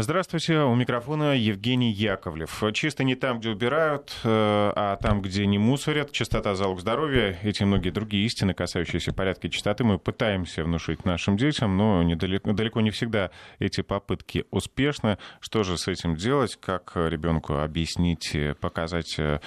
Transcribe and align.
Здравствуйте, 0.00 0.60
у 0.60 0.76
микрофона 0.76 1.36
Евгений 1.36 1.90
Яковлев. 1.90 2.62
Чисто 2.72 3.02
не 3.02 3.16
там, 3.16 3.40
где 3.40 3.50
убирают, 3.50 4.16
э, 4.22 4.28
а 4.28 4.96
там, 5.02 5.20
где 5.20 5.44
не 5.44 5.58
мусорят. 5.58 6.12
Чистота– 6.12 6.54
залог 6.54 6.78
здоровья. 6.78 7.36
Эти 7.42 7.64
многие 7.64 7.90
другие 7.90 8.24
истины, 8.24 8.54
касающиеся 8.54 9.12
порядка 9.12 9.48
чистоты, 9.48 9.82
мы 9.82 9.98
пытаемся 9.98 10.62
внушить 10.62 11.04
нашим 11.04 11.36
детям, 11.36 11.76
но 11.76 12.04
недалеко, 12.04 12.52
далеко 12.52 12.80
не 12.80 12.90
всегда 12.90 13.32
эти 13.58 13.80
попытки 13.80 14.44
успешны. 14.52 15.18
Что 15.40 15.64
же 15.64 15.76
с 15.76 15.88
этим 15.88 16.14
делать? 16.14 16.56
Как 16.60 16.92
ребенку 16.94 17.54
объяснить, 17.54 18.36
показать 18.60 19.18
э, 19.18 19.40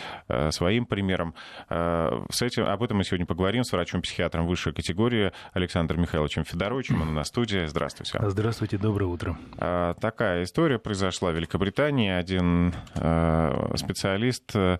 своим 0.51 0.85
примером? 0.85 1.33
Э, 1.69 2.25
с 2.29 2.41
этим, 2.41 2.65
об 2.65 2.83
этом 2.83 2.97
мы 2.97 3.05
сегодня 3.05 3.25
поговорим 3.25 3.63
с 3.63 3.71
врачом-психиатром 3.71 4.47
высшей 4.47 4.73
категории 4.73 5.31
Александром 5.53 6.01
Михайловичем 6.01 6.43
Федоровичем. 6.43 7.01
Он 7.01 7.13
на 7.13 7.23
студии. 7.23 7.67
Здравствуйте. 7.67 8.19
Здравствуйте, 8.21 8.77
доброе 8.77 9.05
утро. 9.05 9.37
Такая 9.57 10.40
история 10.43 10.79
произошла 10.79 11.31
в 11.31 11.35
Великобритании. 11.35 12.09
Один 12.09 12.73
э, 12.95 13.75
специалист 13.75 14.55
э, 14.55 14.77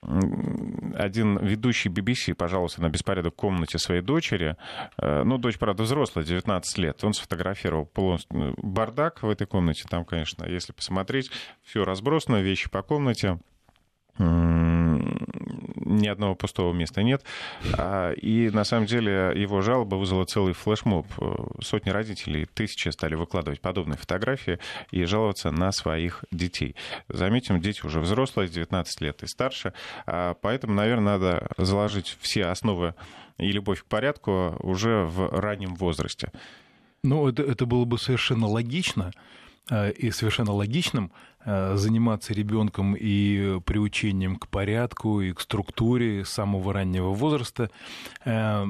один 0.00 1.38
ведущий 1.38 1.88
BBC 1.88 2.34
пожаловался 2.34 2.80
на 2.80 2.88
беспорядок 2.88 3.34
в 3.34 3.36
комнате 3.36 3.78
своей 3.78 4.00
дочери. 4.00 4.56
Э, 5.00 5.24
ну, 5.24 5.38
дочь, 5.38 5.58
правда, 5.58 5.82
взрослая, 5.82 6.24
19 6.24 6.78
лет. 6.78 7.02
Он 7.02 7.12
сфотографировал 7.12 7.86
полностью 7.86 8.54
бардак 8.58 9.22
в 9.22 9.28
этой 9.28 9.46
комнате. 9.46 9.84
Там, 9.88 10.04
конечно, 10.04 10.44
если 10.44 10.72
посмотреть, 10.72 11.30
все 11.62 11.84
разбросано, 11.84 12.36
вещи 12.36 12.70
по 12.70 12.82
комнате 12.82 13.38
ни 15.88 16.06
одного 16.06 16.34
пустого 16.34 16.72
места 16.72 17.02
нет. 17.02 17.24
А, 17.76 18.12
и 18.12 18.50
на 18.50 18.64
самом 18.64 18.86
деле 18.86 19.32
его 19.34 19.60
жалоба 19.60 19.96
вызвала 19.96 20.24
целый 20.24 20.52
флешмоб. 20.52 21.06
Сотни 21.60 21.90
родителей, 21.90 22.46
тысячи 22.46 22.88
стали 22.90 23.14
выкладывать 23.14 23.60
подобные 23.60 23.96
фотографии 23.96 24.58
и 24.90 25.04
жаловаться 25.04 25.50
на 25.50 25.72
своих 25.72 26.24
детей. 26.30 26.76
Заметим, 27.08 27.60
дети 27.60 27.84
уже 27.84 28.00
взрослые, 28.00 28.48
19 28.48 29.00
лет 29.00 29.22
и 29.22 29.26
старше, 29.26 29.72
а, 30.06 30.34
поэтому, 30.34 30.74
наверное, 30.74 31.18
надо 31.18 31.48
заложить 31.56 32.16
все 32.20 32.46
основы 32.46 32.94
и 33.38 33.50
любовь 33.50 33.82
к 33.82 33.86
порядку 33.86 34.56
уже 34.60 35.04
в 35.04 35.28
раннем 35.30 35.74
возрасте. 35.74 36.30
Ну, 37.02 37.28
это, 37.28 37.42
это 37.42 37.64
было 37.64 37.84
бы 37.84 37.98
совершенно 37.98 38.46
логично, 38.46 39.12
Э, 39.70 39.90
и 39.90 40.10
совершенно 40.10 40.52
логичным 40.52 41.06
э, 41.06 41.10
заниматься 41.44 42.34
ребенком 42.34 42.94
и 42.94 43.60
приучением 43.60 44.36
к 44.36 44.48
порядку 44.48 45.20
и 45.20 45.32
к 45.32 45.40
структуре 45.40 46.24
самого 46.24 46.72
раннего 46.72 47.10
возраста. 47.10 47.70
Э, 48.24 48.66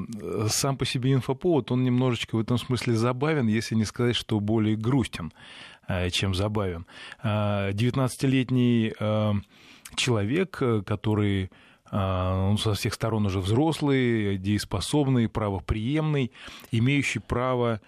сам 0.47 0.77
по 0.77 0.85
себе 0.85 1.13
инфоповод, 1.13 1.71
он 1.71 1.83
немножечко 1.83 2.35
в 2.35 2.39
этом 2.39 2.57
смысле 2.57 2.95
забавен, 2.95 3.47
если 3.47 3.75
не 3.75 3.85
сказать, 3.85 4.15
что 4.15 4.39
более 4.39 4.75
грустен, 4.75 5.33
чем 6.11 6.35
забавен. 6.35 6.85
19-летний 7.23 8.93
человек, 9.95 10.61
который 10.85 11.49
он 11.91 12.57
со 12.59 12.75
всех 12.75 12.93
сторон 12.93 13.25
уже 13.25 13.39
взрослый, 13.39 14.37
дееспособный, 14.37 15.27
правоприемный, 15.27 16.31
имеющий 16.71 17.19
право 17.19 17.81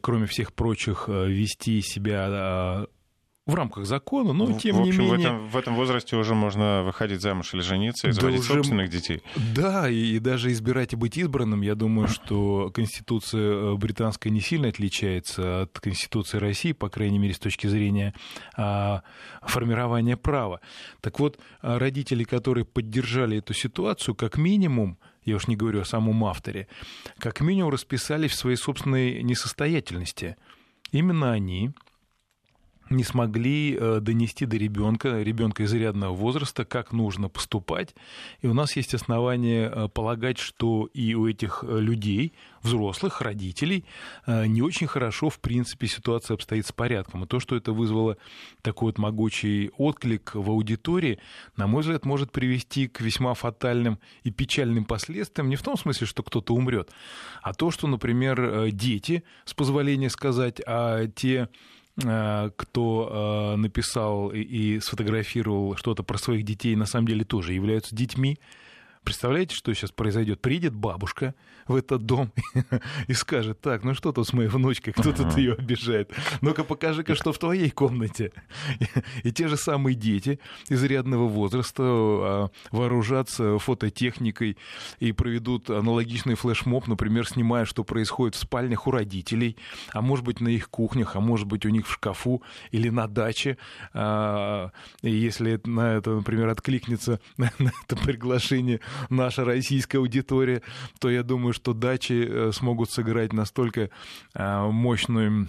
кроме 0.00 0.26
всех 0.26 0.52
прочих, 0.52 1.04
э, 1.08 1.26
вести 1.28 1.80
себя 1.82 2.86
в 3.46 3.54
рамках 3.54 3.84
закона, 3.84 4.32
но 4.32 4.58
тем 4.58 4.76
в 4.76 4.80
общем, 4.80 4.92
не 4.92 5.10
менее... 5.10 5.16
В 5.16 5.20
этом, 5.20 5.48
в 5.48 5.56
этом 5.56 5.74
возрасте 5.74 6.16
уже 6.16 6.34
можно 6.34 6.82
выходить 6.82 7.20
замуж 7.20 7.52
или 7.52 7.60
жениться 7.60 8.08
и 8.08 8.12
да 8.12 8.20
заводить 8.20 8.40
уже... 8.40 8.54
собственных 8.54 8.88
детей. 8.88 9.22
Да, 9.54 9.88
и, 9.90 10.16
и 10.16 10.18
даже 10.18 10.50
избирать 10.50 10.94
и 10.94 10.96
быть 10.96 11.18
избранным, 11.18 11.60
я 11.60 11.74
думаю, 11.74 12.08
что 12.08 12.70
Конституция 12.72 13.42
э, 13.42 13.74
британская 13.74 14.30
не 14.30 14.40
сильно 14.40 14.68
отличается 14.68 15.62
от 15.62 15.78
Конституции 15.78 16.38
России, 16.38 16.72
по 16.72 16.88
крайней 16.88 17.18
мере, 17.18 17.34
с 17.34 17.38
точки 17.38 17.66
зрения 17.66 18.14
а, 18.56 19.02
формирования 19.42 20.16
права. 20.16 20.60
Так 21.02 21.20
вот, 21.20 21.38
а, 21.60 21.78
родители, 21.78 22.24
которые 22.24 22.64
поддержали 22.64 23.38
эту 23.38 23.52
ситуацию, 23.52 24.14
как 24.14 24.38
минимум, 24.38 24.98
я 25.24 25.36
уж 25.36 25.48
не 25.48 25.56
говорю 25.56 25.82
о 25.82 25.84
самом 25.84 26.24
авторе, 26.24 26.66
как 27.18 27.42
минимум 27.42 27.70
расписались 27.70 28.30
в 28.30 28.36
своей 28.36 28.56
собственной 28.56 29.22
несостоятельности. 29.22 30.36
Именно 30.92 31.32
они 31.32 31.72
не 32.90 33.04
смогли 33.04 33.76
э, 33.78 34.00
донести 34.00 34.46
до 34.46 34.56
ребенка, 34.56 35.22
ребенка 35.22 35.64
изрядного 35.64 36.14
возраста, 36.14 36.64
как 36.64 36.92
нужно 36.92 37.28
поступать. 37.28 37.94
И 38.42 38.46
у 38.46 38.54
нас 38.54 38.76
есть 38.76 38.94
основания 38.94 39.70
э, 39.70 39.88
полагать, 39.88 40.38
что 40.38 40.88
и 40.92 41.14
у 41.14 41.26
этих 41.26 41.64
э, 41.66 41.80
людей, 41.80 42.34
взрослых, 42.62 43.20
родителей, 43.20 43.84
не 44.26 44.62
очень 44.62 44.86
хорошо, 44.86 45.28
в 45.28 45.38
принципе, 45.38 45.86
ситуация 45.86 46.34
обстоит 46.34 46.66
с 46.66 46.72
порядком. 46.72 47.24
И 47.24 47.26
то, 47.26 47.38
что 47.38 47.56
это 47.56 47.72
вызвало 47.72 48.16
такой 48.62 48.86
вот 48.86 48.98
могучий 48.98 49.70
отклик 49.76 50.34
в 50.34 50.48
аудитории, 50.48 51.18
на 51.58 51.66
мой 51.66 51.82
взгляд, 51.82 52.06
может 52.06 52.32
привести 52.32 52.88
к 52.88 53.02
весьма 53.02 53.34
фатальным 53.34 53.98
и 54.22 54.30
печальным 54.30 54.86
последствиям, 54.86 55.50
не 55.50 55.56
в 55.56 55.62
том 55.62 55.76
смысле, 55.76 56.06
что 56.06 56.22
кто-то 56.22 56.54
умрет, 56.54 56.90
а 57.42 57.52
то, 57.52 57.70
что, 57.70 57.86
например, 57.86 58.70
дети, 58.70 59.24
с 59.44 59.52
позволения 59.52 60.08
сказать, 60.08 60.62
а 60.66 61.06
те 61.06 61.50
кто 61.96 63.52
э, 63.54 63.56
написал 63.56 64.30
и 64.30 64.80
сфотографировал 64.80 65.76
что-то 65.76 66.02
про 66.02 66.18
своих 66.18 66.44
детей, 66.44 66.74
на 66.74 66.86
самом 66.86 67.06
деле 67.06 67.24
тоже 67.24 67.52
являются 67.52 67.94
детьми. 67.94 68.38
Представляете, 69.04 69.54
что 69.54 69.72
сейчас 69.74 69.92
произойдет? 69.92 70.40
Приедет 70.40 70.74
бабушка 70.74 71.34
в 71.66 71.76
этот 71.76 72.06
дом 72.06 72.32
и 73.08 73.12
скажет, 73.12 73.60
так, 73.60 73.84
ну 73.84 73.94
что 73.94 74.12
тут 74.12 74.26
с 74.26 74.32
моей 74.32 74.48
внучкой, 74.48 74.94
кто 74.94 75.12
тут 75.12 75.36
ее 75.36 75.54
обижает? 75.54 76.10
Ну-ка 76.40 76.64
покажи-ка, 76.64 77.14
что 77.14 77.32
в 77.32 77.38
твоей 77.38 77.70
комнате. 77.70 78.32
И 79.22 79.30
те 79.30 79.48
же 79.48 79.58
самые 79.58 79.94
дети 79.94 80.40
изрядного 80.70 81.28
возраста 81.28 81.82
а, 81.84 82.48
вооружатся 82.70 83.58
фототехникой 83.58 84.56
и 85.00 85.12
проведут 85.12 85.68
аналогичный 85.68 86.34
флешмоб, 86.34 86.86
например, 86.86 87.28
снимая, 87.28 87.66
что 87.66 87.84
происходит 87.84 88.36
в 88.36 88.38
спальнях 88.38 88.86
у 88.86 88.90
родителей, 88.90 89.58
а 89.92 90.00
может 90.00 90.24
быть 90.24 90.40
на 90.40 90.48
их 90.48 90.70
кухнях, 90.70 91.14
а 91.14 91.20
может 91.20 91.46
быть 91.46 91.66
у 91.66 91.68
них 91.68 91.86
в 91.86 91.92
шкафу 91.92 92.42
или 92.70 92.88
на 92.88 93.06
даче. 93.06 93.58
А, 93.92 94.70
и 95.02 95.10
если 95.10 95.60
на 95.64 95.94
это, 95.94 96.14
например, 96.14 96.48
откликнется 96.48 97.20
на 97.36 97.50
это 97.84 97.96
приглашение 97.96 98.80
наша 99.10 99.44
российская 99.44 99.98
аудитория, 99.98 100.62
то 101.00 101.10
я 101.10 101.22
думаю, 101.22 101.52
что 101.52 101.72
дачи 101.72 102.26
э, 102.28 102.52
смогут 102.52 102.90
сыграть 102.90 103.32
настолько 103.32 103.90
э, 104.34 104.62
мощную 104.70 105.48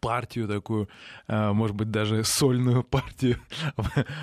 партию 0.00 0.46
такую, 0.46 0.88
э, 1.26 1.52
может 1.52 1.74
быть, 1.74 1.90
даже 1.90 2.22
сольную 2.24 2.84
партию 2.90 3.38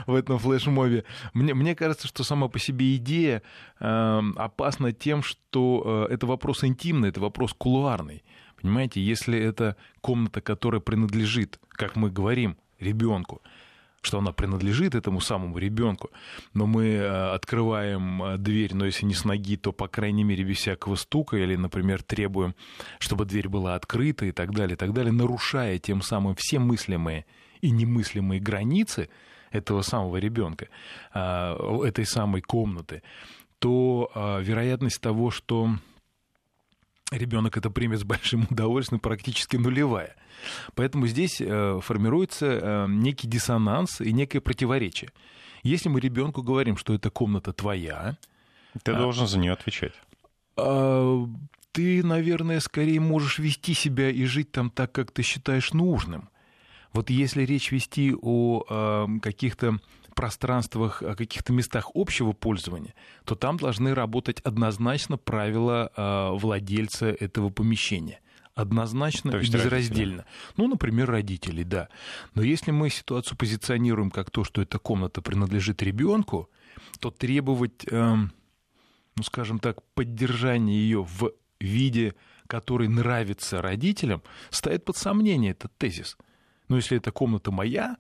в 0.06 0.16
этом 0.16 0.40
флешмобе. 0.40 1.04
Мне, 1.34 1.54
мне 1.54 1.76
кажется, 1.76 2.08
что 2.08 2.24
сама 2.24 2.48
по 2.48 2.60
себе 2.60 2.96
идея 2.96 3.42
опасна 3.80 4.94
тем, 4.94 5.24
что 5.24 6.08
это 6.10 6.26
вопрос 6.26 6.64
интимный, 6.64 7.10
это 7.10 7.20
вопрос 7.20 7.54
кулуарный. 7.54 8.24
Понимаете, 8.62 9.02
если 9.02 9.38
это 9.38 9.76
комната, 10.02 10.42
которая 10.42 10.82
принадлежит, 10.82 11.60
как 11.70 11.96
мы 11.96 12.10
говорим, 12.10 12.58
ребенку, 12.80 13.42
что 14.02 14.20
она 14.20 14.32
принадлежит 14.32 14.96
этому 14.96 15.20
самому 15.20 15.58
ребенку, 15.58 16.12
но 16.54 16.66
мы 16.66 16.86
э, 16.86 17.32
открываем 17.34 18.24
э, 18.24 18.38
дверь, 18.38 18.74
но 18.74 18.86
если 18.86 19.06
не 19.06 19.14
с 19.14 19.26
ноги, 19.26 19.58
то, 19.58 19.72
по 19.72 19.88
крайней 19.88 20.24
мере, 20.24 20.44
без 20.44 20.58
всякого 20.58 20.96
стука, 20.96 21.38
или, 21.38 21.56
например, 21.56 22.04
требуем, 22.04 22.56
чтобы 23.00 23.26
дверь 23.26 23.50
была 23.50 23.76
открыта 23.76 24.26
и 24.26 24.32
так 24.32 24.54
далее, 24.54 24.76
и 24.76 24.78
так 24.78 24.94
далее, 24.94 25.12
нарушая 25.12 25.80
тем 25.80 26.02
самым 26.02 26.36
все 26.36 26.60
мыслимые 26.60 27.26
и 27.62 27.72
немыслимые 27.72 28.40
границы 28.40 29.10
этого 29.52 29.82
самого 29.82 30.18
ребенка, 30.18 30.68
э, 31.14 31.80
этой 31.86 32.06
самой 32.06 32.42
комнаты, 32.42 33.02
то 33.60 34.12
вероятность 34.44 35.02
того, 35.02 35.32
что 35.32 35.72
ребенок 37.12 37.58
это 37.58 37.70
примет 37.70 38.00
с 38.00 38.04
большим 38.04 38.48
удовольствием, 38.50 39.00
практически 39.00 39.58
нулевая. 39.58 40.16
Поэтому 40.76 41.08
здесь 41.08 41.42
э, 41.42 41.80
формируется 41.82 42.46
э, 42.46 42.86
некий 42.90 43.28
диссонанс 43.28 44.02
и 44.02 44.12
некое 44.12 44.40
противоречие. 44.40 45.12
Если 45.64 45.90
мы 45.90 46.00
ребенку 46.00 46.44
говорим, 46.44 46.78
что 46.78 46.94
эта 46.94 47.10
комната 47.10 47.54
твоя, 47.54 48.18
ты 48.84 48.92
а, 48.92 48.98
должен 48.98 49.28
за 49.28 49.40
нее 49.40 49.54
отвечать. 49.54 49.94
А, 50.56 51.28
ты, 51.72 52.04
наверное, 52.04 52.60
скорее 52.60 53.00
можешь 53.00 53.40
вести 53.40 53.74
себя 53.74 54.10
и 54.10 54.26
жить 54.26 54.52
там 54.52 54.70
так, 54.70 54.92
как 54.92 55.12
ты 55.12 55.24
считаешь 55.24 55.74
нужным. 55.74 56.30
Вот 56.94 57.10
если 57.10 57.44
речь 57.44 57.72
вести 57.72 58.16
о 58.20 58.64
э, 58.70 59.20
каких-то 59.22 59.80
пространствах, 60.18 61.04
о 61.04 61.16
каких-то 61.16 61.54
местах 61.54 61.92
общего 61.94 62.34
пользования, 62.34 62.96
то 63.24 63.36
там 63.36 63.58
должны 63.58 63.94
работать 63.94 64.42
однозначно 64.42 65.16
правила 65.18 65.92
а, 65.96 66.32
владельца 66.32 67.06
этого 67.08 67.50
помещения 67.50 68.20
однозначно 68.56 69.30
и 69.38 69.42
безраздельно. 69.42 70.24
Родители. 70.24 70.26
Ну, 70.58 70.68
например, 70.68 71.08
родители, 71.12 71.62
да. 71.62 71.90
Но 72.34 72.42
если 72.42 72.72
мы 72.72 72.90
ситуацию 72.90 73.38
позиционируем 73.38 74.10
как 74.10 74.32
то, 74.32 74.44
что 74.44 74.64
эта 74.64 74.80
комната 74.80 75.22
принадлежит 75.22 75.84
ребенку, 75.84 76.50
то 77.00 77.12
требовать, 77.12 77.86
эм, 77.92 78.34
ну, 79.16 79.22
скажем 79.22 79.60
так, 79.60 79.84
поддержания 79.94 80.74
ее 80.74 81.04
в 81.04 81.34
виде, 81.60 82.16
который 82.48 82.88
нравится 82.88 83.62
родителям, 83.62 84.24
ставит 84.50 84.86
под 84.86 84.98
сомнение 84.98 85.52
этот 85.52 85.78
тезис. 85.78 86.18
Но 86.68 86.78
если 86.78 86.98
эта 86.98 87.12
комната 87.12 87.52
моя, 87.52 87.98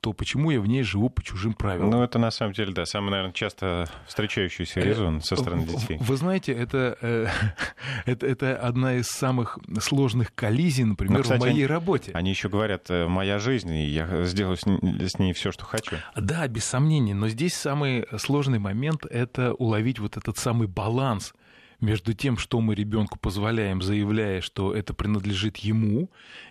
то 0.00 0.12
почему 0.12 0.50
я 0.50 0.60
в 0.60 0.66
ней 0.66 0.82
живу 0.82 1.08
по 1.08 1.22
чужим 1.22 1.54
правилам? 1.54 1.90
Ну, 1.90 2.02
это 2.02 2.18
на 2.18 2.30
самом 2.30 2.52
деле, 2.52 2.72
да, 2.72 2.84
самый, 2.86 3.10
наверное, 3.10 3.32
часто 3.32 3.88
встречающийся 4.06 4.80
резон 4.80 5.20
со 5.22 5.36
стороны 5.36 5.66
детей. 5.66 5.98
Вы 6.00 6.16
знаете, 6.16 6.52
это, 6.52 6.96
э, 7.00 7.26
это, 8.06 8.26
это 8.26 8.56
одна 8.56 8.96
из 8.96 9.06
самых 9.06 9.58
сложных 9.80 10.34
коллизий, 10.34 10.84
например, 10.84 11.18
Но, 11.18 11.22
кстати, 11.22 11.38
в 11.38 11.42
моей 11.42 11.54
они, 11.54 11.66
работе. 11.66 12.10
Они 12.14 12.30
еще 12.30 12.48
говорят, 12.48 12.86
э, 12.90 13.06
моя 13.06 13.38
жизнь, 13.38 13.72
и 13.72 13.86
я 13.86 14.24
сделаю 14.24 14.56
с 14.56 15.18
ней 15.18 15.32
все, 15.32 15.52
что 15.52 15.64
хочу. 15.64 15.96
Да, 16.14 16.46
без 16.48 16.64
сомнений. 16.64 17.14
Но 17.14 17.28
здесь 17.28 17.54
самый 17.54 18.06
сложный 18.18 18.58
момент— 18.58 19.06
это 19.10 19.54
уловить 19.54 19.98
вот 19.98 20.16
этот 20.16 20.38
самый 20.38 20.68
баланс— 20.68 21.34
между 21.80 22.14
тем, 22.14 22.38
что 22.38 22.60
мы 22.60 22.74
ребенку 22.74 23.18
позволяем, 23.18 23.82
заявляя, 23.82 24.40
что 24.40 24.74
это 24.74 24.94
принадлежит 24.94 25.58
ему, 25.58 26.10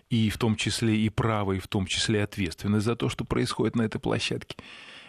и 0.10 0.30
в 0.30 0.38
том 0.38 0.56
числе 0.56 0.96
и 0.98 1.10
право, 1.10 1.54
и 1.54 1.60
в 1.60 1.68
том 1.68 1.86
числе 1.86 2.24
ответственность 2.24 2.86
за 2.86 2.96
то, 2.96 3.10
что 3.10 3.26
происходит 3.26 3.76
на 3.76 3.84
этой 3.84 4.00
площадке, 4.00 4.56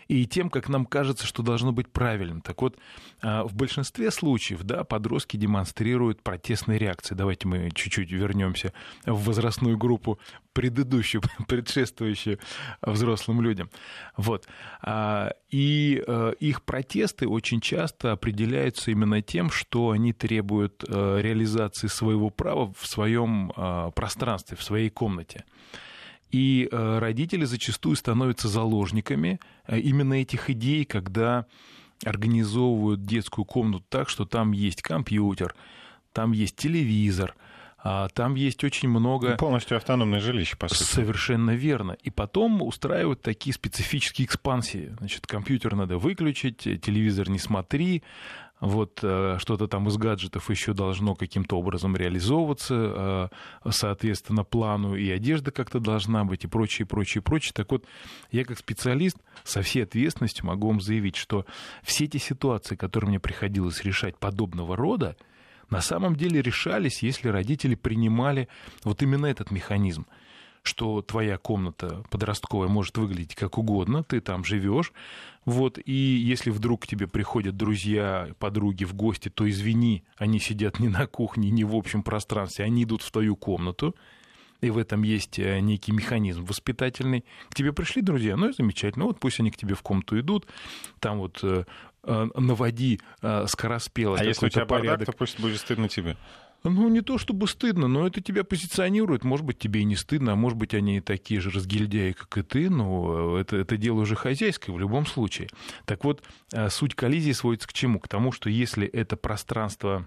и 0.09 0.27
тем, 0.27 0.51
как 0.51 0.69
нам 0.69 0.87
кажется, 0.87 1.27
что 1.27 1.43
должно 1.43 1.73
быть 1.73 1.89
правильным. 1.89 2.41
Так 2.41 2.63
вот, 2.63 2.79
а, 3.23 3.45
в 3.45 3.55
большинстве 3.55 4.11
случаев, 4.11 4.63
да, 4.63 4.85
подростки 4.85 5.37
демонстрируют 5.37 6.23
протестные 6.23 6.79
реакции. 6.79 7.15
Давайте 7.15 7.49
мы 7.49 7.71
чуть-чуть 7.75 8.11
вернемся 8.11 8.73
в 9.05 9.25
возрастную 9.25 9.77
группу 9.77 10.19
предыдущую, 10.53 11.23
предшествующую 11.49 12.39
взрослым 12.83 13.43
людям. 13.43 13.71
Вот. 14.17 14.47
А, 14.83 15.33
и 15.51 16.03
э, 16.07 16.33
их 16.41 16.63
протесты 16.63 17.29
очень 17.29 17.61
часто 17.61 18.13
определяются 18.13 18.91
именно 18.91 19.23
тем, 19.23 19.51
что 19.51 19.91
они 19.91 20.13
требуют 20.13 20.85
э, 20.87 21.21
реализации 21.21 21.89
своего 21.89 22.31
права 22.31 22.73
в 22.79 22.87
своем 22.87 23.53
а, 23.57 23.91
пространстве, 23.91 24.57
в 24.57 24.63
своей 24.63 24.91
комнате. 24.91 25.45
И 26.37 26.69
э, 26.71 26.99
родители 26.99 27.47
зачастую 27.47 27.97
становятся 27.97 28.49
заложниками 28.49 29.41
э, 29.67 29.79
именно 29.79 30.13
этих 30.21 30.51
идей, 30.51 30.85
когда 30.85 31.47
организовывают 32.05 33.05
детскую 33.05 33.47
комнату 33.47 33.83
так, 33.89 34.11
что 34.11 34.27
там 34.27 34.53
есть 34.53 34.83
компьютер, 34.83 35.55
там 36.13 36.33
есть 36.33 36.57
телевизор, 36.57 37.35
а 37.83 38.09
там 38.11 38.35
есть 38.35 38.65
очень 38.65 38.91
много... 38.91 39.31
Ну, 39.31 39.37
полностью 39.39 39.79
автономное 39.79 40.21
жилище, 40.21 40.59
по 40.59 40.69
сути. 40.69 40.83
Совершенно 40.83 41.53
верно. 41.53 41.97
И 42.03 42.11
потом 42.11 42.61
устраивают 42.61 43.23
такие 43.23 43.55
специфические 43.55 44.27
экспансии. 44.27 44.95
Значит, 44.99 45.27
компьютер 45.27 45.75
надо 45.75 45.97
выключить, 45.97 46.59
телевизор 46.59 47.31
не 47.31 47.39
смотри, 47.39 48.03
вот 48.61 49.01
э, 49.03 49.37
что-то 49.39 49.69
там 49.69 49.89
из 49.89 49.97
гаджетов 49.97 50.49
еще 50.49 50.73
должно 50.73 51.15
каким-то 51.15 51.59
образом 51.59 51.95
реализовываться, 51.95 53.31
э, 53.65 53.71
соответственно, 53.71 54.45
плану, 54.45 54.97
и 54.97 55.11
одежда 55.11 55.51
как-то 55.51 55.79
должна 55.79 56.25
быть, 56.25 56.45
и 56.45 56.47
прочее, 56.49 56.87
прочее, 56.87 57.23
прочее. 57.23 57.53
Так 57.55 57.71
вот, 57.71 57.85
я 58.31 58.45
как 58.45 58.59
специалист 58.59 59.19
со 59.45 59.63
всей 59.63 59.83
ответственностью 59.83 60.47
могу 60.47 60.69
вам 60.69 60.81
заявить, 60.81 61.17
что 61.17 61.45
все 61.83 62.05
эти 62.05 62.17
ситуации, 62.17 62.77
которые 62.77 63.11
мне 63.11 63.21
приходилось 63.21 63.85
решать 63.85 64.17
подобного 64.19 64.75
рода, 64.75 65.17
на 65.69 65.81
самом 65.81 66.17
деле 66.17 66.41
решались, 66.41 67.03
если 67.03 67.29
родители 67.29 67.75
принимали 67.75 68.49
вот 68.85 69.03
именно 69.03 69.27
этот 69.27 69.51
механизм 69.51 70.07
что 70.67 71.03
твоя 71.03 71.39
комната 71.39 72.05
подростковая 72.11 72.69
может 72.69 72.99
выглядеть 72.99 73.35
как 73.35 73.59
угодно, 73.59 74.03
ты 74.03 74.21
там 74.21 74.45
живешь, 74.45 74.93
вот, 75.45 75.79
и 75.85 75.93
если 75.93 76.51
вдруг 76.51 76.83
к 76.83 76.87
тебе 76.87 77.07
приходят 77.07 77.57
друзья, 77.57 78.29
подруги 78.39 78.85
в 78.85 78.95
гости, 78.95 79.29
то 79.29 79.49
извини, 79.49 80.05
они 80.17 80.41
сидят 80.41 80.81
не 80.81 80.89
на 80.89 81.07
кухне, 81.07 81.51
не 81.51 81.65
в 81.65 81.75
общем 81.75 82.03
пространстве, 82.03 82.65
они 82.65 82.83
идут 82.83 83.03
в 83.03 83.11
твою 83.11 83.37
комнату, 83.37 83.95
и 84.61 84.71
в 84.71 84.79
этом 84.79 85.03
есть 85.03 85.39
э, 85.39 85.61
некий 85.61 85.93
механизм 85.93 86.45
воспитательный. 86.45 87.25
К 87.51 87.55
тебе 87.55 87.73
пришли 87.73 88.03
друзья, 88.03 88.37
ну 88.37 88.49
и 88.49 88.53
замечательно, 88.53 89.05
вот 89.05 89.21
пусть 89.21 89.39
они 89.39 89.51
к 89.51 89.57
тебе 89.57 89.75
в 89.75 89.83
комнату 89.83 90.19
идут, 90.19 90.47
там 90.99 91.19
вот 91.19 91.41
э, 91.43 91.65
э, 92.03 92.29
наводи 92.35 93.01
скороспело. 93.47 94.19
А 94.19 94.25
если 94.25 94.47
у 94.47 94.49
тебя 94.49 94.67
порядок, 94.67 94.91
порядок, 94.91 95.07
то 95.07 95.13
пусть 95.13 95.39
будет 95.39 95.59
стыдно 95.59 95.89
тебе. 95.89 96.17
Ну, 96.71 96.89
не 96.89 97.01
то 97.01 97.17
чтобы 97.17 97.47
стыдно, 97.47 97.87
но 97.87 98.07
это 98.07 98.21
тебя 98.21 98.43
позиционирует. 98.43 99.23
Может 99.25 99.47
быть, 99.47 99.59
тебе 99.59 99.81
и 99.81 99.85
не 99.85 99.95
стыдно, 99.95 100.33
а 100.33 100.37
может 100.37 100.59
быть, 100.59 100.75
они 100.75 101.01
такие 101.01 101.41
же 101.41 101.51
разгильдяи, 101.51 102.13
как 102.13 102.39
и 102.39 102.43
ты, 102.43 102.71
но 102.71 103.39
это, 103.39 103.57
это 103.57 103.77
дело 103.77 104.01
уже 104.01 104.17
хозяйское 104.17 104.75
в 104.75 104.79
любом 104.79 105.07
случае. 105.07 105.49
Так 105.85 106.05
вот, 106.05 106.23
э, 106.53 106.69
суть 106.69 106.95
коллизии 106.95 107.33
сводится 107.33 107.69
к 107.69 107.73
чему? 107.73 108.01
К 108.01 108.09
тому, 108.09 108.33
что 108.33 108.51
если 108.51 108.87
это 108.87 109.17
пространство 109.17 110.07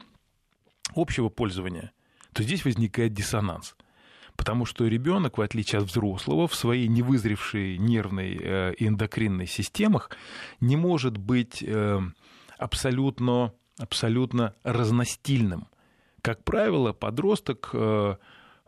общего 0.96 1.30
пользования, 1.30 1.92
то 2.34 2.44
здесь 2.44 2.66
возникает 2.66 3.14
диссонанс. 3.14 3.76
Потому 4.36 4.66
что 4.66 4.86
ребенок, 4.86 5.38
в 5.38 5.42
отличие 5.42 5.80
от 5.80 5.86
взрослого, 5.86 6.48
в 6.48 6.56
своей 6.56 6.88
невызревшей 6.88 7.78
нервной 7.78 8.38
э, 8.38 8.74
и 8.74 8.88
эндокринной 8.88 9.48
системах 9.48 10.12
не 10.60 10.76
может 10.76 11.18
быть 11.18 11.64
э, 11.66 12.02
абсолютно, 12.58 13.54
абсолютно 13.78 14.56
разностильным– 14.64 15.68
как 16.30 16.44
правило, 16.44 16.94
подросток 16.94 17.72
э, 17.74 18.16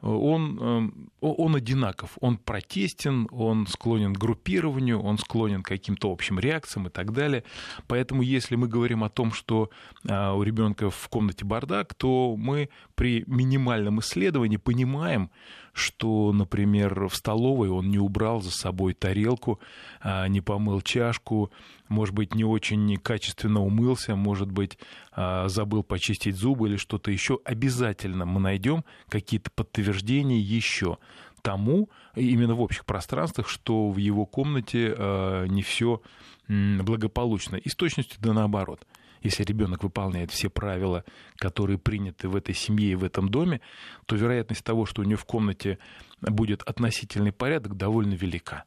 он, 0.02 0.58
э, 0.60 0.90
он 1.22 1.56
одинаков, 1.56 2.18
он 2.20 2.38
протестен, 2.38 3.28
он 3.32 3.68
склонен 3.68 4.16
к 4.16 4.18
группированию, 4.18 5.00
он 5.00 5.20
склонен 5.20 5.62
к 5.62 5.68
каким-то 5.68 6.12
общим 6.12 6.40
реакциям 6.40 6.88
и 6.88 6.90
так 6.90 7.14
далее. 7.14 7.44
Поэтому 7.86 8.24
если 8.24 8.56
мы 8.56 8.68
говорим 8.68 9.04
о 9.04 9.10
том, 9.10 9.32
что 9.32 9.70
э, 10.10 10.32
у 10.32 10.42
ребенка 10.42 10.90
в 10.90 11.08
комнате 11.10 11.46
бардак, 11.46 11.94
то 11.94 12.36
мы 12.36 12.70
при 12.96 13.24
минимальном 13.28 14.00
исследовании 14.00 14.58
понимаем, 14.58 15.30
что, 15.74 16.32
например, 16.34 17.08
в 17.08 17.16
столовой 17.16 17.70
он 17.70 17.90
не 17.90 17.98
убрал 17.98 18.42
за 18.42 18.52
собой 18.52 18.94
тарелку, 18.94 19.60
а, 20.02 20.28
не 20.28 20.42
помыл 20.42 20.82
чашку, 20.82 21.52
может 21.88 22.14
быть, 22.14 22.36
не 22.36 22.44
очень 22.44 22.98
качественно 22.98 23.62
умылся, 23.62 24.16
может 24.16 24.52
быть, 24.52 24.78
а, 25.12 25.48
забыл 25.48 25.84
почистить 25.84 26.36
зубы 26.36 26.70
или 26.70 26.78
что-то 26.78 27.12
еще. 27.12 27.40
Обязательно 27.46 28.26
мы 28.26 28.40
найдем 28.40 28.84
какие-то 29.10 29.52
подтверждения 29.52 30.40
еще 30.40 30.98
тому, 31.42 31.90
именно 32.16 32.54
в 32.56 32.62
общих 32.62 32.86
пространствах, 32.86 33.48
что 33.48 33.90
в 33.90 33.98
его 33.98 34.26
комнате 34.26 34.94
а, 34.98 35.46
не 35.46 35.64
все 35.64 36.02
благополучно. 36.48 37.56
И 37.56 37.70
с 37.70 37.76
точностью 37.76 38.20
да 38.22 38.34
наоборот 38.34 38.86
если 39.22 39.44
ребенок 39.44 39.84
выполняет 39.84 40.32
все 40.32 40.50
правила, 40.50 41.04
которые 41.36 41.78
приняты 41.78 42.28
в 42.28 42.36
этой 42.36 42.56
семье 42.56 42.92
и 42.92 42.96
в 42.96 43.04
этом 43.04 43.30
доме, 43.30 43.62
то 44.06 44.16
вероятность 44.16 44.64
того, 44.64 44.86
что 44.86 45.02
у 45.02 45.06
него 45.06 45.18
в 45.18 45.26
комнате 45.26 45.78
будет 46.22 46.64
относительный 46.64 47.32
порядок, 47.32 47.78
довольно 47.78 48.14
велика. 48.14 48.66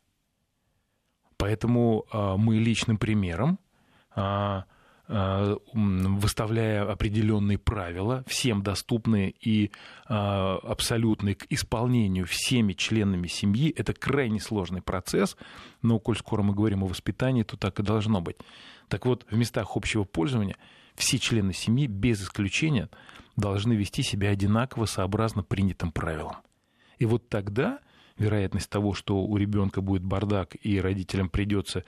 Поэтому 1.37 2.07
а, 2.11 2.37
мы 2.37 2.57
личным 2.57 2.97
примером 2.97 3.59
а, 4.15 4.65
выставляя 5.07 6.91
определенные 6.91 7.59
правила, 7.59 8.25
всем 8.27 8.63
доступные 8.63 9.31
и 9.33 9.71
абсолютные 10.07 11.35
к 11.35 11.47
исполнению 11.51 12.25
всеми 12.27 12.73
членами 12.73 13.27
семьи, 13.27 13.71
это 13.77 13.93
крайне 13.93 14.41
сложный 14.41 14.81
процесс, 14.81 15.37
но 15.83 15.99
коль 15.99 16.17
скоро 16.17 16.43
мы 16.43 16.55
говорим 16.55 16.85
о 16.85 16.87
воспитании, 16.87 17.43
то 17.43 17.57
так 17.57 17.81
и 17.81 17.83
должно 17.83 18.23
быть. 18.23 18.37
Так 18.89 19.05
вот, 19.05 19.27
в 19.31 19.37
местах 19.37 19.77
общего 19.77 20.05
пользования 20.05 20.57
все 20.95 21.19
члены 21.19 21.53
семьи, 21.53 21.87
без 21.87 22.23
исключения, 22.23 22.89
должны 23.37 23.75
вести 23.75 24.03
себя 24.03 24.31
одинаково 24.31 24.87
сообразно 24.87 25.43
принятым 25.43 25.93
правилам. 25.93 26.37
И 26.99 27.05
вот 27.05 27.29
тогда 27.29 27.81
вероятность 28.19 28.71
того, 28.71 28.95
что 28.95 29.25
у 29.25 29.37
ребенка 29.37 29.81
будет 29.81 30.03
бардак 30.03 30.57
и 30.63 30.81
родителям 30.81 31.29
придется 31.29 31.85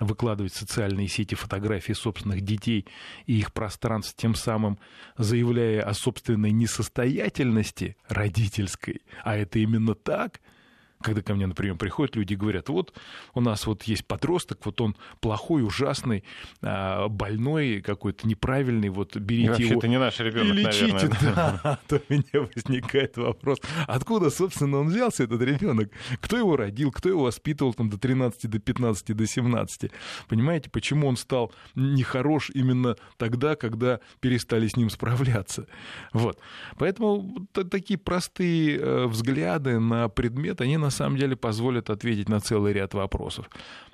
выкладывать 0.00 0.52
в 0.52 0.56
социальные 0.56 1.08
сети 1.08 1.34
фотографии 1.34 1.92
собственных 1.92 2.42
детей 2.42 2.86
и 3.26 3.38
их 3.38 3.52
пространств, 3.52 4.14
тем 4.16 4.34
самым 4.34 4.78
заявляя 5.16 5.82
о 5.82 5.94
собственной 5.94 6.52
несостоятельности 6.52 7.96
родительской, 8.08 9.02
а 9.24 9.36
это 9.36 9.58
именно 9.58 9.94
так– 9.94 10.40
когда 11.00 11.22
ко 11.22 11.34
мне, 11.34 11.46
например, 11.46 11.76
приходят 11.76 12.16
люди 12.16 12.32
и 12.32 12.36
говорят, 12.36 12.68
вот 12.68 12.92
у 13.34 13.40
нас 13.40 13.66
вот 13.66 13.84
есть 13.84 14.06
подросток, 14.06 14.64
вот 14.64 14.80
он 14.80 14.96
плохой, 15.20 15.64
ужасный, 15.64 16.24
а, 16.62 17.08
больной 17.08 17.80
какой-то, 17.80 18.26
неправильный, 18.26 18.88
вот 18.88 19.16
берите 19.16 19.64
его... 19.64 19.78
это 19.78 19.88
не 19.88 19.98
наш 19.98 20.18
ребенок, 20.20 20.54
и 20.54 20.58
лечите, 20.58 21.08
наверное. 21.08 21.60
Да, 21.68 21.78
то 21.86 22.00
у 22.08 22.12
меня 22.12 22.48
возникает 22.54 23.16
вопрос, 23.16 23.60
откуда, 23.86 24.30
собственно, 24.30 24.78
он 24.78 24.88
взялся, 24.88 25.24
этот 25.24 25.42
ребенок? 25.42 25.90
Кто 26.20 26.36
его 26.36 26.56
родил, 26.56 26.90
кто 26.90 27.08
его 27.08 27.24
воспитывал 27.24 27.74
там 27.74 27.90
до 27.90 27.98
13, 27.98 28.48
до 28.50 28.58
15, 28.58 29.16
до 29.16 29.26
17? 29.26 29.90
Понимаете, 30.28 30.70
почему 30.70 31.06
он 31.06 31.16
стал 31.16 31.52
нехорош 31.74 32.50
именно 32.54 32.96
тогда, 33.16 33.56
когда 33.56 34.00
перестали 34.20 34.66
с 34.66 34.76
ним 34.76 34.90
справляться? 34.90 35.66
Вот. 36.12 36.38
Поэтому 36.78 37.46
такие 37.52 37.98
простые 37.98 38.78
э, 38.78 39.06
взгляды 39.06 39.78
на 39.78 40.08
предмет, 40.08 40.60
они 40.60 40.76
на 40.76 40.87
на 40.88 40.90
самом 40.90 41.18
деле 41.18 41.36
позволят 41.36 41.90
ответить 41.90 42.30
на 42.30 42.40
целый 42.40 42.72
ряд 42.72 42.94
вопросов. 42.94 43.50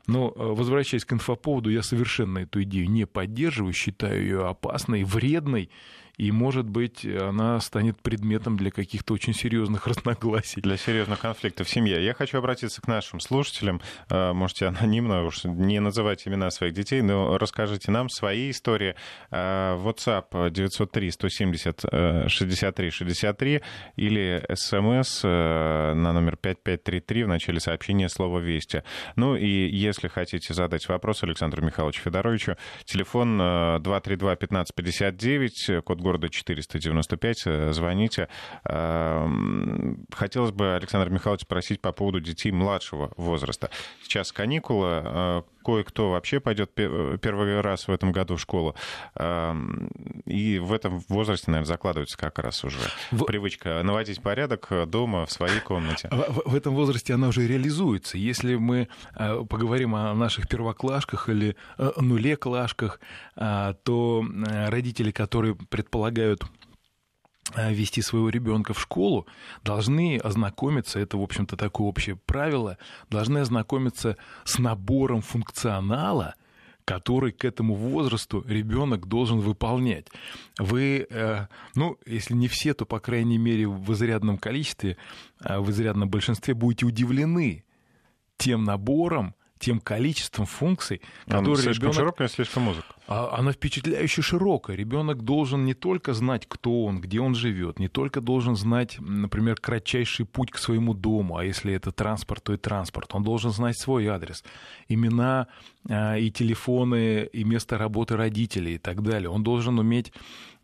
Но, 0.06 0.28
э, 0.28 0.32
возвращаясь 0.36 1.04
к 1.04 1.12
инфоповоду, 1.12 1.70
я 1.70 1.82
совершенно 1.82 2.38
эту 2.38 2.62
идею 2.62 2.88
не 2.88 3.04
поддерживаю, 3.04 3.72
считаю 3.72 4.22
ее 4.22 4.46
опасной, 4.46 5.02
вредной 5.02 5.70
и, 6.16 6.30
может 6.30 6.68
быть, 6.68 7.04
она 7.04 7.60
станет 7.60 8.00
предметом 8.00 8.56
для 8.56 8.70
каких-то 8.70 9.14
очень 9.14 9.34
серьезных 9.34 9.86
разногласий. 9.86 10.60
Для 10.60 10.76
серьезных 10.76 11.20
конфликтов 11.20 11.66
в 11.66 11.70
семье. 11.70 12.04
Я 12.04 12.14
хочу 12.14 12.38
обратиться 12.38 12.80
к 12.80 12.88
нашим 12.88 13.20
слушателям. 13.20 13.80
Э, 14.10 14.32
можете 14.32 14.66
анонимно 14.66 15.24
уж 15.24 15.44
не 15.44 15.80
называть 15.80 16.26
имена 16.26 16.50
своих 16.50 16.74
детей, 16.74 17.02
но 17.02 17.36
расскажите 17.38 17.90
нам 17.90 18.08
свои 18.08 18.50
истории. 18.50 18.94
Э, 19.30 19.76
WhatsApp 19.76 20.50
903 20.50 21.10
170 21.10 21.84
63 22.28 22.90
63 22.90 23.62
или 23.96 24.44
смс 24.54 25.22
на 25.24 26.12
номер 26.12 26.36
5533 26.36 27.24
в 27.24 27.28
начале 27.28 27.60
сообщения 27.60 28.08
слово 28.08 28.38
«Вести». 28.38 28.82
Ну 29.16 29.36
и 29.36 29.46
если 29.46 30.08
хотите 30.08 30.54
задать 30.54 30.88
вопрос 30.88 31.22
Александру 31.22 31.64
Михайловичу 31.64 32.02
Федоровичу, 32.02 32.56
телефон 32.84 33.38
232 33.38 34.36
15 34.36 34.74
59, 34.74 35.84
код 35.84 36.00
города 36.04 36.28
495, 36.28 37.42
э, 37.46 37.72
звоните. 37.72 38.28
Эм, 38.64 40.06
хотелось 40.12 40.52
бы, 40.52 40.76
Александр 40.76 41.10
Михайлович, 41.10 41.42
спросить 41.42 41.80
по 41.80 41.90
поводу 41.92 42.20
детей 42.20 42.52
младшего 42.52 43.10
возраста. 43.16 43.70
Сейчас 44.02 44.30
каникулы, 44.30 45.02
э, 45.04 45.42
кое-кто 45.64 46.10
вообще 46.10 46.40
пойдет 46.40 46.72
первый 46.74 47.60
раз 47.60 47.88
в 47.88 47.90
этом 47.90 48.12
году 48.12 48.36
в 48.36 48.40
школу. 48.40 48.74
И 50.26 50.58
в 50.58 50.72
этом 50.72 50.98
возрасте, 51.08 51.50
наверное, 51.50 51.68
закладывается 51.68 52.18
как 52.18 52.38
раз 52.38 52.64
уже 52.64 52.78
в... 53.10 53.24
привычка 53.24 53.82
наводить 53.82 54.22
порядок 54.22 54.68
дома, 54.86 55.26
в 55.26 55.32
своей 55.32 55.60
комнате. 55.60 56.08
В, 56.10 56.50
в 56.50 56.54
этом 56.54 56.74
возрасте 56.74 57.14
она 57.14 57.28
уже 57.28 57.46
реализуется. 57.46 58.18
Если 58.18 58.56
мы 58.56 58.88
э, 59.16 59.44
поговорим 59.48 59.94
о 59.94 60.14
наших 60.14 60.48
первоклашках 60.48 61.28
или 61.28 61.56
нулеклашках, 61.96 63.00
то 63.34 64.24
родители, 64.68 65.10
которые 65.10 65.54
предполагают 65.54 66.42
э, 66.42 66.46
вести 67.56 68.02
своего 68.02 68.28
ребенка 68.30 68.74
в 68.74 68.80
школу, 68.80 69.26
должны 69.62 70.18
ознакомиться, 70.18 70.98
это, 70.98 71.18
в 71.18 71.22
общем-то, 71.22 71.56
такое 71.56 71.86
общее 71.86 72.16
правило, 72.16 72.78
должны 73.10 73.38
ознакомиться 73.38 74.16
с 74.44 74.58
набором 74.58 75.20
функционала, 75.20 76.34
который 76.84 77.32
к 77.32 77.44
этому 77.44 77.74
возрасту 77.74 78.44
ребенок 78.46 79.06
должен 79.06 79.40
выполнять. 79.40 80.06
Вы, 80.58 81.06
э, 81.08 81.46
ну, 81.74 81.98
если 82.06 82.34
не 82.34 82.48
все, 82.48 82.74
то, 82.74 82.84
по 82.84 83.00
крайней 83.00 83.38
мере, 83.38 83.66
в 83.66 83.92
изрядном 83.92 84.38
количестве, 84.38 84.96
э, 85.40 85.58
в 85.58 85.70
изрядном 85.70 86.08
большинстве 86.08 86.54
будете 86.54 86.86
удивлены 86.86 87.64
тем 88.36 88.64
набором, 88.64 89.34
тем 89.58 89.80
количеством 89.80 90.46
функций, 90.46 91.00
которые 91.26 91.56
слишком 91.56 91.90
ребенок... 91.90 91.94
широкая, 91.94 92.28
слишком 92.28 92.68
узкая. 92.68 92.84
А 93.06 93.36
она 93.38 93.52
впечатляюще 93.52 94.22
широкая. 94.22 94.76
Ребенок 94.76 95.22
должен 95.22 95.64
не 95.64 95.74
только 95.74 96.14
знать, 96.14 96.46
кто 96.48 96.84
он, 96.84 97.00
где 97.00 97.20
он 97.20 97.34
живет, 97.34 97.78
не 97.78 97.88
только 97.88 98.20
должен 98.20 98.56
знать, 98.56 98.96
например, 98.98 99.56
кратчайший 99.56 100.26
путь 100.26 100.50
к 100.50 100.58
своему 100.58 100.94
дому, 100.94 101.36
а 101.36 101.44
если 101.44 101.72
это 101.74 101.92
транспорт, 101.92 102.42
то 102.44 102.54
и 102.54 102.56
транспорт. 102.56 103.14
Он 103.14 103.22
должен 103.22 103.50
знать 103.50 103.78
свой 103.78 104.06
адрес, 104.06 104.42
имена 104.88 105.48
а, 105.88 106.16
и 106.16 106.30
телефоны, 106.30 107.28
и 107.32 107.44
место 107.44 107.78
работы 107.78 108.16
родителей 108.16 108.74
и 108.74 108.78
так 108.78 109.02
далее. 109.02 109.28
Он 109.28 109.42
должен 109.42 109.78
уметь 109.78 110.12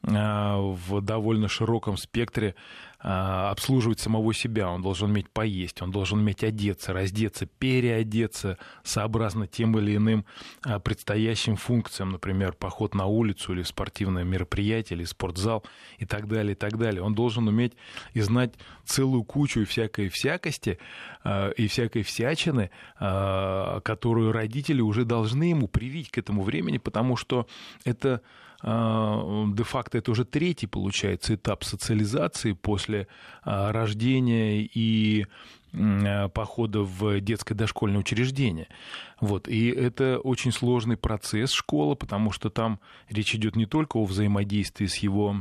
в 0.02 1.00
довольно 1.02 1.49
широком 1.49 1.97
спектре 1.97 2.54
а, 3.02 3.50
обслуживать 3.50 4.00
самого 4.00 4.35
себя. 4.35 4.69
Он 4.71 4.83
должен 4.83 5.11
уметь 5.11 5.30
поесть, 5.30 5.80
он 5.83 5.90
должен 5.90 6.21
уметь 6.21 6.45
одеться, 6.45 6.92
раздеться, 6.92 7.47
переодеться 7.47 8.59
сообразно 8.83 9.47
тем 9.47 9.78
или 9.78 9.97
иным 9.97 10.25
предстоящим 10.85 11.57
функциям, 11.57 12.11
например, 12.11 12.52
поход 12.52 12.95
на 12.95 13.07
улицу 13.07 13.52
или 13.52 13.62
спортивное 13.62 14.25
мероприятие, 14.25 14.99
или 14.99 15.04
спортзал 15.04 15.64
и 15.99 16.04
так 16.04 16.28
далее, 16.28 16.52
и 16.52 16.57
так 16.57 16.78
далее. 16.78 17.02
Он 17.02 17.14
должен 17.14 17.49
уметь 17.49 17.73
и 18.12 18.21
знать 18.21 18.54
целую 18.85 19.25
кучу 19.25 19.64
всякой 19.64 20.09
всякости 20.09 20.78
э, 21.25 21.52
и 21.57 21.69
всякой 21.69 22.02
всячины, 22.02 22.71
э, 22.99 23.80
которую 23.83 24.33
родители 24.33 24.80
уже 24.80 25.04
должны 25.04 25.45
ему 25.45 25.69
привить 25.69 26.11
к 26.11 26.19
этому 26.19 26.42
времени, 26.42 26.78
потому 26.78 27.16
что 27.16 27.47
это 27.85 28.09
э, 28.09 28.50
де-факто 28.62 29.99
это 29.99 30.11
уже 30.11 30.25
третий, 30.25 30.67
получается, 30.67 31.35
этап 31.35 31.64
социализации 31.64 32.52
после 32.52 33.07
рождения 33.45 34.62
и 34.62 35.26
Э, 35.73 36.29
похода 36.29 36.81
в 36.81 37.21
детское 37.21 37.55
дошкольное 37.55 38.00
учреждение. 38.00 38.67
Вот. 39.21 39.47
И 39.47 39.69
это 39.69 40.19
очень 40.19 40.50
сложный 40.52 40.97
процесс 40.97 41.52
школы, 41.52 41.95
потому 41.95 42.33
что 42.33 42.50
там 42.50 42.81
речь 43.09 43.35
идет 43.35 43.55
не 43.55 43.67
только 43.67 43.97
о 43.97 44.05
взаимодействии 44.05 44.87
с 44.87 44.97
его 44.97 45.37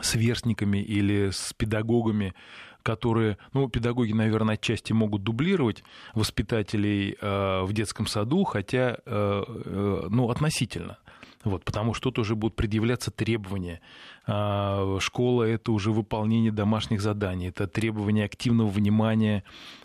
сверстниками 0.00 0.78
или 0.78 1.30
с 1.30 1.52
педагогами, 1.52 2.34
которые, 2.82 3.36
ну, 3.52 3.68
педагоги, 3.68 4.12
наверное, 4.12 4.54
отчасти 4.54 4.92
могут 4.92 5.24
дублировать 5.24 5.84
воспитателей 6.14 7.16
э, 7.20 7.62
в 7.64 7.72
детском 7.74 8.06
саду, 8.06 8.44
хотя, 8.44 8.98
э, 9.04 9.44
э, 9.46 10.06
ну, 10.08 10.30
относительно. 10.30 10.96
Вот, 11.44 11.64
потому 11.64 11.94
что 11.94 12.10
тут 12.10 12.18
уже 12.18 12.34
будут 12.34 12.56
предъявляться 12.56 13.10
требования. 13.10 13.80
А, 14.30 14.98
школа— 15.00 15.42
это 15.44 15.72
уже 15.72 15.90
выполнение 15.90 16.52
домашних 16.52 17.00
заданий, 17.00 17.48
это 17.48 17.66
требование 17.66 18.26
активного 18.26 18.68
внимания 18.68 19.42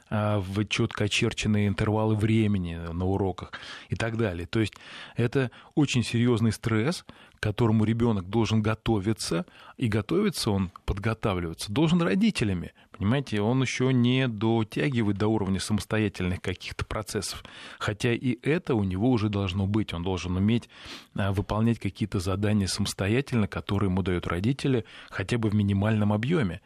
а, 0.09 0.39
в 0.41 0.65
четко 0.65 1.05
очерченные 1.05 1.69
интервалы 1.69 2.15
времени 2.15 2.75
на 2.75 3.05
уроках 3.05 3.53
и 3.87 3.95
так 3.95 4.17
далее. 4.17 4.45
То 4.45 4.59
есть 4.59 4.73
это 5.15 5.49
очень 5.75 6.03
серьезный 6.03 6.51
стресс, 6.51 7.05
к 7.39 7.41
которому 7.41 7.85
ребенок 7.85 8.29
должен 8.29 8.61
готовиться, 8.61 9.45
и 9.77 9.87
готовиться 9.87 10.51
он, 10.51 10.71
подготавливаться, 10.85 11.71
должен 11.71 12.01
родителями. 12.01 12.73
Понимаете, 12.97 13.41
он 13.41 13.61
еще 13.61 13.91
не 13.91 14.27
дотягивает 14.27 15.17
до 15.17 15.27
уровня 15.27 15.59
самостоятельных 15.59 16.41
каких-то 16.41 16.85
процессов. 16.85 17.43
Хотя 17.79 18.13
и 18.13 18.37
это 18.43 18.75
у 18.75 18.83
него 18.83 19.09
уже 19.09 19.29
должно 19.29 19.65
быть. 19.65 19.93
Он 19.93 20.03
должен 20.03 20.37
уметь 20.37 20.69
а, 21.15 21.31
выполнять 21.31 21.79
какие-то 21.79 22.19
задания 22.19 22.67
самостоятельно, 22.67 23.47
которые 23.47 23.89
ему 23.89 24.03
дают 24.03 24.27
родители, 24.33 24.85
хотя 25.09 25.37
бы 25.37 25.49
в 25.49 25.55
минимальном 25.55 26.11
объеме. 26.11 26.61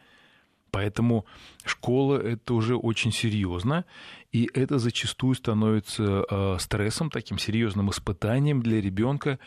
Поэтому 0.70 1.24
школа 1.64 2.18
это 2.18 2.54
уже 2.54 2.76
очень 2.76 3.12
серьезно, 3.12 3.84
и 4.32 4.48
это 4.52 4.78
зачастую 4.78 5.34
становится 5.34 6.24
э, 6.28 6.56
стрессом, 6.60 7.10
таким 7.10 7.38
серьезным 7.38 7.90
испытанием 7.90 8.62
для 8.62 8.80
ребенка, 8.80 9.38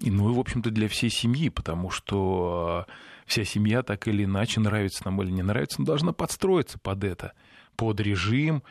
ну 0.00 0.30
и, 0.30 0.34
в 0.34 0.38
общем-то, 0.38 0.70
для 0.70 0.88
всей 0.88 1.10
семьи, 1.10 1.48
потому 1.48 1.90
что 1.90 2.84
э, 2.88 2.92
вся 3.26 3.44
семья 3.44 3.82
так 3.82 4.08
или 4.08 4.24
иначе, 4.24 4.60
нравится 4.60 5.02
нам 5.04 5.22
или 5.22 5.30
не 5.30 5.42
нравится, 5.42 5.82
должна 5.82 6.12
подстроиться 6.12 6.78
под 6.78 7.04
это, 7.04 7.32
под 7.76 8.00
режим, 8.00 8.62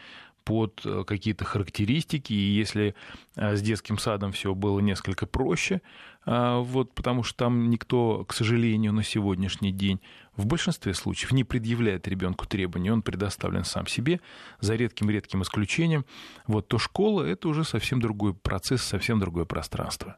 под 0.44 0.82
э, 0.86 1.06
какие-то 1.08 1.46
характеристики, 1.46 2.34
и 2.34 2.56
если 2.58 2.94
с 3.36 3.62
детским 3.62 3.98
садом 3.98 4.34
все 4.34 4.54
было 4.54 4.82
несколько 4.82 5.26
проще, 5.26 5.82
вот, 6.26 6.94
потому 6.94 7.24
что 7.24 7.38
там 7.38 7.70
никто, 7.70 8.26
к 8.26 8.34
сожалению, 8.34 8.94
на 8.94 9.04
сегодняшний 9.04 9.72
день 9.72 10.02
в 10.36 10.46
большинстве 10.46 10.94
случаев 10.94 11.32
не 11.32 11.44
предъявляет 11.44 12.08
ребенку 12.08 12.46
требований, 12.46 12.92
он 12.92 13.02
предоставлен 13.02 13.64
сам 13.64 13.88
себе, 13.88 14.20
за 14.60 14.76
редким-редким 14.76 15.44
исключением, 15.44 16.06
вот, 16.48 16.68
то 16.68 16.78
школа— 16.78 17.24
это 17.24 17.48
уже 17.48 17.64
совсем 17.64 18.02
другой 18.02 18.34
процесс, 18.34 18.82
совсем 18.82 19.20
другое 19.20 19.46
пространство. 19.46 20.18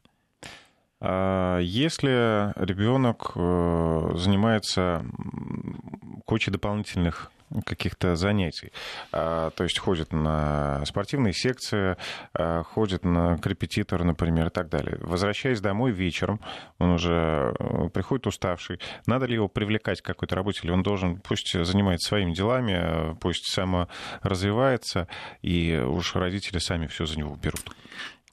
А 0.99 1.59
если 1.59 2.53
ребенок 2.63 3.33
э, 3.35 4.11
занимается 4.15 5.05
кучей 6.25 6.51
дополнительных 6.51 7.31
каких-то 7.65 8.15
занятий. 8.15 8.71
А, 9.11 9.51
то 9.51 9.63
есть 9.63 9.79
ходит 9.79 10.11
на 10.11 10.83
спортивные 10.85 11.33
секции, 11.33 11.97
а, 12.33 12.63
ходит 12.63 13.05
на 13.05 13.39
репетитор, 13.43 14.03
например, 14.03 14.47
и 14.47 14.49
так 14.49 14.69
далее. 14.69 14.97
Возвращаясь 15.01 15.61
домой 15.61 15.91
вечером, 15.91 16.39
он 16.79 16.91
уже 16.91 17.53
э, 17.59 17.89
приходит 17.89 18.27
уставший. 18.27 18.79
Надо 19.05 19.25
ли 19.25 19.35
его 19.35 19.47
привлекать 19.47 20.01
к 20.01 20.05
какой-то 20.05 20.35
работе, 20.35 20.61
или 20.63 20.71
он 20.71 20.83
должен, 20.83 21.19
пусть 21.19 21.53
занимается 21.63 22.09
своими 22.09 22.33
делами, 22.33 23.15
пусть 23.19 23.51
саморазвивается, 23.51 25.07
и 25.41 25.77
уж 25.77 26.15
родители 26.15 26.59
сами 26.59 26.87
все 26.87 27.05
за 27.05 27.17
него 27.17 27.35
берут? 27.35 27.71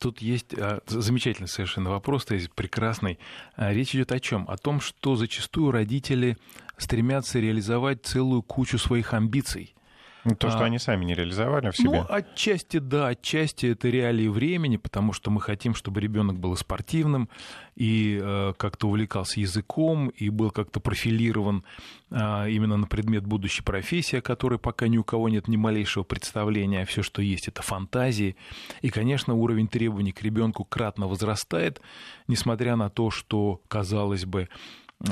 Тут 0.04 0.20
есть 0.20 0.52
а, 0.52 0.82
замечательный 0.87 1.49
совершенно 1.49 1.88
вопрос, 1.88 2.26
то 2.26 2.34
есть 2.34 2.52
прекрасный. 2.52 3.18
А, 3.56 3.73
речь 3.73 3.94
идет 3.94 4.12
о 4.12 4.20
чем? 4.20 4.44
О 4.50 4.58
том, 4.58 4.82
что 4.82 5.16
зачастую 5.16 5.70
родители 5.70 6.37
стремятся 6.76 7.38
реализовать 7.38 8.04
целую 8.04 8.42
кучу 8.42 8.76
своих 8.76 9.14
амбиций. 9.14 9.75
Ну, 10.24 10.34
то, 10.34 10.48
что 10.48 10.60
а, 10.60 10.64
они 10.64 10.78
сами 10.78 11.04
не 11.04 11.14
реализовали 11.14 11.70
в 11.70 11.76
себе. 11.76 11.90
Ну, 11.90 12.06
отчасти 12.08 12.78
да, 12.78 13.08
отчасти 13.08 13.66
это 13.66 13.88
реалии 13.88 14.28
времени, 14.28 14.78
потому 14.78 15.12
что 15.12 15.30
мы 15.30 15.40
хотим, 15.40 15.74
чтобы 15.74 16.00
ребенок 16.00 16.38
был 16.38 16.56
спортивным 16.56 17.28
и 17.76 18.18
э, 18.22 18.54
как-то 18.56 18.88
увлекался 18.88 19.40
языком 19.40 20.08
и 20.08 20.30
был 20.30 20.50
как-то 20.50 20.80
профилирован 20.80 21.64
э, 22.10 22.50
именно 22.50 22.78
на 22.78 22.86
предмет 22.86 23.26
будущей 23.26 23.62
профессии, 23.62 24.16
о 24.16 24.22
которой 24.22 24.58
пока 24.58 24.88
ни 24.88 24.96
у 24.96 25.04
кого 25.04 25.28
нет 25.28 25.46
ни 25.46 25.56
малейшего 25.56 26.04
представления, 26.04 26.82
а 26.82 26.86
все, 26.86 27.02
что 27.02 27.20
есть, 27.20 27.48
это 27.48 27.60
фантазии. 27.62 28.36
И, 28.80 28.88
конечно, 28.88 29.34
уровень 29.34 29.68
требований 29.68 30.12
к 30.12 30.22
ребенку 30.22 30.64
кратно 30.64 31.06
возрастает, 31.06 31.82
несмотря 32.28 32.76
на 32.76 32.88
то, 32.88 33.10
что, 33.10 33.60
казалось 33.68 34.24
бы, 34.24 34.48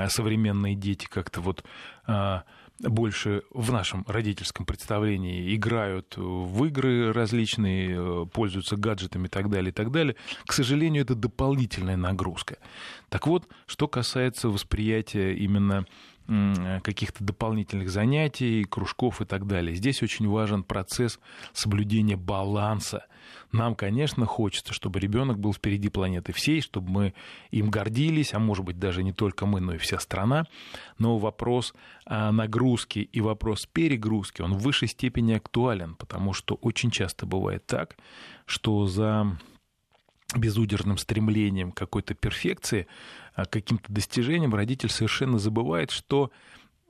современные 0.09 0.75
дети 0.75 1.07
как-то 1.07 1.43
вот 1.43 1.65
больше 2.83 3.43
в 3.51 3.71
нашем 3.73 4.05
родительском 4.07 4.67
представлении 4.67 5.55
играют 5.55 6.15
в 6.17 6.65
игры 6.65 7.13
различные, 7.13 8.27
пользуются 8.27 8.77
гаджетами 8.77 9.27
и 9.27 9.31
так 9.31 9.49
далее, 9.49 9.71
и 9.71 9.73
так 9.73 9.91
далее. 9.91 10.17
К 10.47 10.53
сожалению, 10.53 11.03
это 11.03 11.15
дополнительная 11.15 11.97
нагрузка. 11.97 12.59
Так 13.09 13.27
вот, 13.27 13.49
что 13.67 13.89
касается 13.89 14.49
восприятия 14.49 15.35
именно 15.35 15.87
каких-то 16.83 17.25
дополнительных 17.25 17.91
занятий, 17.91 18.65
кружков 18.65 19.21
и 19.21 19.25
так 19.25 19.47
далее. 19.47 19.75
Здесь 19.75 20.03
очень 20.03 20.29
важен 20.29 20.65
процесс 20.65 21.19
соблюдения 21.53 22.17
баланса. 22.17 23.07
Нам, 23.53 23.75
конечно, 23.75 24.27
хочется, 24.27 24.73
чтобы 24.73 24.99
ребенок 24.99 25.39
был 25.39 25.53
впереди 25.53 25.89
планеты 25.89 26.33
всей, 26.33 26.61
чтобы 26.61 26.91
мы 26.91 27.15
им 27.51 27.71
гордились, 27.71 28.35
а 28.35 28.39
может 28.39 28.65
быть 28.65 28.79
даже 28.79 29.03
не 29.03 29.13
только 29.13 29.47
мы, 29.47 29.61
но 29.61 29.75
и 29.75 29.79
вся 29.79 29.99
страна. 29.99 30.47
Но 30.99 31.19
вопрос 31.19 31.75
нагрузки 32.07 33.01
и 33.01 33.21
вопрос 33.21 33.67
перегрузки, 33.67 34.43
он 34.43 34.55
в 34.55 34.63
высшей 34.63 34.89
степени 34.89 35.35
актуален, 35.35 35.95
потому 35.95 36.33
что 36.33 36.55
очень 36.55 36.91
часто 36.91 37.27
бывает 37.27 37.67
так, 37.67 37.97
что 38.47 38.87
за 38.87 39.39
безудержным 40.37 40.99
стремлением 40.99 41.73
какой-то 41.73 42.15
перфекции, 42.15 42.87
а, 42.87 42.91
каким-то 43.35 43.93
достижением, 43.93 44.55
родитель 44.55 44.91
совершенно 44.91 45.39
забывает, 45.39 45.91
что 45.91 46.31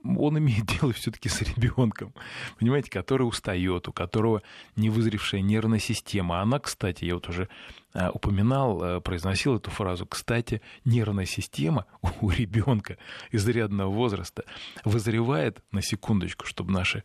он 0.03 0.37
имеет 0.37 0.65
дело 0.79 0.93
все-таки 0.93 1.29
с 1.29 1.41
ребенком, 1.41 2.13
понимаете, 2.59 2.89
который 2.91 3.23
устает, 3.23 3.87
у 3.87 3.93
которого 3.93 4.41
невызревшая 4.75 5.41
нервная 5.41 5.79
система. 5.79 6.41
Она, 6.41 6.59
кстати, 6.59 7.05
я 7.05 7.15
вот 7.15 7.29
уже 7.29 7.47
а, 7.93 8.11
упоминал, 8.11 8.81
а, 8.81 8.99
произносил 8.99 9.55
эту 9.55 9.71
фразу, 9.71 10.05
кстати, 10.05 10.61
нервная 10.85 11.25
система 11.25 11.85
у 12.21 12.29
ребенка 12.29 12.97
изрядного 13.31 13.89
возраста 13.89 14.43
вызревает, 14.83 15.63
на 15.71 15.81
секундочку, 15.81 16.45
чтобы 16.45 16.71
наши 16.71 17.03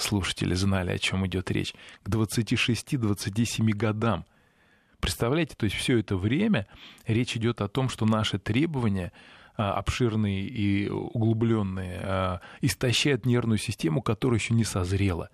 слушатели 0.00 0.54
знали, 0.54 0.90
о 0.90 0.98
чем 0.98 1.24
идет 1.26 1.50
речь, 1.50 1.74
к 2.02 2.08
26-27 2.08 3.70
годам. 3.70 4.24
Представляете, 5.02 5.56
то 5.56 5.64
есть 5.64 5.74
все 5.74 5.98
это 5.98 6.16
время 6.16 6.68
речь 7.08 7.36
идет 7.36 7.60
о 7.60 7.66
том, 7.66 7.88
что 7.88 8.06
наши 8.06 8.38
требования 8.38 9.10
а, 9.56 9.72
обширные 9.74 10.42
и 10.42 10.88
углубленные 10.88 12.00
а, 12.04 12.40
истощают 12.60 13.26
нервную 13.26 13.58
систему, 13.58 14.00
которая 14.00 14.38
еще 14.38 14.54
не 14.54 14.62
созрела. 14.62 15.28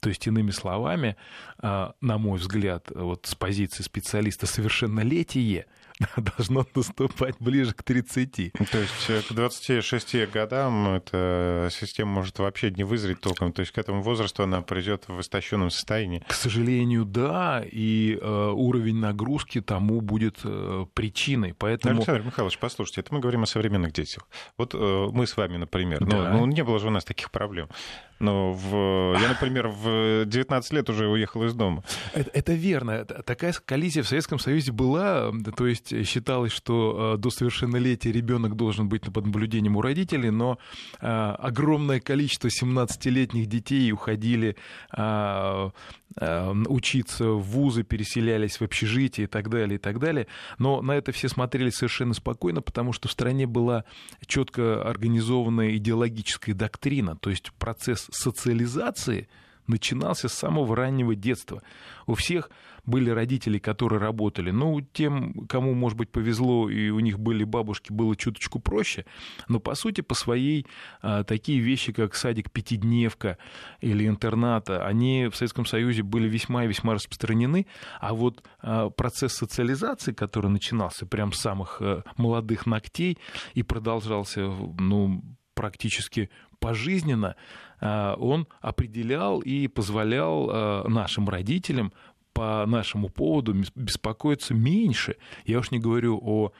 То 0.00 0.10
есть, 0.10 0.26
иными 0.26 0.50
словами, 0.50 1.16
а, 1.56 1.94
на 2.02 2.18
мой 2.18 2.38
взгляд, 2.38 2.92
вот 2.94 3.24
с 3.24 3.34
позиции 3.34 3.82
специалиста 3.82 4.46
совершеннолетие 4.46 5.64
должно 6.16 6.66
наступать 6.74 7.36
ближе 7.40 7.72
к 7.72 7.82
30. 7.82 8.52
То 8.52 8.78
есть 8.78 9.08
э, 9.08 9.22
к 9.22 9.32
26 9.32 10.30
годам 10.30 10.88
эта 10.88 11.68
система 11.72 12.12
может 12.12 12.38
вообще 12.38 12.70
не 12.70 12.84
вызреть 12.84 13.20
толком. 13.20 13.52
То 13.52 13.60
есть 13.60 13.72
к 13.72 13.78
этому 13.78 14.02
возрасту 14.02 14.42
она 14.42 14.60
придет 14.62 15.04
в 15.08 15.20
истощенном 15.20 15.70
состоянии. 15.70 16.22
К 16.26 16.32
сожалению, 16.32 17.04
да, 17.04 17.64
и 17.64 18.18
э, 18.20 18.50
уровень 18.54 18.96
нагрузки 18.96 19.60
тому 19.60 20.00
будет 20.00 20.40
э, 20.44 20.86
причиной. 20.94 21.54
Поэтому... 21.54 21.96
Александр 21.96 22.22
Михайлович, 22.22 22.58
послушайте, 22.58 23.00
это 23.00 23.14
мы 23.14 23.20
говорим 23.20 23.42
о 23.42 23.46
современных 23.46 23.92
детях. 23.92 24.26
Вот 24.58 24.74
э, 24.74 25.08
мы 25.12 25.26
с 25.26 25.36
вами, 25.36 25.56
например, 25.56 26.04
да. 26.04 26.32
ну, 26.32 26.40
ну 26.40 26.46
не 26.46 26.62
было 26.62 26.78
же 26.78 26.88
у 26.88 26.90
нас 26.90 27.04
таких 27.04 27.30
проблем. 27.30 27.68
Но 28.18 28.52
в... 28.52 29.18
я, 29.20 29.28
например, 29.28 29.68
в 29.68 30.24
19 30.24 30.72
лет 30.72 30.88
уже 30.88 31.06
уехал 31.06 31.44
из 31.44 31.54
дома. 31.54 31.84
Это, 32.14 32.30
это 32.32 32.52
верно. 32.54 33.04
Такая 33.04 33.52
коллизия 33.64 34.02
в 34.02 34.08
Советском 34.08 34.38
Союзе 34.38 34.72
была. 34.72 35.32
То 35.56 35.66
есть 35.66 36.06
считалось, 36.06 36.52
что 36.52 37.14
э, 37.14 37.18
до 37.18 37.30
совершеннолетия 37.30 38.12
ребенок 38.12 38.56
должен 38.56 38.88
быть 38.88 39.02
под 39.02 39.26
наблюдением 39.26 39.76
у 39.76 39.82
родителей, 39.82 40.30
но 40.30 40.58
э, 41.00 41.06
огромное 41.06 42.00
количество 42.00 42.48
17-летних 42.48 43.46
детей 43.46 43.92
уходили 43.92 44.56
э, 44.96 45.70
учиться 46.18 47.28
в 47.32 47.42
вузы, 47.42 47.82
переселялись 47.82 48.58
в 48.58 48.62
общежитие 48.62 49.24
и 49.24 49.28
так 49.28 49.50
далее, 49.50 49.76
и 49.76 49.78
так 49.78 49.98
далее. 49.98 50.26
Но 50.58 50.80
на 50.80 50.92
это 50.92 51.12
все 51.12 51.28
смотрели 51.28 51.70
совершенно 51.70 52.14
спокойно, 52.14 52.62
потому 52.62 52.92
что 52.92 53.08
в 53.08 53.12
стране 53.12 53.46
была 53.46 53.84
четко 54.26 54.82
организованная 54.88 55.76
идеологическая 55.76 56.54
доктрина, 56.54 57.16
то 57.16 57.28
есть 57.28 57.52
процесс 57.52 58.05
социализации 58.10 59.28
начинался 59.66 60.28
с 60.28 60.32
самого 60.32 60.76
раннего 60.76 61.14
детства. 61.14 61.62
У 62.06 62.14
всех 62.14 62.50
были 62.84 63.10
родители, 63.10 63.58
которые 63.58 64.00
работали. 64.00 64.50
Ну, 64.50 64.80
тем, 64.80 65.46
кому, 65.48 65.74
может 65.74 65.98
быть, 65.98 66.10
повезло, 66.10 66.70
и 66.70 66.90
у 66.90 67.00
них 67.00 67.18
были 67.18 67.42
бабушки, 67.42 67.92
было 67.92 68.14
чуточку 68.14 68.60
проще. 68.60 69.04
Но, 69.48 69.58
по 69.58 69.74
сути, 69.74 70.02
по 70.02 70.14
своей 70.14 70.66
а, 71.02 71.24
такие 71.24 71.58
вещи, 71.58 71.92
как 71.92 72.14
садик 72.14 72.50
пятидневка 72.52 73.38
или 73.80 74.06
интерната, 74.06 74.86
они 74.86 75.26
в 75.26 75.36
Советском 75.36 75.66
Союзе 75.66 76.02
были 76.02 76.28
весьма 76.28 76.64
и 76.64 76.68
весьма 76.68 76.94
распространены. 76.94 77.66
А 78.00 78.14
вот 78.14 78.44
а, 78.60 78.88
процесс 78.90 79.32
социализации, 79.32 80.12
который 80.12 80.50
начинался 80.50 81.06
прямо 81.06 81.32
с 81.32 81.40
самых 81.40 81.78
а, 81.80 82.04
молодых 82.16 82.66
ногтей 82.66 83.18
и 83.54 83.64
продолжался, 83.64 84.42
ну, 84.42 85.24
практически 85.56 86.30
пожизненно, 86.58 87.36
он 87.80 88.48
определял 88.60 89.40
и 89.40 89.68
позволял 89.68 90.88
нашим 90.88 91.28
родителям 91.28 91.92
по 92.36 92.66
нашему 92.66 93.08
поводу 93.08 93.54
беспокоиться 93.74 94.52
меньше. 94.52 95.16
Я 95.46 95.58
уж 95.58 95.70
не 95.70 95.78
говорю 95.78 96.20
о 96.22 96.52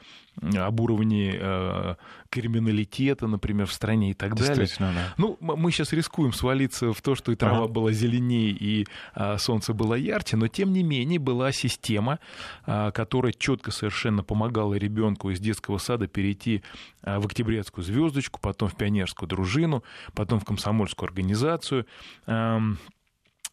об 0.54 0.80
уровне 0.80 1.34
э, 1.34 1.94
криминалитета, 2.28 3.26
например, 3.26 3.66
в 3.66 3.72
стране 3.72 4.10
и 4.10 4.14
так 4.14 4.34
далее. 4.34 4.68
Да. 4.78 5.14
Ну, 5.16 5.38
мы 5.40 5.70
сейчас 5.70 5.94
рискуем 5.94 6.34
свалиться 6.34 6.92
в 6.92 7.00
то, 7.00 7.14
что 7.14 7.32
и 7.32 7.36
трава 7.36 7.64
ага. 7.64 7.68
была 7.68 7.92
зеленее, 7.92 8.50
и 8.50 8.86
э, 9.14 9.38
солнце 9.38 9.72
было 9.72 9.94
ярче, 9.94 10.36
но 10.36 10.48
тем 10.48 10.74
не 10.74 10.82
менее 10.82 11.18
была 11.18 11.52
система, 11.52 12.18
э, 12.66 12.90
которая 12.92 13.32
четко 13.32 13.70
совершенно 13.70 14.22
помогала 14.22 14.74
ребенку 14.74 15.30
из 15.30 15.40
детского 15.40 15.78
сада 15.78 16.06
перейти 16.06 16.62
э, 17.02 17.18
в 17.18 17.24
октябрятскую 17.24 17.82
звездочку, 17.82 18.38
потом 18.38 18.68
в 18.68 18.76
пионерскую 18.76 19.28
дружину, 19.30 19.84
потом 20.14 20.38
в 20.40 20.44
комсомольскую 20.44 21.06
организацию. 21.08 21.86
Э, 22.26 22.60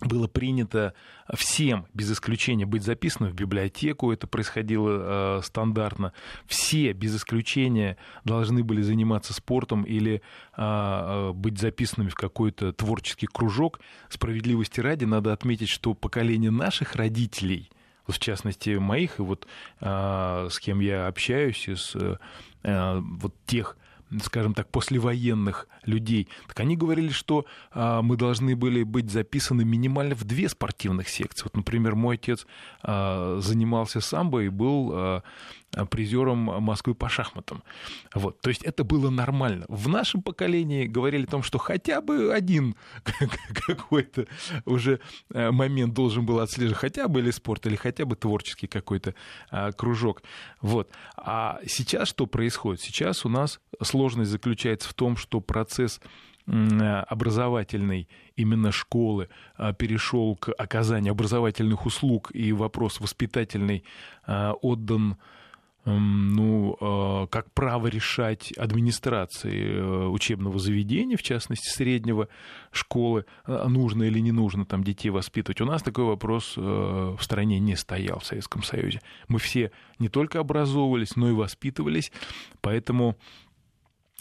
было 0.02 0.28
принято 0.28 0.94
всем, 1.34 1.88
без 1.94 2.12
исключения, 2.12 2.66
быть 2.66 2.84
записанным 2.84 3.32
в 3.32 3.36
библиотеку, 3.36 4.12
это 4.12 4.28
происходило 4.28 5.38
э, 5.38 5.42
стандартно. 5.44 6.14
Все, 6.46 6.94
без 6.94 7.16
исключения, 7.16 7.98
должны 8.26 8.64
были 8.64 8.82
заниматься 8.82 9.34
спортом 9.34 9.84
или 9.84 10.16
э, 10.16 10.20
э, 10.58 11.32
быть 11.34 11.60
записанными 11.60 12.10
в 12.10 12.16
какой-то 12.16 12.74
творческий 12.74 13.28
кружок. 13.28 13.80
Справедливости 14.10 14.80
ради, 14.80 15.06
надо 15.06 15.34
отметить, 15.34 15.70
что 15.70 15.94
поколение 15.94 16.52
наших 16.52 16.96
родителей, 16.96 17.70
в 18.08 18.20
частности 18.20 18.72
моих, 18.72 19.20
и 19.20 19.22
вот 19.22 19.48
э, 19.80 20.48
с 20.50 20.60
кем 20.60 20.80
я 20.80 21.08
общаюсь, 21.08 21.68
из 21.68 21.96
э, 21.96 22.18
вот 22.64 23.34
тех 23.46 23.78
скажем 24.22 24.54
так, 24.54 24.70
послевоенных 24.70 25.68
людей, 25.86 26.28
так 26.48 26.60
они 26.60 26.76
говорили, 26.76 27.10
что 27.10 27.46
а, 27.72 28.02
мы 28.02 28.18
должны 28.18 28.56
были 28.56 28.84
быть 28.84 29.10
записаны 29.10 29.66
минимально 29.66 30.16
в 30.16 30.24
две 30.24 30.50
спортивных 30.50 31.10
секции. 31.10 31.44
Вот, 31.44 31.56
например, 31.56 31.96
мой 31.96 32.16
отец 32.16 32.46
а, 32.82 33.40
занимался 33.42 34.02
самбо 34.02 34.44
и 34.44 34.50
был 34.50 34.92
а, 34.94 35.24
призером 35.90 36.38
Москвы 36.38 36.96
по 36.96 37.10
шахматам. 37.10 37.64
Вот. 38.14 38.42
То 38.42 38.50
есть 38.50 38.64
это 38.64 38.84
было 38.84 39.10
нормально. 39.10 39.66
В 39.68 39.88
нашем 39.90 40.22
поколении 40.22 40.86
говорили 40.86 41.24
о 41.26 41.28
том, 41.28 41.44
что 41.44 41.58
хотя 41.58 42.02
бы 42.02 42.34
один 42.34 42.76
какой-то 43.68 44.28
уже 44.66 45.00
э, 45.34 45.52
момент 45.52 45.94
должен 45.94 46.26
был 46.26 46.40
отслеживать, 46.40 46.78
хотя 46.78 47.08
бы 47.08 47.20
или 47.20 47.32
спорт, 47.32 47.66
или 47.66 47.76
хотя 47.76 48.06
бы 48.06 48.16
творческий 48.16 48.68
какой-то 48.68 49.16
а, 49.50 49.72
кружок. 49.72 50.24
Вот. 50.62 50.92
А 51.18 51.60
сейчас 51.66 52.10
что 52.10 52.28
происходит? 52.28 52.82
Сейчас 52.82 53.26
у 53.26 53.30
нас 53.30 53.60
сложность 53.82 54.32
заключается 54.32 54.90
в 54.90 54.94
том, 54.94 55.18
что 55.18 55.42
процесс 55.42 56.00
образовательной 56.46 58.10
именно 58.36 58.74
школы 58.74 59.30
перешел 59.78 60.36
к 60.36 60.52
оказанию 60.52 61.12
образовательных 61.12 61.86
услуг, 61.86 62.32
и 62.34 62.52
вопрос 62.52 63.00
воспитательный 63.00 63.86
отдан 64.28 65.16
ну, 65.86 66.78
э, 66.80 67.28
как 67.30 67.52
право 67.52 67.88
решать 67.88 68.52
администрации 68.54 69.76
э, 69.76 70.08
учебного 70.08 70.58
заведения, 70.58 71.18
в 71.18 71.24
частности, 71.24 71.70
среднего 71.70 72.30
школы, 72.72 73.26
э, 73.46 73.68
нужно 73.68 74.04
или 74.04 74.20
не 74.20 74.32
нужно 74.32 74.66
там 74.66 74.84
детей 74.84 75.10
воспитывать. 75.10 75.60
У 75.60 75.66
нас 75.66 75.84
такой 75.84 76.06
вопрос 76.06 76.56
в 76.56 77.20
стране 77.20 77.60
не 77.60 77.76
стоял 77.76 78.20
в 78.20 78.26
Советском 78.26 78.64
Союзе. 78.64 79.02
Мы 79.28 79.40
все 79.40 79.72
не 80.00 80.10
только 80.10 80.40
образовывались, 80.40 81.16
но 81.16 81.30
и 81.30 81.34
воспитывались, 81.34 82.12
поэтому 82.62 83.18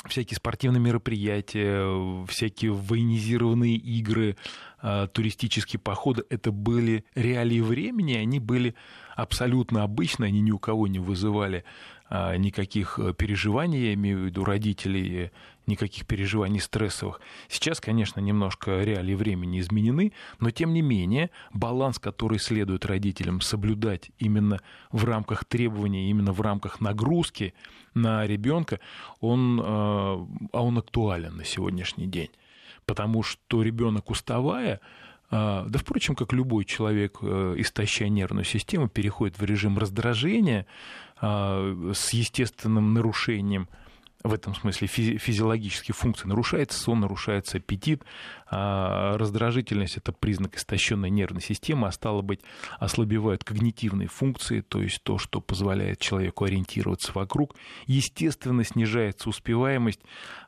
всякие 0.08 0.36
спортивные 0.36 0.80
мероприятия, 0.80 2.24
всякие 2.26 2.72
военизированные 2.72 3.76
игры, 3.76 4.36
а, 4.80 5.06
туристические 5.06 5.80
походы, 5.80 6.24
это 6.28 6.50
были 6.50 7.04
реалии 7.14 7.60
времени, 7.60 8.14
они 8.14 8.40
были 8.40 8.74
абсолютно 9.14 9.82
обычны, 9.84 10.24
они 10.24 10.40
ни 10.40 10.50
у 10.50 10.58
кого 10.58 10.88
не 10.88 10.98
вызывали 10.98 11.64
а, 12.08 12.36
никаких 12.36 12.98
э, 12.98 13.14
переживаний, 13.14 13.86
я 13.86 13.94
имею 13.94 14.18
в 14.18 14.22
виду 14.24 14.44
родителей, 14.44 15.30
никаких 15.66 16.06
переживаний 16.06 16.60
стрессовых. 16.60 17.20
Сейчас, 17.48 17.80
конечно, 17.80 18.20
немножко 18.20 18.82
реалии 18.82 19.14
времени 19.14 19.60
изменены, 19.60 20.12
но 20.40 20.50
тем 20.50 20.72
не 20.72 20.82
менее 20.82 21.30
баланс, 21.52 21.98
который 21.98 22.38
следует 22.38 22.84
родителям 22.84 23.40
соблюдать 23.40 24.10
именно 24.18 24.60
в 24.90 25.04
рамках 25.04 25.44
требований, 25.44 26.10
именно 26.10 26.32
в 26.32 26.40
рамках 26.40 26.80
нагрузки 26.80 27.54
на 27.94 28.26
ребенка, 28.26 28.80
он, 29.20 29.60
э, 29.60 29.64
а 29.64 30.26
он 30.52 30.78
актуален 30.78 31.36
на 31.36 31.44
сегодняшний 31.44 32.06
день. 32.06 32.30
Потому 32.86 33.22
что 33.22 33.62
ребенок 33.62 34.10
уставая, 34.10 34.80
э, 35.30 35.64
да, 35.68 35.78
впрочем, 35.78 36.14
как 36.16 36.32
любой 36.32 36.64
человек, 36.64 37.18
э, 37.22 37.54
истощая 37.58 38.08
нервную 38.08 38.44
систему, 38.44 38.88
переходит 38.88 39.38
в 39.38 39.44
режим 39.44 39.78
раздражения 39.78 40.66
с 41.20 42.12
естественным 42.12 42.94
нарушением– 42.94 43.68
в 44.24 44.32
этом 44.32 44.54
смысле 44.54 44.88
физи- 44.88 45.18
физиологические 45.18 45.94
функции 45.94 46.28
нарушается, 46.28 46.78
сон 46.78 47.00
нарушается, 47.00 47.58
аппетит, 47.58 48.02
а 48.50 49.16
раздражительность– 49.16 49.96
это 49.96 50.12
признак 50.12 50.56
истощенной 50.56 51.10
нервной 51.10 51.40
системы, 51.40 51.88
а 51.88 51.92
стало 51.92 52.22
быть, 52.22 52.40
ослабевают 52.78 53.44
когнитивные 53.44 54.08
функции, 54.08 54.60
то 54.60 54.80
есть 54.80 55.02
то, 55.02 55.18
что 55.18 55.40
позволяет 55.40 55.98
человеку 55.98 56.44
ориентироваться 56.44 57.12
вокруг. 57.14 57.56
Естественно, 57.86 58.62
снижается 58.64 59.28
успеваемость, 59.28 60.00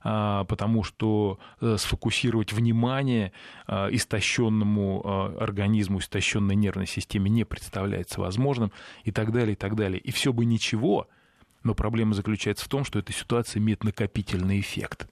а, 0.02 0.44
потому 0.44 0.82
что 0.84 1.38
э, 1.60 1.76
сфокусировать 1.78 2.52
внимание 2.52 3.32
а, 3.66 3.88
истощенному 3.90 5.34
организму, 5.40 5.98
истощенной 5.98 6.54
нервной 6.54 6.86
системе 6.86 7.30
не 7.30 7.44
представляется 7.44 8.20
возможным 8.20 8.70
и 9.04 9.10
так 9.10 9.32
далее, 9.32 9.54
и 9.54 9.56
так 9.56 9.74
далее. 9.76 9.98
И 9.98 10.10
все 10.12 10.32
бы 10.32 10.44
ничего– 10.44 11.08
но 11.64 11.74
проблема 11.74 12.14
заключается 12.14 12.64
в 12.64 12.68
том, 12.68 12.84
что 12.84 12.98
эта 12.98 13.12
ситуация 13.12 13.60
имеет 13.60 13.82
накопительный 13.82 14.60
эффект. 14.60 15.08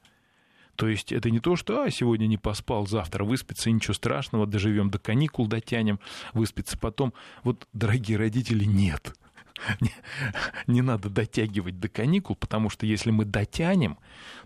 То 0.77 0.89
есть 0.89 1.13
это 1.13 1.31
не 1.31 1.41
то, 1.41 1.57
что 1.57 1.83
а, 1.83 1.91
сегодня 1.91 2.27
не 2.27 2.39
поспал, 2.39 2.87
завтра 2.87 3.25
выспится, 3.25 3.71
ничего 3.71 3.95
страшного, 3.95 4.47
доживем 4.47 4.91
до 4.91 4.99
каникул, 4.99 5.47
дотянем, 5.47 6.01
выспится 6.33 6.79
потом. 6.79 7.13
Вот, 7.43 7.67
дорогие 7.73 8.17
родители, 8.17 8.65
нет. 8.65 9.15
Не, 10.67 10.83
надо 10.83 11.09
дотягивать 11.09 11.79
до 11.79 11.89
каникул, 11.89 12.35
потому 12.35 12.69
что 12.69 12.85
если 12.87 13.11
мы 13.11 13.25
дотянем, 13.25 13.99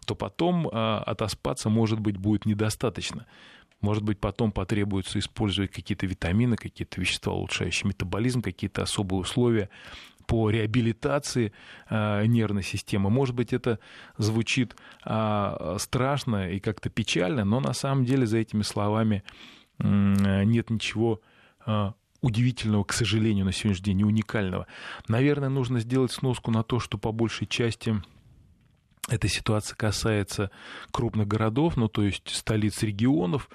то 0.05 0.15
потом 0.15 0.69
а, 0.71 1.03
отоспаться, 1.07 1.71
может 1.71 2.01
быть, 2.01 2.17
будет 2.17 2.45
недостаточно. 2.45 3.27
Может 3.81 4.03
быть, 4.03 4.19
потом 4.19 4.53
потребуется 4.53 5.19
использовать 5.19 5.71
какие-то 5.71 6.07
витамины, 6.07 6.57
какие-то 6.57 7.01
вещества, 7.01 7.33
улучшающие 7.33 7.89
метаболизм, 7.89 8.43
какие-то 8.43 8.83
особые 8.83 9.21
условия 9.21 9.71
по 10.27 10.51
реабилитации 10.51 11.53
э, 11.89 12.27
нервной 12.27 12.63
системы. 12.63 13.11
Может 13.11 13.35
быть, 13.35 13.53
это 13.53 13.79
звучит 14.19 14.77
э, 15.05 15.77
страшно 15.79 16.51
и 16.51 16.61
как-то 16.61 16.91
печально, 16.91 17.45
но 17.45 17.61
на 17.61 17.73
самом 17.73 18.05
деле 18.05 18.27
за 18.27 18.39
этими 18.39 18.63
словами 18.63 19.23
нет 19.79 20.71
ничего 20.71 21.21
э, 21.67 21.93
удивительного, 22.23 22.85
к 22.85 22.93
сожалению, 22.93 23.45
на 23.45 23.53
сегодняшний 23.53 23.93
день, 23.93 24.03
уникального. 24.05 24.67
Наверное, 25.09 25.49
нужно 25.49 25.81
сделать 25.81 26.13
сноску 26.13 26.51
на 26.51 26.63
то, 26.63 26.81
что 26.81 26.99
по 26.99 27.13
большей 27.13 27.47
части 27.47 27.95
эта 29.09 29.29
ситуация 29.29 29.77
касается 29.77 30.51
крупных 30.91 31.29
городов, 31.29 31.77
ну 31.77 31.89
то 31.89 32.03
есть 32.03 32.29
столиц 32.35 32.83
регионов, 32.83 33.49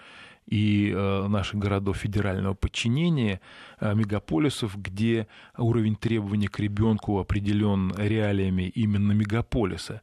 и 0.51 0.91
э, 0.93 1.27
наших 1.27 1.59
городов 1.59 1.97
федерального 1.97 2.53
подчинения, 2.53 3.39
э, 3.79 3.95
мегаполисов, 3.95 4.79
где 4.79 5.27
уровень 5.57 5.95
требований 5.95 6.47
к 6.47 6.59
ребенку 6.59 7.19
определен 7.19 7.93
реалиями 7.97 8.63
именно 8.63 9.13
мегаполиса, 9.13 10.01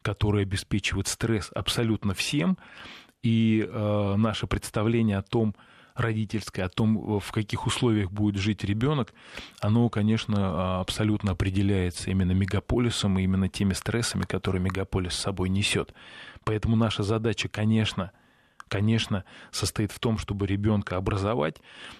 который 0.00 0.42
обеспечивает 0.42 1.08
стресс 1.08 1.50
абсолютно 1.54 2.14
всем, 2.14 2.56
и 3.22 3.68
э, 3.70 4.14
наше 4.16 4.46
представление 4.46 5.18
о 5.18 5.22
том, 5.22 5.54
родительское, 5.94 6.64
о 6.64 6.70
том, 6.70 7.20
в 7.20 7.30
каких 7.30 7.66
условиях 7.66 8.10
будет 8.10 8.40
жить 8.40 8.64
ребенок, 8.64 9.12
оно, 9.60 9.90
конечно, 9.90 10.80
абсолютно 10.80 11.32
определяется 11.32 12.10
именно 12.10 12.32
мегаполисом 12.32 13.18
и 13.18 13.24
именно 13.24 13.50
теми 13.50 13.74
стрессами, 13.74 14.22
которые 14.22 14.62
мегаполис 14.62 15.12
с 15.12 15.20
собой 15.20 15.50
несет. 15.50 15.92
Поэтому 16.44 16.76
наша 16.76 17.02
задача, 17.02 17.50
конечно, 17.50 18.10
конечно, 18.72 19.24
состоит 19.50 19.92
в 19.92 19.98
том, 19.98 20.16
чтобы 20.16 20.46
ребенка 20.46 20.96
образовать, 20.96 21.58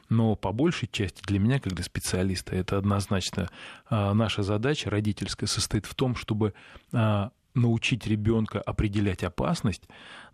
но 0.09 0.37
по 0.37 0.53
большей 0.53 0.89
части 0.91 1.21
для 1.27 1.39
меня, 1.39 1.61
как 1.61 1.75
для 1.75 1.85
специалиста, 1.85 2.57
это 2.57 2.79
однозначно 2.79 3.51
а, 3.91 4.15
наша 4.15 4.43
задача 4.43 4.89
родительская 4.89 5.47
состоит 5.47 5.85
в 5.85 5.95
том, 5.95 6.17
чтобы 6.17 6.55
а, 6.95 7.31
научить 7.53 8.07
ребенка 8.07 8.59
определять 8.59 9.23
опасность, 9.23 9.83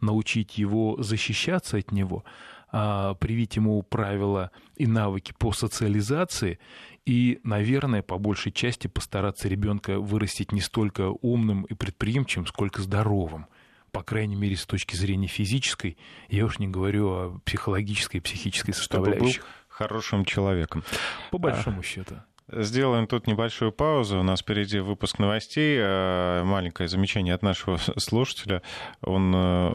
научить 0.01 0.59
его 0.59 1.03
защищаться 1.03 1.77
от 1.77 1.91
него, 1.91 2.23
а, 2.71 3.15
привить 3.15 3.57
ему 3.57 3.83
правила 3.83 4.53
и 4.77 4.87
навыки 4.87 5.35
по 5.37 5.51
социализации 5.51 6.61
и, 7.05 7.41
наверное, 7.43 8.03
по 8.03 8.17
большей 8.17 8.53
части 8.53 8.87
постараться 8.87 9.49
ребенка 9.49 9.99
вырастить 9.99 10.53
не 10.53 10.61
столько 10.61 11.09
умным 11.21 11.65
и 11.65 11.75
предприимчивым, 11.75 12.47
сколько 12.47 12.81
здоровым 12.81 13.47
по 13.93 14.03
крайней 14.03 14.37
мере, 14.37 14.57
с 14.57 14.67
точки 14.67 14.97
зрения 14.97 15.27
физической, 15.27 15.97
я 16.29 16.45
уж 16.45 16.59
не 16.59 16.69
говорю 16.69 17.09
о 17.09 17.41
психологической 17.45 18.19
и 18.19 18.23
психической 18.23 18.75
составляющей. 18.75 19.33
Чтобы 19.33 19.47
был 19.47 19.69
хорошим 19.69 20.25
человеком. 20.25 20.85
По 21.31 21.39
большому 21.39 21.81
а... 21.81 21.83
счету. 21.83 22.17
Сделаем 22.51 23.07
тут 23.07 23.27
небольшую 23.27 23.73
паузу. 23.73 24.21
У 24.21 24.23
нас 24.23 24.41
впереди 24.41 24.79
выпуск 24.79 25.19
новостей. 25.19 25.77
Э, 25.79 26.43
маленькое 26.45 26.89
замечание 26.89 27.35
от 27.35 27.43
нашего 27.43 27.77
слушателя. 27.99 28.63
Он, 29.03 29.35
э, 29.35 29.75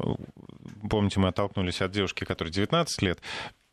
помните, 0.89 1.19
мы 1.19 1.28
оттолкнулись 1.28 1.82
от 1.82 1.91
девушки, 1.91 2.23
которой 2.23 2.49
19 2.49 3.02
лет 3.04 3.19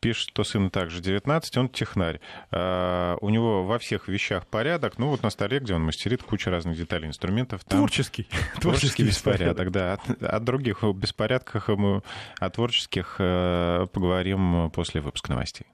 пишет, 0.01 0.29
что 0.29 0.43
сыну 0.43 0.69
также 0.69 1.01
19, 1.01 1.57
он 1.57 1.69
технарь. 1.69 2.19
А, 2.51 3.15
у 3.21 3.29
него 3.29 3.63
во 3.63 3.79
всех 3.79 4.07
вещах 4.07 4.45
порядок. 4.47 4.97
Ну, 4.97 5.07
вот 5.07 5.23
на 5.23 5.29
столе, 5.29 5.59
где 5.59 5.75
он 5.75 5.83
мастерит, 5.83 6.23
куча 6.23 6.49
разных 6.49 6.75
деталей, 6.75 7.07
инструментов. 7.07 7.63
Там... 7.63 7.79
Творческий. 7.79 8.27
Творческий 8.59 9.03
беспорядок, 9.03 9.71
да. 9.71 9.99
О, 10.19 10.39
других 10.39 10.83
беспорядках 10.83 11.69
мы 11.69 12.01
о 12.39 12.49
творческих 12.49 13.15
э, 13.19 13.87
поговорим 13.93 14.71
после 14.71 15.01
выпуска 15.01 15.31
новостей. 15.31 15.67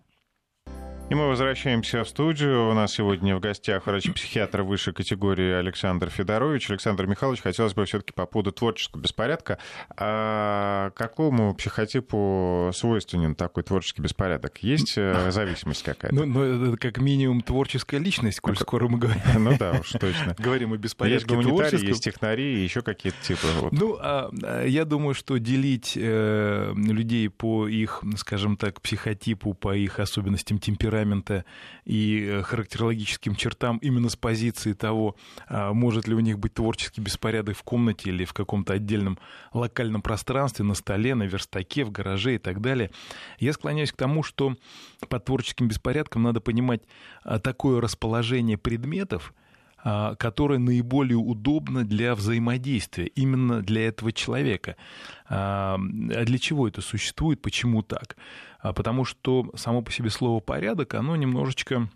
И 1.09 1.15
мы 1.15 1.29
возвращаемся 1.29 2.03
в 2.03 2.09
студию. 2.09 2.69
У 2.69 2.73
нас 2.73 2.91
сегодня 2.91 3.37
в 3.37 3.39
гостях 3.39 3.85
врач-психиатр 3.85 4.63
высшей 4.63 4.93
категории 4.93 5.53
Александр 5.53 6.09
Федорович. 6.09 6.69
Александр 6.69 7.05
Михайлович, 7.05 7.41
хотелось 7.41 7.73
бы 7.73 7.85
все-таки 7.85 8.11
по 8.11 8.25
поводу 8.25 8.51
творческого 8.51 8.99
беспорядка. 8.99 9.57
А 9.95 10.89
какому 10.95 11.55
психотипу 11.55 12.71
свойственен 12.73 13.35
такой 13.35 13.63
творческий 13.63 14.01
беспорядок? 14.01 14.57
Есть 14.57 14.95
э, 14.97 15.31
зависимость 15.31 15.83
какая-то? 15.83 16.13
Ну, 16.13 16.25
ну, 16.25 16.73
это 16.73 16.77
как 16.77 16.97
минимум 16.97 17.41
творческая 17.41 17.99
личность, 17.99 18.41
коль 18.41 18.57
скоро 18.57 18.89
мы 18.89 18.97
говорим. 18.97 19.21
Ну 19.37 19.57
да, 19.57 19.77
уж 19.79 19.91
точно. 19.91 20.35
Говорим 20.37 20.73
о 20.73 20.77
беспорядке 20.77 21.13
Есть 21.13 21.27
гуманитарии, 21.27 21.87
есть 21.87 22.03
технари 22.03 22.59
и 22.59 22.63
еще 22.63 22.81
какие-то 22.81 23.17
типы. 23.23 23.47
Ну, 23.71 23.97
а, 24.01 24.29
а, 24.43 24.65
я 24.65 24.83
думаю, 24.83 25.13
что 25.13 25.37
делить 25.37 25.93
э, 25.95 26.73
людей 26.75 27.29
по 27.29 27.65
их, 27.69 28.03
скажем 28.17 28.57
так, 28.57 28.81
психотипу, 28.81 29.53
по 29.53 29.73
их 29.73 29.99
особенностям 29.99 30.59
темперамента 30.59 30.96
темперамента 30.97 31.45
и 31.85 32.25
э, 32.27 32.41
характерологическим 32.43 33.35
чертам 33.35 33.77
именно 33.77 34.09
с 34.09 34.15
позиции 34.15 34.73
того, 34.73 35.15
а, 35.47 35.73
может 35.73 36.07
ли 36.07 36.15
у 36.15 36.19
них 36.19 36.39
быть 36.39 36.53
творческий 36.53 37.01
беспорядок 37.01 37.57
в 37.57 37.63
комнате 37.63 38.09
или 38.09 38.25
в 38.25 38.33
каком-то 38.33 38.73
отдельном 38.73 39.17
локальном 39.53 40.01
пространстве, 40.01 40.65
на 40.65 40.73
столе, 40.73 41.15
на 41.15 41.23
верстаке, 41.23 41.83
в 41.83 41.91
гараже 41.91 42.35
и 42.35 42.37
так 42.37 42.61
далее. 42.61 42.91
Я 43.39 43.53
склоняюсь 43.53 43.91
к 43.91 43.97
тому, 43.97 44.23
что 44.23 44.55
под 45.07 45.25
творческим 45.25 45.67
беспорядком 45.67 46.23
надо 46.23 46.41
понимать 46.41 46.81
а, 47.23 47.39
такое 47.39 47.81
расположение 47.81 48.57
предметов, 48.57 49.33
которое 49.83 50.59
наиболее 50.59 51.17
удобно 51.17 51.85
для 51.85 52.15
взаимодействия 52.15 53.07
именно 53.07 53.61
для 53.61 53.87
этого 53.87 54.11
человека. 54.11 54.75
А 55.29 55.77
для 55.77 56.37
чего 56.37 56.67
это 56.67 56.81
существует, 56.81 57.41
почему 57.41 57.83
так? 57.83 58.17
Потому 58.61 59.05
что 59.05 59.51
само 59.55 59.81
по 59.81 59.91
себе 59.91 60.09
слово 60.09 60.39
«порядок», 60.39 60.95
оно 60.95 61.15
немножечко 61.15 61.89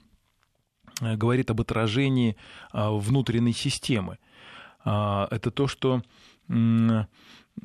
говорит 1.02 1.50
об 1.50 1.60
отражении 1.62 2.38
внутренней 2.74 3.54
системы. 3.54 4.20
Это 4.84 5.52
то, 5.54 5.68
что 5.68 6.04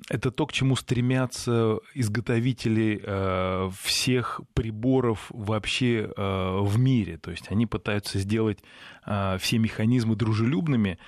это 0.09 0.31
то, 0.31 0.47
к 0.47 0.53
чему 0.53 0.77
стремятся 0.77 1.79
изготовители 1.95 3.01
э, 3.03 3.71
всех 3.83 4.41
приборов 4.55 5.27
вообще 5.31 6.13
э, 6.17 6.59
в 6.61 6.79
мире. 6.79 7.19
То 7.19 7.31
есть 7.31 7.51
они 7.51 7.67
пытаются 7.67 8.19
сделать 8.19 8.59
э, 9.07 9.39
все 9.41 9.59
механизмы 9.59 10.17
дружелюбными 10.17 10.99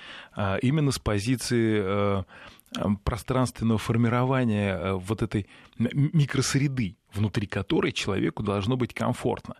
именно 0.61 0.91
с 0.91 0.99
позиции 0.99 2.23
пространственного 3.03 3.79
формирования 3.79 4.93
вот 4.93 5.21
этой 5.21 5.47
микросреды, 5.77 6.97
внутри 7.13 7.47
которой 7.47 7.91
человеку 7.91 8.43
должно 8.43 8.77
быть 8.77 8.93
комфортно. 8.93 9.55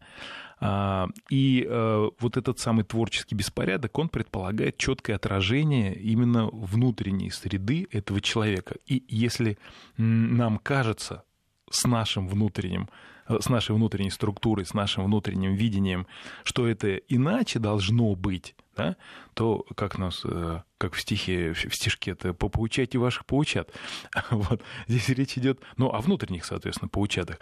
А, 0.61 1.07
и 1.29 1.65
э, 1.67 2.09
вот 2.19 2.37
этот 2.37 2.59
самый 2.59 2.83
творческий 2.83 3.35
беспорядок, 3.35 3.97
он 3.97 4.09
предполагает 4.09 4.77
четкое 4.77 5.15
отражение 5.15 5.95
именно 5.95 6.47
внутренней 6.47 7.29
среды 7.29 7.87
этого 7.91 8.19
человека. 8.19 8.75
И 8.85 9.03
если 9.07 9.57
нам 9.97 10.57
кажется 10.57 11.23
с 11.69 11.87
нашим 11.87 12.27
внутренним 12.27 12.89
э, 13.29 13.37
с 13.39 13.47
нашей 13.47 13.73
внутренней 13.73 14.09
структурой, 14.09 14.65
с 14.65 14.73
нашим 14.73 15.05
внутренним 15.05 15.55
видением, 15.55 16.07
что 16.43 16.67
это 16.67 16.95
иначе 16.95 17.59
должно 17.59 18.13
быть, 18.15 18.53
да, 18.75 18.97
то 19.35 19.65
как 19.75 19.97
нас, 19.97 20.23
э, 20.25 20.61
как 20.77 20.93
в 20.93 20.99
стихе, 20.99 21.53
в 21.53 21.73
стишке, 21.73 22.11
это 22.11 22.33
поучайте 22.33 22.97
ваших 22.97 23.25
поучат. 23.25 23.71
Вот. 24.29 24.61
Здесь 24.89 25.07
речь 25.07 25.37
идет, 25.37 25.61
ну, 25.77 25.89
о 25.89 26.01
внутренних, 26.01 26.43
соответственно, 26.43 26.89
поучатах. 26.89 27.39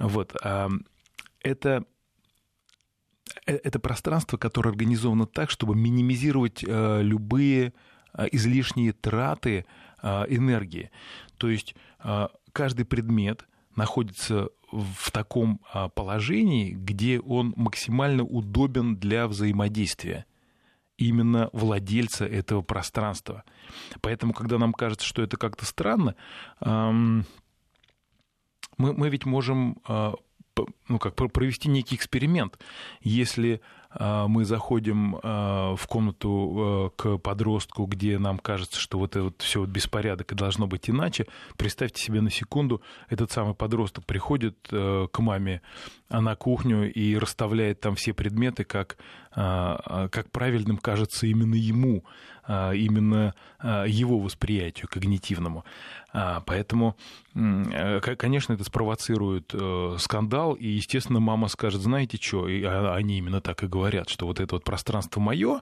Вот. 0.00 0.34
Это 1.40 1.84
это 3.46 3.78
пространство, 3.78 4.36
которое 4.36 4.70
организовано 4.70 5.26
так, 5.26 5.50
чтобы 5.50 5.74
минимизировать 5.74 6.64
э, 6.66 7.02
любые 7.02 7.72
э, 8.14 8.26
излишние 8.32 8.92
траты 8.92 9.66
энергии. 10.00 10.92
То 11.38 11.48
есть 11.48 11.74
каждый 12.52 12.84
предмет 12.84 13.48
находится 13.74 14.48
в 14.70 15.10
таком 15.10 15.60
положении, 15.96 16.70
где 16.70 17.18
он 17.18 17.52
максимально 17.56 18.22
удобен 18.22 18.96
для 18.96 19.26
взаимодействия 19.26 20.24
именно 20.98 21.50
владельца 21.52 22.26
этого 22.26 22.62
пространства. 22.62 23.42
Поэтому, 24.00 24.34
когда 24.34 24.56
нам 24.58 24.72
кажется, 24.72 25.04
что 25.04 25.20
это 25.20 25.36
как-то 25.36 25.64
странно, 25.64 26.14
мы, 26.60 27.24
мы 28.76 29.08
ведь 29.08 29.26
можем 29.26 29.78
ну, 30.88 30.98
как 30.98 31.14
провести 31.14 31.68
некий 31.68 31.96
эксперимент. 31.96 32.58
Если 33.00 33.60
а, 33.90 34.28
мы 34.28 34.44
заходим 34.44 35.18
а, 35.22 35.74
в 35.74 35.86
комнату 35.86 36.54
а, 36.56 36.90
к 36.90 37.18
подростку, 37.18 37.86
где 37.86 38.18
нам 38.18 38.38
кажется, 38.38 38.78
что 38.78 38.98
вот 38.98 39.16
это 39.16 39.24
вот 39.24 39.42
все 39.42 39.60
вот 39.60 39.70
беспорядок 39.70 40.32
и 40.32 40.34
должно 40.34 40.66
быть 40.66 40.90
иначе, 40.90 41.26
представьте 41.56 42.02
себе 42.02 42.20
на 42.20 42.30
секунду, 42.30 42.82
этот 43.08 43.30
самый 43.32 43.54
подросток 43.54 44.04
приходит 44.04 44.56
к 44.68 45.18
маме 45.18 45.62
на 46.10 46.36
кухню 46.36 46.92
и 46.92 47.16
расставляет 47.16 47.80
там 47.80 47.94
все 47.94 48.12
предметы, 48.12 48.64
как, 48.64 48.98
как 49.38 50.30
правильным 50.32 50.78
кажется 50.78 51.26
именно 51.26 51.54
ему, 51.54 52.04
именно 52.48 53.34
его 53.62 54.18
восприятию 54.18 54.88
когнитивному. 54.88 55.64
Поэтому, 56.12 56.96
конечно, 57.32 58.54
это 58.54 58.64
спровоцирует 58.64 59.50
э, 59.52 59.96
скандал, 59.98 60.54
и, 60.54 60.66
естественно, 60.66 61.20
мама 61.20 61.48
скажет, 61.48 61.82
знаете 61.82 62.18
что, 62.20 62.48
и 62.48 62.64
они 62.64 63.18
именно 63.18 63.40
так 63.40 63.62
и 63.62 63.66
говорят, 63.68 64.08
что 64.08 64.26
вот 64.26 64.40
это 64.40 64.56
вот 64.56 64.64
пространство 64.64 65.20
мое, 65.20 65.60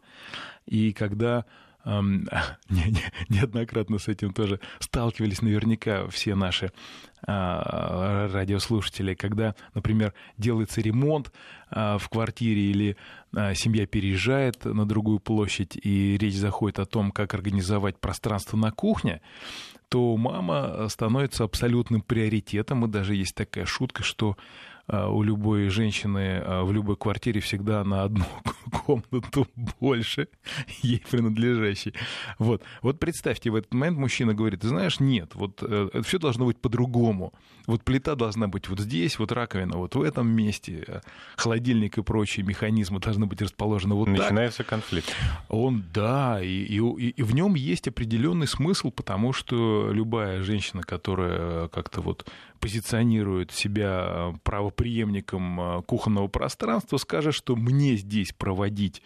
и 0.64 0.92
когда 0.92 1.44
неоднократно 3.28 3.98
с 3.98 4.08
этим 4.08 4.32
тоже 4.32 4.58
сталкивались 4.80 5.40
наверняка 5.40 6.08
все 6.08 6.34
наши 6.34 6.72
а, 7.24 8.28
радиослушатели, 8.32 9.14
когда, 9.14 9.54
например, 9.74 10.12
делается 10.36 10.80
ремонт 10.80 11.32
а, 11.70 11.98
в 11.98 12.08
квартире 12.08 12.62
или 12.62 12.96
а, 13.32 13.54
семья 13.54 13.86
переезжает 13.86 14.64
на 14.64 14.84
другую 14.84 15.20
площадь, 15.20 15.78
и 15.80 16.18
речь 16.18 16.34
заходит 16.34 16.80
о 16.80 16.86
том, 16.86 17.12
как 17.12 17.34
организовать 17.34 18.00
пространство 18.00 18.56
на 18.56 18.72
кухне, 18.72 19.20
то 19.88 20.16
мама 20.16 20.88
становится 20.88 21.44
абсолютным 21.44 22.02
приоритетом, 22.02 22.84
и 22.84 22.88
даже 22.88 23.14
есть 23.14 23.36
такая 23.36 23.64
шутка, 23.64 24.02
что 24.02 24.36
у 24.88 25.22
любой 25.22 25.68
женщины 25.68 26.40
а, 26.44 26.64
в 26.64 26.72
любой 26.72 26.96
квартире 26.96 27.40
всегда 27.40 27.82
на 27.84 28.04
одну 28.04 28.24
комнату 28.86 29.48
больше 29.80 30.28
ей 30.82 31.02
принадлежащей. 31.10 31.94
Вот. 32.38 32.62
вот 32.82 32.98
представьте, 32.98 33.50
в 33.50 33.56
этот 33.56 33.72
момент 33.74 33.98
мужчина 33.98 34.34
говорит, 34.34 34.60
ты 34.60 34.68
знаешь, 34.68 35.00
нет, 35.00 35.34
вот 35.34 35.62
э, 35.62 35.88
это 35.92 36.02
все 36.02 36.18
должно 36.18 36.46
быть 36.46 36.58
по-другому. 36.58 37.32
Вот 37.66 37.82
плита 37.82 38.14
должна 38.14 38.46
быть 38.46 38.68
вот 38.68 38.78
здесь, 38.78 39.18
вот 39.18 39.32
раковина 39.32 39.76
вот 39.76 39.96
в 39.96 40.02
этом 40.02 40.28
месте, 40.28 40.84
э, 40.86 41.00
холодильник 41.36 41.98
и 41.98 42.02
прочие 42.02 42.46
механизмы 42.46 43.00
должны 43.00 43.26
быть 43.26 43.42
расположены 43.42 43.94
вот 43.94 44.08
Начинается 44.08 44.58
так. 44.58 44.68
конфликт. 44.68 45.12
Он, 45.48 45.84
да, 45.92 46.40
и, 46.40 46.48
и, 46.48 46.78
и 46.78 47.22
в 47.22 47.34
нем 47.34 47.54
есть 47.54 47.88
определенный 47.88 48.46
смысл, 48.46 48.90
потому 48.90 49.32
что 49.32 49.90
любая 49.90 50.42
женщина, 50.42 50.82
которая 50.82 51.68
как-то 51.68 52.00
вот 52.00 52.26
позиционирует 52.60 53.52
себя 53.52 54.34
правоприемником 54.42 55.60
э, 55.60 55.82
кухонного 55.82 56.28
пространства, 56.28 56.96
скажет, 56.96 57.34
что 57.34 57.56
мне 57.56 57.96
здесь 57.96 58.32
проводить 58.32 59.02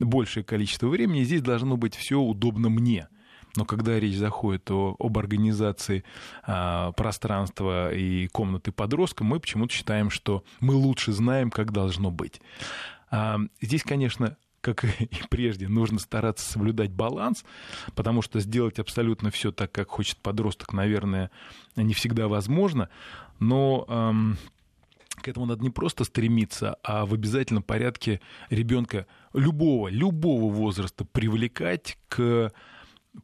большее 0.00 0.44
количество 0.44 0.88
времени, 0.88 1.24
здесь 1.24 1.42
должно 1.42 1.76
быть 1.76 1.94
все 1.94 2.18
удобно 2.20 2.68
мне. 2.68 3.08
Но 3.56 3.64
когда 3.64 3.98
речь 4.00 4.16
заходит 4.16 4.70
о, 4.70 4.96
об 4.98 5.16
организации 5.16 6.04
а, 6.42 6.92
пространства 6.92 7.94
и 7.94 8.26
комнаты 8.28 8.72
подростка, 8.72 9.22
мы 9.22 9.38
почему-то 9.38 9.72
считаем, 9.72 10.10
что 10.10 10.42
мы 10.60 10.74
лучше 10.74 11.12
знаем, 11.12 11.50
как 11.50 11.70
должно 11.70 12.10
быть. 12.10 12.40
А, 13.10 13.38
здесь, 13.60 13.84
конечно, 13.84 14.36
как 14.64 14.84
и 15.00 15.08
прежде, 15.28 15.68
нужно 15.68 15.98
стараться 15.98 16.50
соблюдать 16.50 16.90
баланс, 16.90 17.44
потому 17.94 18.22
что 18.22 18.40
сделать 18.40 18.78
абсолютно 18.78 19.30
все 19.30 19.52
так, 19.52 19.70
как 19.70 19.90
хочет 19.90 20.18
подросток, 20.18 20.72
наверное, 20.72 21.30
не 21.76 21.94
всегда 21.94 22.28
возможно. 22.28 22.88
Но 23.38 23.84
эм, 23.88 24.38
к 25.16 25.28
этому 25.28 25.46
надо 25.46 25.62
не 25.62 25.70
просто 25.70 26.04
стремиться, 26.04 26.76
а 26.82 27.06
в 27.06 27.14
обязательном 27.14 27.62
порядке 27.62 28.20
ребенка 28.50 29.06
любого, 29.32 29.88
любого 29.88 30.52
возраста 30.52 31.04
привлекать 31.04 31.98
к 32.08 32.52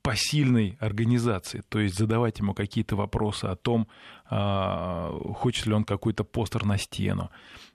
посильной 0.03 0.77
организации, 0.81 1.63
то 1.69 1.81
есть 1.81 1.97
задавать 1.97 2.39
ему 2.39 2.55
какие-то 2.55 2.97
вопросы 2.97 3.47
о 3.47 3.57
том, 3.57 3.89
а, 4.27 5.13
хочет 5.35 5.67
ли 5.67 5.75
он 5.75 5.85
какой-то 5.85 6.23
постер 6.23 6.65
на 6.65 6.79
стену, 6.79 7.31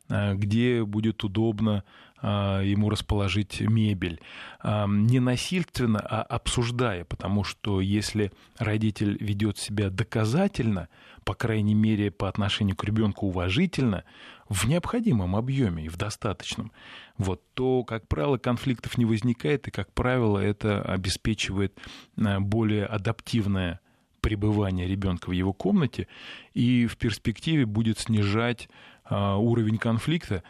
где 0.09 0.83
будет 0.83 1.23
удобно 1.23 1.83
а, 2.27 2.61
ему 2.61 2.89
расположить 2.89 3.61
мебель. 3.61 4.19
А, 4.59 4.87
не 4.87 5.19
насильственно, 5.19 5.99
а 5.99 6.23
обсуждая, 6.23 7.05
потому 7.05 7.43
что 7.43 7.81
если 7.81 8.31
родитель 8.57 9.15
ведет 9.19 9.59
себя 9.59 9.91
доказательно, 9.91 10.87
по 11.23 11.35
крайней 11.35 11.75
мере, 11.75 12.09
по 12.09 12.27
отношению 12.27 12.75
к 12.75 12.83
ребенку 12.83 13.27
уважительно, 13.27 14.05
в 14.49 14.67
необходимом 14.67 15.35
объеме 15.35 15.85
и 15.85 15.89
в 15.89 15.97
достаточном, 15.97 16.71
вот, 17.19 17.43
то, 17.53 17.83
как 17.83 18.07
правило, 18.07 18.39
конфликтов 18.39 18.97
не 18.97 19.05
возникает, 19.05 19.67
и, 19.67 19.71
как 19.71 19.93
правило, 19.93 20.39
это 20.39 20.81
обеспечивает 20.81 21.77
более 22.15 22.87
адаптивное 22.87 23.81
пребывание 24.21 24.87
ребенка 24.87 25.29
в 25.29 25.33
его 25.33 25.53
комнате 25.53 26.07
и 26.55 26.87
в 26.87 26.97
перспективе 26.97 27.67
будет 27.67 27.99
снижать 27.99 28.67
уровень 29.09 29.77
конфликта, 29.77 30.43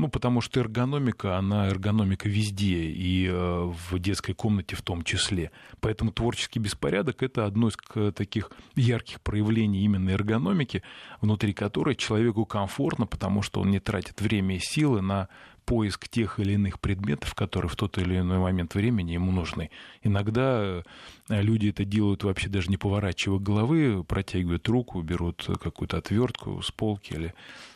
ну, 0.00 0.08
потому 0.08 0.40
что 0.40 0.60
эргономика, 0.60 1.36
она 1.36 1.68
эргономика 1.68 2.26
везде, 2.26 2.84
и 2.84 3.26
э, 3.26 3.72
в 3.90 3.98
детской 3.98 4.32
комнате 4.32 4.74
в 4.74 4.80
том 4.80 5.04
числе. 5.04 5.50
Поэтому 5.80 6.10
творческий 6.10 6.58
беспорядок— 6.58 7.22
это 7.22 7.44
одно 7.44 7.68
из 7.68 7.76
таких 8.14 8.50
ярких 8.76 9.20
проявлений 9.20 9.84
именно 9.84 10.08
эргономики, 10.08 10.82
внутри 11.20 11.52
которой 11.52 11.96
человеку 11.96 12.46
комфортно, 12.46 13.06
потому 13.06 13.42
что 13.42 13.60
он 13.60 13.70
не 13.70 13.78
тратит 13.78 14.22
время 14.22 14.56
и 14.56 14.60
силы 14.60 15.02
на 15.02 15.28
поиск 15.70 16.08
тех 16.08 16.40
или 16.40 16.54
иных 16.54 16.80
предметов, 16.80 17.36
которые 17.36 17.68
в 17.68 17.76
тот 17.76 17.96
или 17.98 18.18
иной 18.18 18.38
момент 18.38 18.74
времени 18.74 19.12
ему 19.12 19.30
нужны. 19.30 19.70
Иногда 20.02 20.62
э, 20.64 20.82
люди 21.28 21.68
это 21.68 21.84
делают 21.84 22.24
вообще 22.24 22.48
даже 22.48 22.70
не 22.70 22.76
поворачивая 22.76 23.38
головы, 23.38 24.02
протягивают 24.02 24.66
руку, 24.66 25.00
берут 25.00 25.46
какую-то 25.62 25.98
отвертку 25.98 26.60
с 26.60 26.72
полки 26.72 27.12
или 27.12 27.34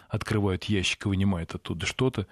открывают 0.09 0.65
ящик 0.65 1.07
и 1.07 1.09
вынимают 1.09 1.55
оттуда 1.55 1.87
что-то, 1.87 2.27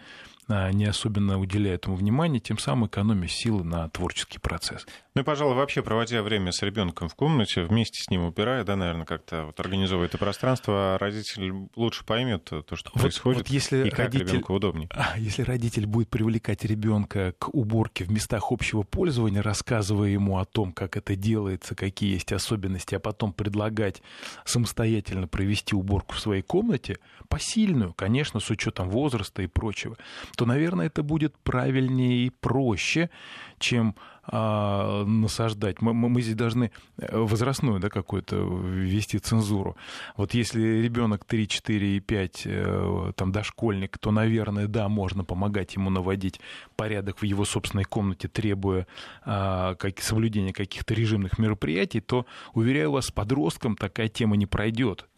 не 0.48 0.86
особенно 0.86 1.38
уделяя 1.38 1.74
этому 1.74 1.96
внимания, 1.96 2.40
тем 2.40 2.58
самым 2.58 2.88
экономя 2.88 3.28
силы 3.28 3.64
на 3.64 3.88
творческий 3.88 4.38
процесс. 4.38 4.86
Ну 5.14 5.20
и, 5.20 5.24
пожалуй, 5.24 5.54
вообще 5.54 5.82
проводя 5.82 6.22
время 6.22 6.52
с 6.52 6.62
ребенком 6.62 7.08
в 7.08 7.14
комнате, 7.14 7.64
вместе 7.64 8.02
с 8.02 8.08
ним 8.08 8.24
убирая, 8.24 8.64
да, 8.64 8.76
наверное, 8.76 9.04
как-то 9.04 9.44
вот 9.44 9.60
организовывая 9.60 10.08
это 10.08 10.16
пространство, 10.16 10.96
родитель 10.98 11.68
лучше 11.76 12.04
поймет 12.04 12.44
то, 12.44 12.64
что 12.76 12.90
вот, 12.94 13.02
происходит, 13.02 13.40
вот 13.40 13.48
если 13.48 13.88
и 13.88 13.90
как 13.90 13.98
родитель, 14.06 14.26
ребенку 14.28 14.54
удобнее. 14.54 14.88
А, 15.02 15.18
если 15.18 15.42
родитель 15.42 15.86
будет 15.86 16.08
привлекать 16.08 16.64
ребенка 16.64 17.34
к 17.38 17.48
уборке 17.52 18.04
в 18.04 18.10
местах 18.10 18.52
общего 18.52 18.82
пользования, 18.82 19.42
рассказывая 19.42 20.08
ему 20.08 20.38
о 20.38 20.44
том, 20.44 20.72
как 20.72 20.96
это 20.96 21.16
делается, 21.16 21.74
какие 21.74 22.14
есть 22.14 22.32
особенности, 22.32 22.94
а 22.94 23.00
потом 23.00 23.32
предлагать 23.32 24.00
самостоятельно 24.44 25.28
провести 25.28 25.74
уборку 25.74 26.14
в 26.14 26.20
своей 26.20 26.42
комнате, 26.42 26.98
посильную, 27.28 27.92
конечно, 27.92 28.40
с 28.40 28.48
учетом 28.48 28.88
возраста 28.88 29.42
и 29.42 29.46
прочего, 29.46 29.96
то, 30.36 30.46
наверное, 30.46 30.86
это 30.86 31.02
будет 31.02 31.36
правильнее 31.38 32.26
и 32.26 32.30
проще, 32.30 33.10
чем 33.58 33.94
а, 34.24 35.04
насаждать. 35.04 35.82
Мы, 35.82 35.94
мы 35.94 36.22
здесь 36.22 36.36
должны 36.36 36.70
э, 36.96 37.18
возрастную 37.18 37.80
да, 37.80 37.88
какую-то 37.88 38.36
ввести 38.36 39.18
цензуру. 39.18 39.76
Вот 40.16 40.32
если 40.34 40.62
ребенок 40.80 41.24
3, 41.24 41.48
4 41.48 41.96
и 41.96 42.00
5, 42.00 42.42
э, 42.44 43.12
там, 43.16 43.32
дошкольник, 43.32 43.98
то, 43.98 44.12
наверное, 44.12 44.68
да, 44.68 44.88
можно 44.88 45.24
помогать 45.24 45.74
ему 45.74 45.90
наводить 45.90 46.40
порядок 46.76 47.20
в 47.20 47.24
его 47.24 47.44
собственной 47.44 47.82
комнате, 47.82 48.28
требуя 48.28 48.86
а, 49.24 49.74
как, 49.74 50.00
соблюдения 50.00 50.52
каких-то 50.52 50.94
режимных 50.94 51.38
мероприятий, 51.38 52.00
то, 52.00 52.24
уверяю 52.54 52.92
вас, 52.92 53.06
с 53.06 53.10
подростком 53.10 53.76
такая 53.76 54.08
тема 54.08 54.36
не 54.36 54.46
пройдет. 54.46 55.08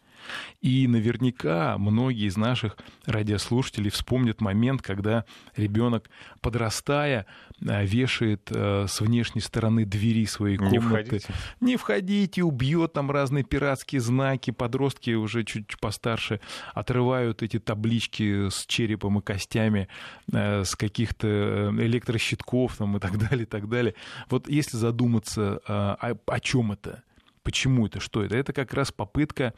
И 0.61 0.87
наверняка 0.89 1.77
многие 1.79 2.27
из 2.27 2.37
наших 2.37 2.77
радиослушателей 3.07 3.91
вспомнят 3.91 4.41
момент, 4.41 4.83
когда 4.83 5.25
ребенок, 5.57 6.09
подрастая, 6.41 7.27
э, 7.61 7.85
вешает 7.85 8.51
э, 8.51 8.87
с 8.89 9.01
внешней 9.01 9.41
стороны 9.41 9.85
двери 9.85 10.27
своей 10.27 10.57
комнаты. 10.57 10.77
Не 10.77 10.81
входите. 10.81 11.35
Не 11.61 11.77
входите, 11.77 12.43
убьет 12.43 12.93
там 12.93 13.11
разные 13.11 13.45
пиратские 13.45 14.01
знаки. 14.01 14.51
Подростки 14.51 15.11
уже 15.11 15.45
чуть 15.45 15.79
постарше 15.81 16.41
отрывают 16.73 17.43
эти 17.43 17.59
таблички 17.59 18.49
с 18.49 18.67
черепом 18.67 19.19
и 19.19 19.23
костями 19.23 19.89
э, 20.33 20.65
с 20.65 20.75
каких-то 20.75 21.75
электрощитков 21.79 22.77
там, 22.77 22.97
и 22.97 23.01
так 23.01 23.19
далее, 23.19 23.43
и 23.43 23.47
так 23.47 23.69
далее. 23.69 23.95
Вот 24.29 24.49
если 24.49 24.77
задуматься, 24.77 25.61
о, 25.67 26.17
о 26.27 26.41
чем 26.41 26.73
это? 26.73 27.03
Почему 27.45 27.87
это? 27.87 28.01
Что 28.01 28.25
это? 28.25 28.37
Это 28.37 28.53
как 28.55 28.73
раз 28.73 28.91
попытка 28.91 29.53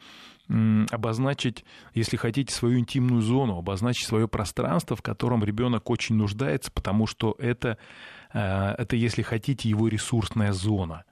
обозначить, 0.49 1.65
если 1.93 2.17
хотите, 2.17 2.53
свою 2.53 2.79
интимную 2.79 3.21
зону, 3.21 3.57
обозначить 3.57 4.05
свое 4.05 4.27
пространство, 4.27 4.95
в 4.95 5.01
котором 5.01 5.43
ребенок 5.43 5.89
очень 5.89 6.15
нуждается, 6.15 6.69
потому 6.71 7.07
что 7.07 7.35
это, 7.39 7.77
э, 8.33 8.75
это, 8.77 8.95
если 8.95 9.21
хотите, 9.21 9.69
его 9.69 9.87
ресурсная 9.87 10.51
зона. 10.51 11.05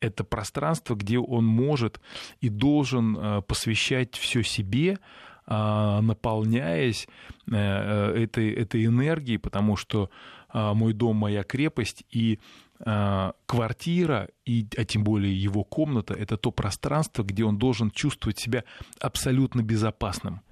Это 0.00 0.24
пространство, 0.24 0.94
где 0.94 1.18
он 1.18 1.44
может 1.44 2.00
и 2.40 2.50
должен 2.50 3.16
э, 3.16 3.42
посвящать 3.42 4.14
все 4.14 4.42
себе, 4.42 4.98
э, 5.46 6.00
наполняясь 6.00 7.08
этой, 7.46 8.52
этой 8.52 8.84
энергией, 8.84 9.38
потому 9.38 9.76
что 9.76 10.10
мой 10.52 10.92
дом, 10.92 11.16
моя 11.16 11.42
крепость, 11.44 12.04
и 12.10 12.38
а, 12.40 12.67
квартира, 12.80 14.28
и, 14.46 14.66
а 14.76 14.84
тем 14.84 15.02
более 15.02 15.36
его 15.36 15.64
комната, 15.64 16.14
это 16.14 16.36
то 16.36 16.52
пространство, 16.52 17.24
где 17.24 17.44
он 17.44 17.58
должен 17.58 17.90
чувствовать 17.90 18.38
себя 18.38 18.62
абсолютно 19.00 19.62
безопасным 19.62 20.42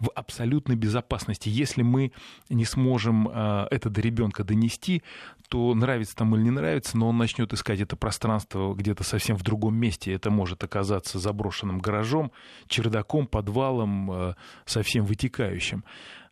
в 0.00 0.10
абсолютной 0.14 0.76
безопасности. 0.76 1.48
Если 1.48 1.82
мы 1.82 2.12
не 2.48 2.64
сможем 2.64 3.28
э, 3.28 3.66
это 3.70 3.90
до 3.90 4.00
ребенка 4.00 4.44
донести, 4.44 5.02
то 5.48 5.74
нравится 5.74 6.16
там 6.16 6.34
или 6.34 6.42
не 6.42 6.50
нравится, 6.50 6.96
но 6.96 7.08
он 7.08 7.18
начнет 7.18 7.52
искать 7.52 7.80
это 7.80 7.96
пространство 7.96 8.74
где-то 8.74 9.04
совсем 9.04 9.36
в 9.36 9.42
другом 9.42 9.76
месте. 9.76 10.12
Это 10.12 10.30
может 10.30 10.64
оказаться 10.64 11.18
заброшенным 11.18 11.80
гаражом, 11.80 12.32
чердаком, 12.66 13.26
подвалом, 13.26 14.10
э, 14.10 14.34
совсем 14.64 15.04
вытекающим. 15.04 15.84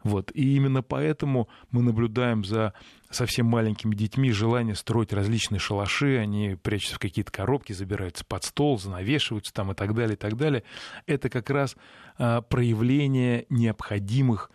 Вот. 0.05 0.31
И 0.33 0.55
именно 0.57 0.83
поэтому 0.83 1.49
мы 1.71 1.83
наблюдаем 1.83 2.45
за 2.45 2.73
совсем 3.11 3.47
маленькими 3.47 3.95
детьми 3.95 4.31
желание 4.31 4.75
строить 4.75 5.13
различные 5.13 5.59
шалаши, 5.59 6.19
они 6.19 6.57
прячутся 6.63 6.97
в 6.97 6.99
какие-то 6.99 7.33
коробки, 7.33 7.73
забираются 7.73 8.25
под 8.25 8.45
стол, 8.45 8.79
занавешиваются 8.79 9.53
там 9.53 9.73
и 9.73 9.75
так 9.75 9.95
далее, 9.95 10.15
и 10.15 10.19
так 10.19 10.37
далее. 10.37 10.63
Это 11.07 11.29
как 11.29 11.51
раз 11.51 11.77
а, 12.19 12.43
проявление 12.43 13.47
необходимых 13.49 14.51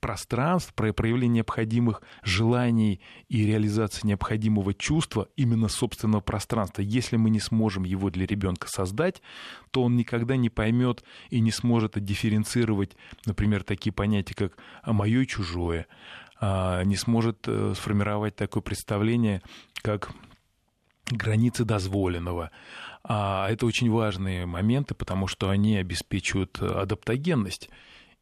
пространств, 0.00 0.74
проявление 0.74 1.36
необходимых 1.36 2.02
желаний 2.22 3.00
и 3.28 3.46
реализация 3.46 4.06
необходимого 4.06 4.74
чувства 4.74 5.28
именно 5.36 5.68
собственного 5.68 6.20
пространства. 6.20 6.82
Если 6.82 7.16
мы 7.16 7.30
не 7.30 7.40
сможем 7.40 7.84
его 7.84 8.10
для 8.10 8.26
ребенка 8.26 8.68
создать, 8.68 9.22
то 9.70 9.82
он 9.82 9.96
никогда 9.96 10.36
не 10.36 10.50
поймет 10.50 11.04
и 11.30 11.40
не 11.40 11.50
сможет 11.50 12.02
дифференцировать, 12.04 12.96
например, 13.26 13.62
такие 13.62 13.92
понятия, 13.92 14.34
как 14.34 14.56
«моё 14.86 15.20
и 15.20 15.26
чужое», 15.26 15.86
а, 16.40 16.82
не 16.82 16.96
сможет 16.96 17.46
э, 17.46 17.74
сформировать 17.76 18.36
такое 18.36 18.62
представление, 18.62 19.40
как 19.82 20.10
границы 21.10 21.64
дозволенного. 21.64 22.50
А 23.02 23.48
это 23.50 23.66
очень 23.66 23.90
важные 23.90 24.46
моменты, 24.46 24.94
потому 24.94 25.26
что 25.26 25.50
они 25.50 25.76
обеспечивают 25.76 26.60
адаптогенность. 26.60 27.70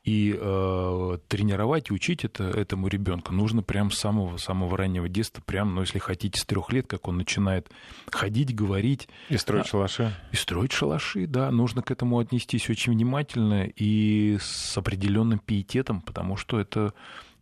И 0.05 0.37
э, 0.37 1.19
тренировать 1.29 1.91
и 1.91 1.93
учить 1.93 2.25
это, 2.25 2.45
этому 2.45 2.89
ребенку 2.89 3.33
нужно 3.33 3.63
прямо 3.63 3.91
с 3.91 3.99
самого, 3.99 4.37
самого 4.37 4.77
раннего 4.77 5.09
детства, 5.09 5.41
прям, 5.47 5.77
ну, 5.77 5.83
если 5.83 6.01
хотите, 6.01 6.41
с 6.41 6.45
трех 6.45 6.73
лет, 6.73 6.89
как 6.89 7.07
он 7.07 7.19
начинает 7.19 7.71
ходить, 8.11 8.53
говорить. 8.53 9.09
И 9.29 9.37
строить 9.37 9.67
а, 9.67 9.69
шалаши. 9.69 10.13
И 10.33 10.37
строить 10.37 10.73
шалаши, 10.73 11.29
да. 11.29 11.53
Нужно 11.53 11.83
к 11.83 11.93
этому 11.93 12.19
отнестись 12.19 12.69
очень 12.69 12.93
внимательно 12.93 13.65
и 13.65 14.39
с 14.41 14.77
определенным 14.77 15.39
пиететом, 15.39 16.01
потому 16.01 16.37
что 16.37 16.59
это 16.59 16.95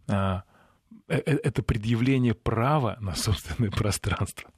а, 0.06 0.42
это 1.10 1.62
предъявление 1.62 2.34
права 2.34 2.96
на 3.00 3.14
собственное 3.14 3.70
пространство. 3.70 4.48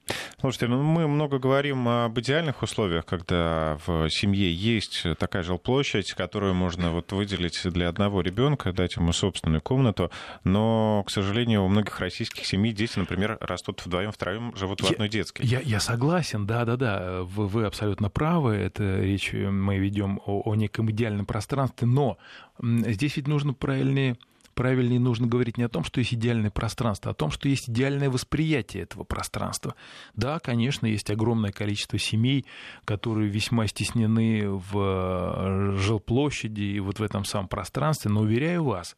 Слушайте, 0.41 0.67
ну 0.67 0.83
мы 0.83 1.09
много 1.09 1.39
говорим 1.39 1.89
об 1.89 2.19
идеальных 2.19 2.63
условиях, 2.63 3.07
когда 3.07 3.79
в 3.87 4.11
семье 4.11 4.53
есть 4.53 5.05
такая 5.19 5.43
жилплощадь, 5.43 6.13
которую 6.13 6.55
можно 6.55 6.93
вот 6.93 7.13
выделить 7.13 7.61
для 7.65 7.89
одного 7.89 8.21
ребенка, 8.21 8.73
дать 8.73 8.97
ему 8.97 9.13
собственную 9.13 9.63
комнату, 9.63 10.11
но, 10.45 11.05
к 11.07 11.11
сожалению, 11.11 11.65
у 11.65 11.69
многих 11.69 11.99
российских 12.01 12.45
семей 12.45 12.73
дети, 12.73 12.99
например, 12.99 13.39
растут 13.41 13.85
вдвоем, 13.85 14.13
втроем, 14.13 14.55
живут 14.57 14.83
в 14.83 14.91
одной 14.91 15.09
детской. 15.09 15.47
Я, 15.47 15.61
я 15.61 15.81
согласен, 15.81 16.47
да-да-да, 16.47 17.23
вы, 17.23 17.47
вы 17.47 17.65
абсолютно 17.65 18.11
правы, 18.11 18.55
это 18.57 19.01
речь 19.01 19.33
мы 19.33 19.79
ведем 19.79 20.21
о, 20.27 20.43
о 20.45 20.55
неком 20.55 20.91
идеальном 20.91 21.25
пространстве, 21.25 21.87
но 21.87 22.19
здесь 22.61 23.17
ведь 23.17 23.29
нужно 23.29 23.55
правильнее 23.55 24.17
правильнее 24.55 25.01
нужно 25.01 25.27
говорить 25.27 25.59
не 25.59 25.65
о 25.65 25.69
том, 25.69 25.85
что 25.85 26.01
есть 26.01 26.15
идеальное 26.15 26.51
пространство, 26.51 27.11
а 27.11 27.13
о 27.13 27.15
том, 27.15 27.31
что 27.31 27.49
есть 27.49 27.69
идеальное 27.69 28.11
восприятие 28.11 28.85
этого 28.85 29.05
пространства. 29.05 29.75
Да, 30.15 30.39
конечно, 30.39 30.87
есть 30.87 31.11
огромное 31.11 31.53
количество 31.53 31.99
семей, 31.99 32.47
которые 32.85 33.29
весьма 33.29 33.67
стеснены 33.67 34.49
в 34.49 34.73
э, 34.75 35.77
жилплощади 35.79 36.63
и 36.63 36.81
вот 36.81 36.99
в 36.99 37.03
этом 37.03 37.25
самом 37.25 37.49
пространстве, 37.49 38.11
но 38.11 38.21
уверяю 38.21 38.65
вас, 38.65 38.97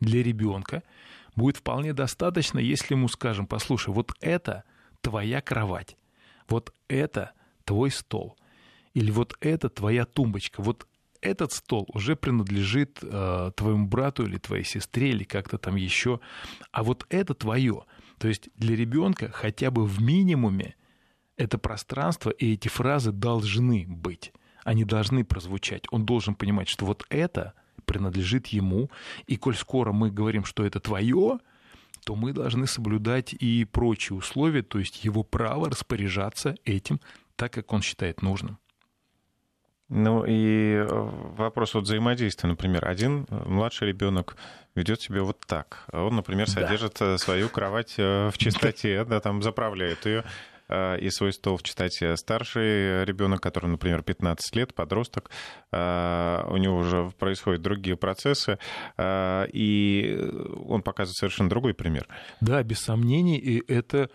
для 0.00 0.22
ребенка 0.22 0.82
будет 1.36 1.56
вполне 1.56 1.92
достаточно, 1.92 2.58
если 2.58 2.94
ему 2.94 3.08
скажем, 3.08 3.46
послушай, 3.46 3.92
вот 3.92 4.12
это 4.20 4.64
твоя 5.00 5.40
кровать, 5.40 5.96
вот 6.48 6.72
это 6.88 7.32
твой 7.64 7.90
стол, 7.90 8.36
или 8.92 9.10
вот 9.10 9.36
это 9.40 9.68
твоя 9.68 10.04
тумбочка, 10.04 10.62
вот 10.62 10.86
этот 11.24 11.52
стол 11.52 11.86
уже 11.88 12.16
принадлежит 12.16 12.98
э, 13.02 13.50
твоему 13.56 13.86
брату 13.86 14.26
или 14.26 14.36
твоей 14.36 14.64
сестре 14.64 15.10
или 15.10 15.24
как-то 15.24 15.58
там 15.58 15.76
еще, 15.76 16.20
а 16.70 16.82
вот 16.82 17.06
это 17.08 17.34
твое. 17.34 17.84
То 18.18 18.28
есть 18.28 18.50
для 18.56 18.76
ребенка 18.76 19.30
хотя 19.32 19.70
бы 19.70 19.86
в 19.86 20.02
минимуме 20.02 20.76
это 21.36 21.58
пространство 21.58 22.30
и 22.30 22.52
эти 22.52 22.68
фразы 22.68 23.10
должны 23.10 23.86
быть. 23.88 24.32
Они 24.64 24.84
должны 24.84 25.24
прозвучать. 25.24 25.84
Он 25.90 26.04
должен 26.04 26.34
понимать, 26.34 26.68
что 26.68 26.86
вот 26.86 27.04
это 27.08 27.54
принадлежит 27.86 28.46
ему, 28.48 28.90
и 29.26 29.36
коль 29.36 29.56
скоро 29.56 29.92
мы 29.92 30.10
говорим, 30.10 30.44
что 30.44 30.64
это 30.64 30.78
твое, 30.78 31.38
то 32.04 32.14
мы 32.14 32.32
должны 32.32 32.66
соблюдать 32.66 33.32
и 33.32 33.64
прочие 33.64 34.16
условия, 34.16 34.62
то 34.62 34.78
есть 34.78 35.04
его 35.04 35.22
право 35.22 35.70
распоряжаться 35.70 36.54
этим 36.64 37.00
так, 37.36 37.52
как 37.52 37.72
он 37.72 37.82
считает 37.82 38.22
нужным. 38.22 38.58
Ну 39.90 40.24
и 40.26 40.76
э, 40.76 40.86
вопрос 40.88 41.74
вот 41.74 41.84
взаимодействия, 41.84 42.48
например, 42.48 42.88
один 42.88 43.26
э, 43.28 43.42
младший 43.46 43.88
ребенок 43.88 44.36
ведет 44.74 45.02
себя 45.02 45.22
вот 45.22 45.40
так. 45.46 45.84
Он, 45.92 46.16
например, 46.16 46.48
содержит 46.48 46.96
да. 46.98 47.18
свою 47.18 47.48
кровать 47.48 47.94
э, 47.98 48.30
в 48.30 48.38
чистоте, 48.38 49.04
да, 49.04 49.20
там 49.20 49.42
заправляет 49.42 50.06
ее. 50.06 50.24
И 50.68 51.10
свой 51.10 51.32
стол 51.32 51.58
читать 51.58 52.02
старший 52.16 53.04
ребенок, 53.04 53.40
который, 53.40 53.66
например, 53.66 54.02
15 54.02 54.56
лет, 54.56 54.74
подросток, 54.74 55.30
у 55.70 55.76
него 56.56 56.78
уже 56.78 57.10
происходят 57.18 57.62
другие 57.62 57.96
процессы, 57.96 58.58
и 59.00 60.30
он 60.66 60.82
показывает 60.82 61.16
совершенно 61.16 61.50
другой 61.50 61.74
пример. 61.74 62.08
Да, 62.40 62.62
без 62.62 62.80
сомнений, 62.80 63.38
и 63.38 63.72
это 63.72 64.08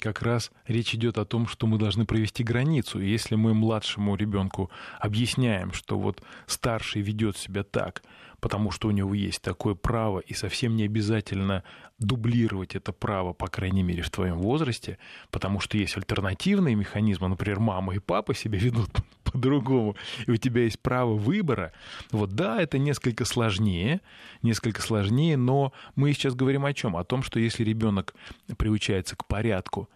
как 0.00 0.22
раз 0.22 0.50
речь 0.66 0.94
идет 0.94 1.18
о 1.18 1.24
том, 1.24 1.46
что 1.46 1.66
мы 1.66 1.78
должны 1.78 2.06
провести 2.06 2.42
границу. 2.42 3.00
Если 3.00 3.34
мы 3.34 3.54
младшему 3.54 4.16
ребенку 4.16 4.70
объясняем, 4.98 5.72
что 5.72 5.98
вот 5.98 6.22
старший 6.46 7.02
ведет 7.02 7.36
себя 7.36 7.62
так, 7.62 8.02
потому 8.40 8.70
что 8.70 8.88
у 8.88 8.90
него 8.90 9.14
есть 9.14 9.42
такое 9.42 9.74
право, 9.74 10.20
и 10.20 10.34
совсем 10.34 10.76
не 10.76 10.84
обязательно 10.84 11.62
дублировать 11.98 12.74
это 12.74 12.92
право, 12.92 13.32
по 13.32 13.46
крайней 13.48 13.82
мере, 13.82 14.02
в 14.02 14.10
твоем 14.10 14.38
возрасте, 14.38 14.98
потому 15.30 15.60
что 15.60 15.76
есть 15.76 15.96
альтернативные 15.96 16.74
механизмы, 16.74 17.28
например, 17.28 17.60
мама 17.60 17.94
и 17.94 17.98
папа 17.98 18.34
себя 18.34 18.58
ведут 18.58 18.90
по-другому, 19.24 19.96
и 20.26 20.30
у 20.30 20.36
тебя 20.36 20.62
есть 20.62 20.80
право 20.80 21.14
выбора. 21.14 21.72
Вот 22.10 22.30
да, 22.30 22.60
это 22.60 22.78
несколько 22.78 23.24
сложнее, 23.24 24.00
несколько 24.42 24.80
сложнее, 24.80 25.36
но 25.36 25.72
мы 25.94 26.12
сейчас 26.12 26.34
говорим 26.34 26.64
о 26.64 26.72
чем? 26.72 26.96
О 26.96 27.04
том, 27.04 27.22
что 27.22 27.38
если 27.38 27.64
ребенок 27.64 28.14
приучается 28.56 29.16
к 29.16 29.26
порядку, 29.26 29.88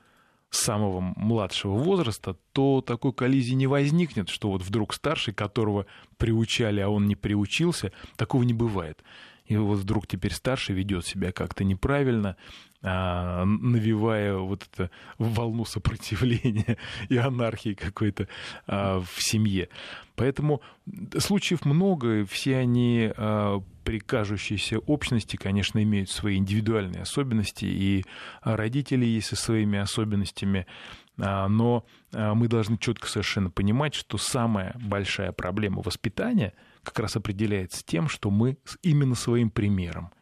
самого 0.57 1.01
младшего 1.01 1.75
возраста, 1.75 2.37
то 2.53 2.81
такой 2.81 3.13
коллизии 3.13 3.55
не 3.55 3.67
возникнет, 3.67 4.29
что 4.29 4.51
вот 4.51 4.63
вдруг 4.63 4.95
старший, 4.95 5.35
которого 5.35 5.87
приучали, 6.17 6.81
а 6.81 6.89
он 6.89 7.07
не 7.07 7.17
приучился, 7.17 7.93
такого 8.17 8.43
не 8.43 8.55
бывает. 8.55 9.03
И 9.47 9.57
вот 9.57 9.79
вдруг 9.79 10.07
теперь 10.07 10.33
старший 10.33 10.75
ведет 10.75 11.07
себя 11.07 11.31
как-то 11.31 11.65
неправильно, 11.65 12.37
а, 12.87 13.45
навевая 13.45 14.37
вот 14.37 14.67
эту 14.73 14.91
волну 15.19 15.65
сопротивления 15.65 16.77
и 17.09 17.17
анархии 17.17 17.75
какой-то 17.75 18.29
а, 18.67 19.01
в 19.01 19.23
семье. 19.23 19.69
Поэтому 20.17 20.61
случаев 21.19 21.65
много, 21.65 22.27
все 22.27 22.59
они 22.59 23.11
а, 23.17 23.63
при 23.85 24.01
кажущейся 24.01 24.79
общности, 24.79 25.37
конечно, 25.37 25.83
имеют 25.83 26.11
свои 26.11 26.37
индивидуальные 26.37 27.03
особенности, 27.03 27.65
и 27.65 28.05
родители 28.43 29.05
есть 29.05 29.29
со 29.29 29.37
своими 29.37 29.79
особенностями, 29.79 30.67
но 31.17 31.85
мы 32.11 32.49
должны 32.49 32.77
четко 32.79 33.07
совершенно 33.07 33.51
понимать, 33.51 33.95
что 33.95 34.19
самая 34.19 34.75
большая 34.81 35.33
проблема 35.33 35.83
воспитания 35.83 36.55
как 36.85 37.01
раз 37.01 37.17
определяется 37.17 37.85
тем, 37.85 38.09
что 38.09 38.31
мы 38.31 38.57
именно 38.83 39.15
своим 39.15 39.51
примером 39.51 40.13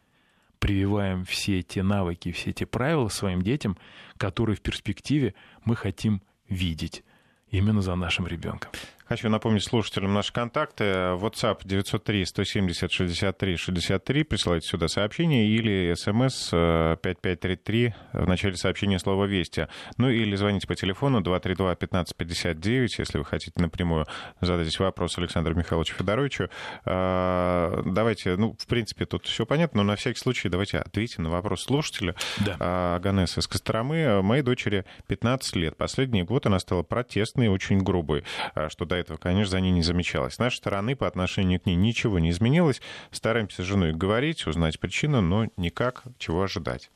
прививаем 0.59 1.25
все 1.25 1.61
те 1.61 1.83
навыки, 1.83 2.31
все 2.31 2.53
те 2.53 2.65
правила 2.65 3.09
своим 3.09 3.41
детям, 3.41 3.77
которые 4.17 4.55
в 4.55 4.61
перспективе 4.61 5.35
мы 5.65 5.75
хотим 5.75 6.21
видеть 6.47 7.03
именно 7.49 7.81
за 7.81 7.95
нашим 7.95 8.27
ребенком. 8.27 8.71
Хочу 9.05 9.29
напомнить 9.29 9.63
слушателям 9.63 10.13
наши 10.13 10.31
контакты. 10.31 10.83
WhatsApp 10.85 11.65
903-170-63-63. 11.65 14.23
Присылайте 14.23 14.67
сюда 14.67 14.87
сообщение 14.87 15.47
или 15.47 15.93
смс 15.95 16.49
5533 16.49 17.93
в 18.13 18.27
начале 18.27 18.55
сообщения 18.55 18.99
слова 18.99 19.25
«Вести». 19.25 19.67
Ну 19.97 20.09
или 20.09 20.35
звоните 20.35 20.67
по 20.67 20.75
телефону 20.75 21.21
232-1559, 21.21 22.87
если 22.97 23.17
вы 23.17 23.25
хотите 23.25 23.61
напрямую 23.61 24.05
задать 24.39 24.79
вопрос 24.79 25.17
Александру 25.17 25.53
Михайловичу 25.53 25.95
Федоровичу. 25.95 26.49
А, 26.85 27.81
давайте, 27.85 28.37
ну, 28.37 28.55
в 28.57 28.67
принципе, 28.67 29.05
тут 29.05 29.25
все 29.25 29.45
понятно, 29.45 29.83
но 29.83 29.91
на 29.91 29.97
всякий 29.97 30.19
случай 30.19 30.47
давайте 30.47 30.77
ответьте 30.77 31.21
на 31.21 31.29
вопрос 31.29 31.63
слушателя. 31.63 32.15
Да. 32.45 32.55
А, 32.59 32.95
Аганеса 32.95 33.41
из 33.41 33.47
Костромы. 33.47 34.21
Моей 34.21 34.43
дочери 34.43 34.85
15 35.07 35.55
лет. 35.57 35.75
Последний 35.75 36.23
год 36.23 36.45
она 36.45 36.59
стала 36.59 36.83
протестной 36.83 37.49
очень 37.49 37.79
грубой, 37.79 38.23
что 38.69 38.85
до 38.93 38.99
этого, 38.99 39.17
конечно, 39.17 39.51
за 39.51 39.59
ней 39.59 39.71
не 39.71 39.81
замечалось. 39.81 40.35
С 40.35 40.39
нашей 40.39 40.57
стороны 40.57 40.95
по 40.95 41.07
отношению 41.07 41.59
к 41.59 41.65
ней 41.65 41.75
ничего 41.75 42.19
не 42.19 42.29
изменилось. 42.29 42.81
Стараемся 43.11 43.63
с 43.63 43.65
женой 43.65 43.91
говорить, 43.93 44.45
узнать 44.45 44.79
причину, 44.79 45.21
но 45.21 45.47
никак 45.57 46.03
чего 46.19 46.43
ожидать. 46.43 46.91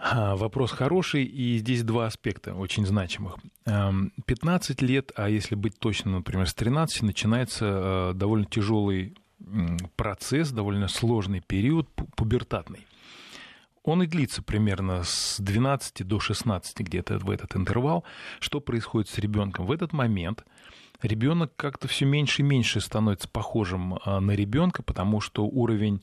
А, 0.00 0.36
вопрос 0.36 0.70
хороший, 0.70 1.24
и 1.24 1.58
здесь 1.58 1.82
два 1.82 2.06
аспекта 2.06 2.54
очень 2.54 2.86
значимых. 2.86 3.36
15 3.64 4.82
эм, 4.82 4.88
лет, 4.88 5.12
а 5.16 5.28
если 5.28 5.54
быть 5.54 5.78
точным, 5.78 6.14
например, 6.14 6.46
с 6.46 6.54
13, 6.54 7.02
начинается 7.02 7.64
э, 7.64 8.12
довольно 8.14 8.44
тяжелый 8.44 9.16
процесс, 9.96 10.50
довольно 10.50 10.88
сложный 10.88 11.40
период, 11.40 11.88
пубертатный. 12.14 12.86
Он 13.88 14.02
и 14.02 14.06
длится 14.06 14.42
примерно 14.42 15.02
с 15.02 15.40
12 15.40 16.06
до 16.06 16.20
16 16.20 16.80
где-то 16.80 17.18
в 17.18 17.30
этот 17.30 17.56
интервал. 17.56 18.04
Что 18.38 18.60
происходит 18.60 19.08
с 19.08 19.18
ребенком? 19.18 19.64
В 19.66 19.72
этот 19.72 19.94
момент 19.94 20.44
ребенок 21.02 21.52
как-то 21.56 21.88
все 21.88 22.04
меньше 22.04 22.42
и 22.42 22.44
меньше 22.44 22.80
становится 22.80 23.28
похожим 23.28 23.98
а, 24.04 24.20
на 24.20 24.32
ребенка, 24.32 24.82
потому 24.82 25.20
что 25.20 25.44
уровень 25.44 26.00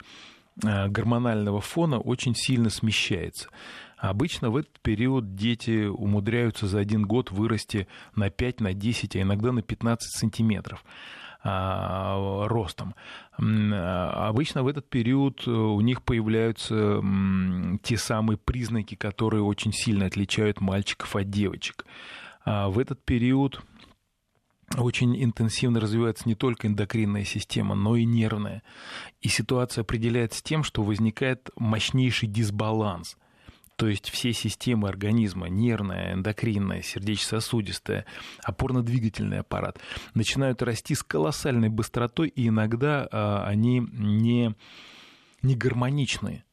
а, 0.63 0.87
гормонального 0.87 1.61
фона 1.61 1.99
очень 1.99 2.35
сильно 2.35 2.69
смещается. 2.69 3.49
Обычно 3.97 4.49
в 4.49 4.57
этот 4.57 4.79
период 4.81 5.35
дети 5.35 5.85
умудряются 5.85 6.67
за 6.67 6.79
один 6.79 7.03
год 7.05 7.31
вырасти 7.31 7.87
на 8.15 8.29
5, 8.29 8.61
на 8.61 8.73
10, 8.73 9.15
а 9.15 9.21
иногда 9.21 9.51
на 9.51 9.61
15 9.61 10.19
сантиметров. 10.19 10.83
А, 11.47 12.47
ростом. 12.47 12.95
Обычно 13.37 14.63
в 14.63 14.67
этот 14.67 14.89
период 14.89 15.43
э, 15.45 15.51
у 15.51 15.79
них 15.79 16.01
появляются 16.01 17.03
те 17.83 17.97
самые 17.97 18.37
признаки, 18.37 18.95
которые 18.95 19.43
очень 19.43 19.71
сильно 19.71 20.07
отличают 20.07 20.59
мальчиков 20.59 21.15
от 21.15 21.29
девочек. 21.29 21.85
В 22.45 22.79
этот 22.79 23.03
период 23.05 23.61
очень 24.77 25.23
интенсивно 25.23 25.79
развивается 25.79 26.27
не 26.27 26.35
только 26.35 26.67
эндокринная 26.67 27.23
система, 27.23 27.75
но 27.75 27.95
и 27.95 28.05
нервная. 28.05 28.63
И 29.21 29.27
ситуация 29.27 29.83
определяется 29.83 30.43
тем, 30.43 30.63
что 30.63 30.83
возникает 30.83 31.49
мощнейший 31.55 32.27
дисбаланс– 32.27 33.17
то 33.75 33.87
есть 33.87 34.09
все 34.09 34.31
системы 34.31 34.87
организма, 34.87 35.47
нервная, 35.47 36.13
эндокринная, 36.13 36.81
сердечно-сосудистая, 36.81 38.05
опорно-двигательный 38.43 39.39
аппарат, 39.39 39.79
начинают 40.13 40.61
расти 40.61 40.95
с 40.95 41.03
колоссальной 41.03 41.69
быстротой, 41.69 42.29
и 42.29 42.47
иногда 42.47 43.07
а, 43.11 43.45
они 43.45 43.79
не, 43.79 44.55
не 45.41 45.55
гармоничны. 45.55 46.43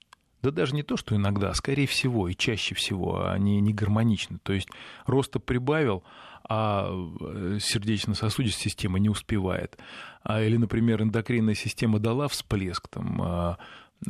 Да 0.43 0.51
даже 0.51 0.75
не 0.75 0.83
то, 0.83 0.97
что 0.97 1.15
иногда, 1.15 1.51
а 1.51 1.55
скорее 1.55 1.87
всего 1.87 2.27
и 2.27 2.35
чаще 2.35 2.75
всего 2.75 3.31
они 3.31 3.61
не 3.61 3.73
гармоничны. 3.73 4.41
То 4.43 4.53
есть 4.53 4.69
роста 5.07 5.39
прибавил, 5.39 6.03
а 6.49 6.91
э, 7.21 7.59
сердечно-сосудистая 7.61 8.65
система 8.65 8.99
не 8.99 9.09
успевает. 9.09 9.79
А, 10.23 10.43
или, 10.43 10.57
например, 10.57 11.03
эндокринная 11.03 11.55
система 11.55 11.99
дала 11.99 12.29
всплеск, 12.29 12.89
там, 12.89 13.21
а, 13.23 13.59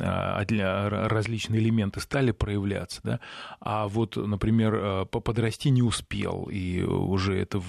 а, 0.01 1.09
различные 1.09 1.61
элементы 1.61 2.01
стали 2.01 2.31
проявляться, 2.31 3.01
да, 3.05 3.21
а 3.61 3.89
вот, 3.89 4.17
например, 4.17 4.75
э, 4.75 5.05
подрасти 5.07 5.71
не 5.71 5.83
успел, 5.83 6.49
и 6.51 6.83
уже 6.83 7.39
это 7.39 7.61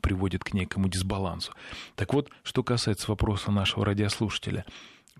приводит 0.00 0.44
к 0.44 0.52
некому 0.52 0.88
дисбалансу. 0.88 1.52
Так 1.96 2.14
вот, 2.14 2.30
что 2.44 2.62
касается 2.62 3.10
вопроса 3.10 3.50
нашего 3.50 3.84
радиослушателя, 3.84 4.64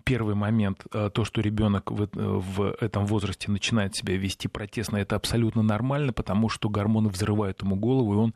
первый 0.03 0.35
момент, 0.35 0.85
э, 0.91 1.09
то, 1.13 1.25
что 1.25 1.41
ребенок 1.41 1.91
в, 1.91 2.07
в 2.13 2.75
этом 2.79 3.05
возрасте 3.05 3.49
начинает 3.51 3.95
себя 3.95 4.15
вести 4.17 4.47
протестно, 4.47 4.97
это 4.97 5.15
абсолютно 5.15 5.61
нормально, 5.61 6.13
потому 6.13 6.49
что 6.49 6.69
гормоны 6.69 7.09
взрывают 7.09 7.61
ему 7.61 7.75
голову, 7.75 8.13
и 8.13 8.17
он 8.17 8.33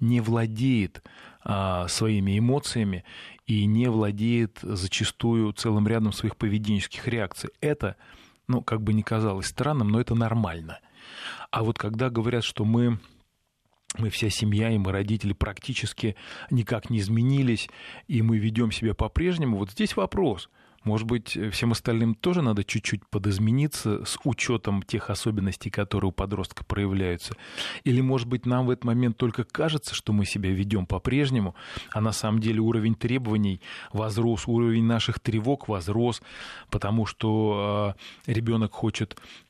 не 0.00 0.20
владеет 0.20 1.02
а, 1.42 1.88
своими 1.88 2.38
эмоциями 2.38 3.04
и 3.46 3.64
не 3.66 3.88
владеет 3.88 4.58
зачастую 4.62 5.52
целым 5.52 5.86
рядом 5.88 6.12
своих 6.12 6.36
поведенческих 6.36 7.06
реакций. 7.08 7.50
Это, 7.60 7.96
ну, 8.48 8.62
как 8.62 8.82
бы 8.82 8.92
не 8.92 9.02
казалось 9.02 9.46
странным, 9.46 9.88
но 9.88 10.00
это 10.00 10.14
нормально. 10.14 10.80
А 11.50 11.62
вот 11.62 11.78
когда 11.78 12.10
говорят, 12.10 12.44
что 12.44 12.64
мы 12.64 12.98
мы 13.98 14.08
вся 14.08 14.30
семья 14.30 14.70
и 14.70 14.78
мы 14.78 14.92
родители 14.92 15.32
практически 15.32 16.14
никак 16.50 16.90
не 16.90 17.00
изменились, 17.00 17.68
и 18.06 18.22
мы 18.22 18.38
ведем 18.38 18.70
себя 18.70 18.94
по-прежнему, 18.94 19.56
вот 19.56 19.72
здесь 19.72 19.96
вопрос– 19.96 20.48
может 20.84 21.06
быть, 21.06 21.36
всем 21.52 21.72
остальным 21.72 22.14
тоже 22.14 22.42
надо 22.42 22.64
чуть-чуть 22.64 23.06
подизмениться 23.06 24.04
с 24.04 24.18
учетом 24.24 24.82
тех 24.82 25.10
особенностей, 25.10 25.70
которые 25.70 26.08
у 26.08 26.12
подростка 26.12 26.64
проявляются? 26.64 27.34
Или, 27.84 28.00
может 28.00 28.28
быть, 28.28 28.46
нам 28.46 28.66
в 28.66 28.70
этот 28.70 28.84
момент 28.84 29.16
только 29.16 29.44
кажется, 29.44 29.94
что 29.94 30.12
мы 30.12 30.24
себя 30.24 30.50
ведем 30.50 30.86
по-прежнему, 30.86 31.54
а 31.92 32.00
на 32.00 32.12
самом 32.12 32.40
деле 32.40 32.60
уровень 32.60 32.94
требований 32.94 33.60
возрос, 33.92 34.44
уровень 34.46 34.84
наших 34.84 35.20
тревог 35.20 35.68
возрос, 35.68 36.22
потому 36.70 37.06
что 37.06 37.94
э, 38.26 38.32
ребенок 38.32 38.72
хочет 38.72 39.18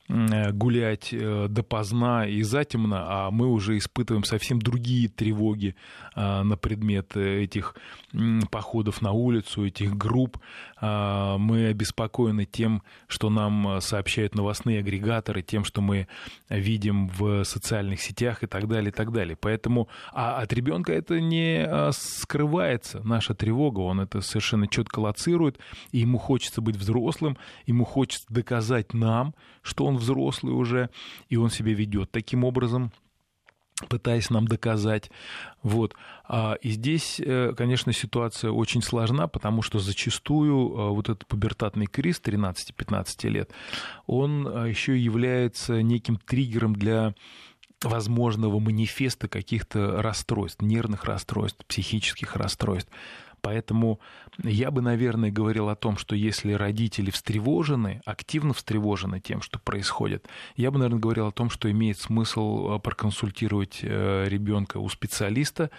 гулять 0.51 1.09
э, 1.13 1.47
допоздна 1.49 2.27
и 2.27 2.41
затемно, 2.43 3.05
а 3.07 3.31
мы 3.31 3.47
уже 3.47 3.77
испытываем 3.77 4.23
совсем 4.23 4.59
другие 4.59 5.07
тревоги 5.07 5.75
э, 6.15 6.41
на 6.43 6.57
предмет 6.57 7.15
этих 7.15 7.75
походов 8.51 9.01
на 9.01 9.11
улицу, 9.11 9.65
этих 9.65 9.95
групп. 9.95 10.37
а, 10.77 11.37
мы 11.37 11.67
обеспокоены 11.67 12.45
тем, 12.45 12.83
что 13.07 13.29
нам 13.29 13.79
сообщают 13.79 14.35
новостные 14.35 14.79
агрегаторы, 14.79 15.41
тем, 15.41 15.63
что 15.63 15.81
мы 15.81 16.07
видим 16.49 17.07
в 17.07 17.43
социальных 17.45 18.01
сетях 18.01 18.43
и 18.43 18.47
так 18.47 18.67
далее, 18.67 18.89
и 18.89 18.93
так 18.93 19.11
далее. 19.13 19.37
Поэтому, 19.39 19.87
а 20.11 20.41
от 20.41 20.51
ребенка 20.51 20.91
это 20.91 21.21
не 21.21 21.63
а, 21.65 21.91
скрывается, 21.93 23.01
наша 23.03 23.33
тревога, 23.33 23.79
он 23.79 24.01
это 24.01 24.21
совершенно 24.21 24.67
четко 24.67 24.99
лоцирует, 24.99 25.59
и 25.91 25.99
ему 25.99 26.17
хочется 26.17 26.61
быть 26.61 26.75
взрослым, 26.75 27.37
ему 27.65 27.85
хочется 27.85 28.25
доказать 28.29 28.93
нам, 28.93 29.33
что 29.61 29.85
он 29.85 29.97
взрослый 30.01 30.53
уже, 30.53 30.89
и 31.29 31.37
он 31.37 31.49
себя 31.49 31.73
ведет 31.73 32.11
таким 32.11 32.43
образом 32.43 32.91
пытаясь 33.87 34.29
нам 34.29 34.47
доказать. 34.47 35.09
Вот. 35.63 35.95
А, 36.27 36.53
и 36.61 36.69
здесь, 36.69 37.19
э, 37.19 37.53
конечно, 37.55 37.93
ситуация 37.93 38.51
очень 38.51 38.81
сложна, 38.81 39.27
потому 39.27 39.61
что 39.61 39.79
зачастую 39.79 40.69
э, 40.69 40.89
вот 40.89 41.09
этот 41.09 41.25
пубертатный 41.27 41.87
криз 41.87 42.21
13-15 42.23 43.29
лет, 43.29 43.51
он 44.05 44.47
э, 44.47 44.69
еще 44.69 44.97
является 44.97 45.81
неким 45.81 46.17
триггером 46.17 46.75
для 46.75 47.15
возможного 47.83 48.59
манифеста 48.59 49.27
каких-то 49.27 50.01
расстройств, 50.01 50.61
нервных 50.61 51.05
расстройств, 51.05 51.65
психических 51.65 52.35
расстройств. 52.35 52.91
Поэтому 53.41 53.99
я 54.43 54.71
бы, 54.71 54.81
наверное, 54.81 55.31
говорил 55.31 55.69
о 55.69 55.75
том, 55.75 55.97
что 55.97 56.15
если 56.15 56.53
родители 56.53 57.09
встревожены, 57.09 58.01
активно 58.05 58.53
встревожены 58.53 59.19
тем, 59.19 59.41
что 59.41 59.59
происходит, 59.59 60.27
я 60.55 60.71
бы, 60.71 60.77
наверное, 60.77 60.99
говорил 60.99 61.27
о 61.27 61.31
том, 61.31 61.49
что 61.49 61.69
имеет 61.71 61.97
смысл 61.97 62.75
э, 62.75 62.79
проконсультировать 62.79 63.79
э, 63.81 64.25
ребенка 64.27 64.77
у 64.77 64.87
специалиста, 64.89 65.71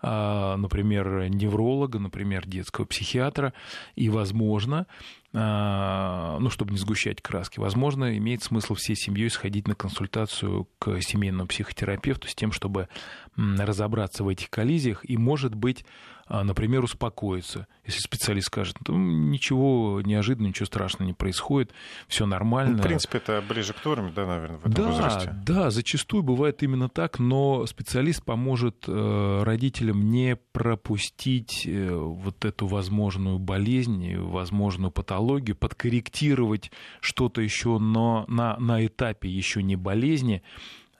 а, 0.00 0.56
например, 0.56 1.28
невролога, 1.28 1.98
например, 1.98 2.46
детского 2.46 2.84
психиатра, 2.84 3.52
и, 3.96 4.08
возможно, 4.08 4.86
а, 5.34 6.38
ну, 6.38 6.50
чтобы 6.50 6.70
не 6.70 6.78
сгущать 6.78 7.20
краски, 7.20 7.58
возможно, 7.58 8.16
имеет 8.16 8.44
смысл 8.44 8.74
всей 8.74 8.94
семьей 8.94 9.28
сходить 9.28 9.66
на 9.66 9.74
консультацию 9.74 10.68
к 10.78 11.00
семейному 11.00 11.48
психотерапевту 11.48 12.28
с 12.28 12.34
тем, 12.34 12.52
чтобы 12.52 12.88
разобраться 13.36 14.22
в 14.22 14.28
этих 14.28 14.50
коллизиях. 14.50 15.08
И, 15.08 15.16
может 15.16 15.54
быть, 15.54 15.84
например, 16.28 16.84
успокоиться. 16.84 17.66
Если 17.84 18.00
специалист 18.00 18.48
скажет, 18.48 18.76
ну, 18.86 18.96
ничего 18.98 20.00
неожиданного, 20.04 20.48
ничего 20.48 20.66
страшного 20.66 21.06
не 21.06 21.14
происходит, 21.14 21.72
все 22.06 22.26
нормально. 22.26 22.76
Ну, 22.76 22.78
в 22.78 22.82
принципе, 22.82 23.18
это 23.18 23.42
ближе 23.46 23.72
к 23.72 23.84
норме, 23.84 24.12
да, 24.14 24.26
наверное, 24.26 24.58
в 24.58 24.66
этом 24.66 24.72
да, 24.72 24.90
возрасте. 24.90 25.34
Да, 25.46 25.70
зачастую 25.70 26.22
бывает 26.22 26.62
именно 26.62 26.88
так, 26.88 27.18
но 27.18 27.64
специалист 27.66 28.22
поможет 28.22 28.84
э, 28.86 29.42
родителям 29.42 30.10
не 30.10 30.36
пропустить 30.36 31.66
э, 31.66 31.94
вот 31.94 32.44
эту 32.44 32.66
возможную 32.66 33.38
болезнь, 33.38 34.16
возможную 34.16 34.90
патологию, 34.90 35.56
подкорректировать 35.56 36.70
что-то 37.00 37.40
еще, 37.40 37.78
но 37.78 38.24
на, 38.28 38.58
на 38.58 38.84
этапе 38.84 39.28
еще 39.28 39.62
не 39.62 39.76
болезни, 39.76 40.42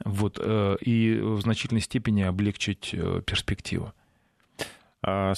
вот, 0.05 0.39
э, 0.41 0.76
и 0.81 1.18
в 1.20 1.41
значительной 1.43 1.83
степени 1.83 2.22
облегчить 2.22 2.95
перспективу. 3.26 3.93
А, 5.11 5.34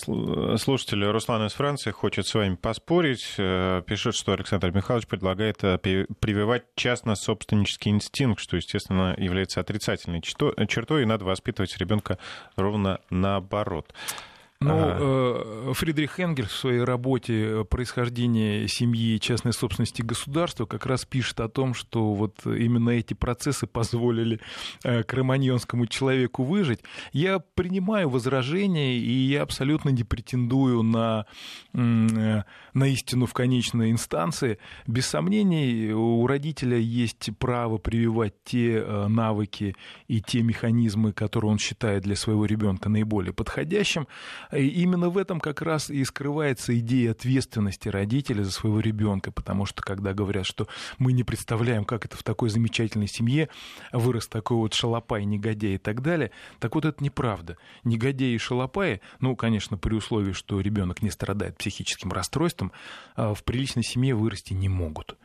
слушатель 0.56 1.04
Руслан 1.04 1.46
из 1.46 1.52
Франции 1.52 1.92
хочет 1.92 2.26
с 2.26 2.34
вами 2.34 2.56
поспорить. 2.56 3.34
Э, 3.38 3.82
пишет, 3.86 4.16
что 4.16 4.32
Александр 4.32 4.72
Михайлович 4.72 5.06
предлагает 5.06 5.62
э, 5.62 5.78
прививать 5.78 6.64
частно-собственнический 6.74 7.90
инстинкт, 7.92 8.40
что, 8.40 8.56
естественно, 8.56 9.14
является 9.16 9.60
отрицательной 9.60 10.22
чертой, 10.22 11.02
и 11.02 11.06
надо 11.06 11.24
воспитывать 11.24 11.76
ребенка 11.78 12.18
ровно 12.56 13.00
наоборот. 13.10 13.94
Ну, 14.62 14.76
ага. 14.76 15.72
Фридрих 15.72 16.20
Энгель 16.20 16.46
в 16.46 16.52
своей 16.52 16.84
работе 16.84 17.64
«Происхождение 17.70 18.68
семьи 18.68 19.18
частной 19.18 19.54
собственности 19.54 20.02
государства» 20.02 20.66
как 20.66 20.84
раз 20.84 21.06
пишет 21.06 21.40
о 21.40 21.48
том, 21.48 21.72
что 21.72 22.12
вот 22.12 22.44
именно 22.44 22.90
эти 22.90 23.14
процессы 23.14 23.66
позволили 23.66 24.38
э, 24.84 25.02
кроманьонскому 25.02 25.86
человеку 25.86 26.44
выжить. 26.44 26.80
Я 27.14 27.38
принимаю 27.38 28.11
возражения, 28.11 28.98
и 28.98 29.11
я 29.11 29.44
абсолютно 29.44 29.88
не 29.88 30.04
претендую 30.04 30.82
на, 30.82 31.24
э, 31.72 31.78
на 31.78 32.84
истину 32.84 33.24
в 33.24 33.32
конечной 33.32 33.90
инстанции. 33.90 34.58
Без 34.86 35.06
сомнений, 35.06 35.90
у 35.90 36.26
родителя 36.26 36.76
есть 36.76 37.30
право 37.38 37.78
прививать 37.78 38.34
те 38.44 38.84
навыки 39.08 39.74
и 40.06 40.20
те 40.20 40.42
механизмы, 40.42 41.14
которые 41.14 41.52
он 41.52 41.58
считает 41.58 42.02
для 42.02 42.14
своего 42.14 42.44
ребенка 42.44 42.90
наиболее 42.90 43.32
подходящим. 43.32 44.06
И 44.53 44.66
именно 44.66 45.09
в 45.09 45.18
этом 45.18 45.40
как 45.40 45.62
раз 45.62 45.90
и 45.90 46.05
скрывается 46.05 46.76
идея 46.78 47.12
ответственности 47.12 47.88
родителя 47.88 48.42
за 48.42 48.51
своего 48.51 48.80
ребенка, 48.80 49.30
потому 49.30 49.66
что 49.66 49.82
когда 49.82 50.12
говорят, 50.12 50.46
что 50.46 50.66
мы 50.98 51.12
не 51.12 51.24
представляем, 51.24 51.84
как 51.84 52.05
это 52.05 52.16
в 52.16 52.22
такой 52.22 52.51
замечательной 52.51 53.09
семье 53.09 53.48
вырос 53.92 54.28
такой 54.28 54.57
вот 54.57 54.74
шалопай, 54.74 55.24
негодяй 55.24 55.74
и 55.74 55.78
так 55.78 56.03
далее, 56.03 56.30
так 56.59 56.74
вот 56.74 56.84
это 56.84 57.03
неправда. 57.03 57.57
Негодяи 57.84 58.34
и 58.34 58.38
шалопаи, 58.38 59.01
ну, 59.20 59.36
конечно, 59.36 59.76
при 59.76 59.94
условии, 59.94 60.32
что 60.32 60.61
ребенок 60.61 61.03
не 61.03 61.11
страдает 61.11 61.57
психическим 61.57 62.12
расстройством, 62.12 62.72
а, 63.16 63.34
в 63.34 63.44
приличной 63.44 63.84
семье 63.84 64.14
вырасти 64.14 64.53
не 64.53 64.68
могут. 64.68 65.16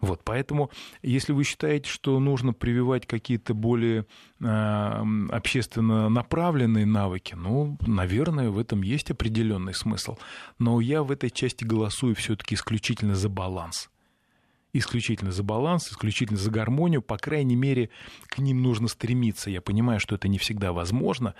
Вот, 0.00 0.22
поэтому, 0.24 0.70
если 1.02 1.32
вы 1.32 1.44
считаете, 1.44 1.88
что 1.88 2.18
нужно 2.18 2.52
прививать 2.52 3.06
какие-то 3.06 3.54
более 3.54 4.06
э, 4.40 5.04
общественно 5.30 6.08
направленные 6.08 6.86
навыки, 6.86 7.34
ну, 7.34 7.78
наверное, 7.86 8.50
в 8.50 8.58
этом 8.58 8.82
есть 8.82 9.10
определенный 9.10 9.74
смысл. 9.74 10.16
Но 10.58 10.80
я 10.80 11.02
в 11.02 11.10
этой 11.10 11.30
части 11.30 11.64
голосую 11.64 12.14
все-таки 12.14 12.54
исключительно 12.54 13.14
за 13.14 13.28
баланс 13.28 13.88
исключительно 14.72 15.32
за 15.32 15.42
баланс, 15.42 15.88
исключительно 15.90 16.38
за 16.38 16.50
гармонию, 16.50 17.02
по 17.02 17.16
крайней 17.16 17.56
мере, 17.56 17.90
к 18.28 18.38
ним 18.38 18.62
нужно 18.62 18.88
стремиться. 18.88 19.50
Я 19.50 19.60
понимаю, 19.60 20.00
что 20.00 20.14
это 20.14 20.28
не 20.28 20.38
всегда 20.38 20.72
возможно, 20.72 21.34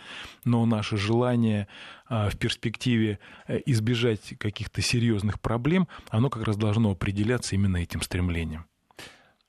но 0.44 0.64
наше 0.66 0.96
желание 0.96 1.68
а, 2.08 2.30
в 2.30 2.38
перспективе 2.38 3.18
э, 3.46 3.60
избежать 3.66 4.34
каких-то 4.38 4.80
серьезных 4.80 5.40
проблем, 5.40 5.88
оно 6.08 6.30
как 6.30 6.44
раз 6.44 6.56
должно 6.56 6.90
определяться 6.90 7.54
именно 7.54 7.78
этим 7.78 8.02
стремлением. 8.02 8.66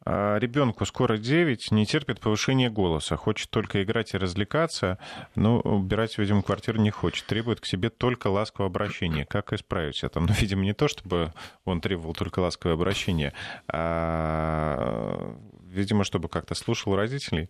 А 0.10 0.40
ребенку 0.40 0.86
скоро 0.86 1.18
9, 1.18 1.72
не 1.72 1.86
терпит 1.86 2.22
повышения 2.22 2.70
голоса, 2.70 3.18
хочет 3.18 3.50
только 3.50 3.84
играть 3.84 4.14
и 4.14 4.18
развлекаться, 4.18 5.00
но 5.36 5.60
убирать, 5.60 6.18
видимо, 6.18 6.44
квартиру 6.44 6.80
не 6.80 6.92
хочет, 6.92 7.26
требует 7.26 7.60
к 7.60 7.66
себе 7.66 7.90
только 7.90 8.28
ласкового 8.28 8.70
обращения. 8.70 9.26
Как 9.26 9.52
исправить 9.52 10.02
это? 10.06 10.22
Ну, 10.22 10.30
видимо, 10.40 10.64
не 10.64 10.74
то, 10.74 10.88
чтобы 10.88 11.34
он 11.66 11.82
требовал 11.82 12.14
только 12.14 12.40
ласковое 12.40 12.76
обращение, 12.76 13.34
а, 13.68 15.36
видимо, 15.66 16.06
чтобы 16.06 16.30
как-то 16.30 16.56
слушал 16.56 16.96
родителей. 16.96 17.50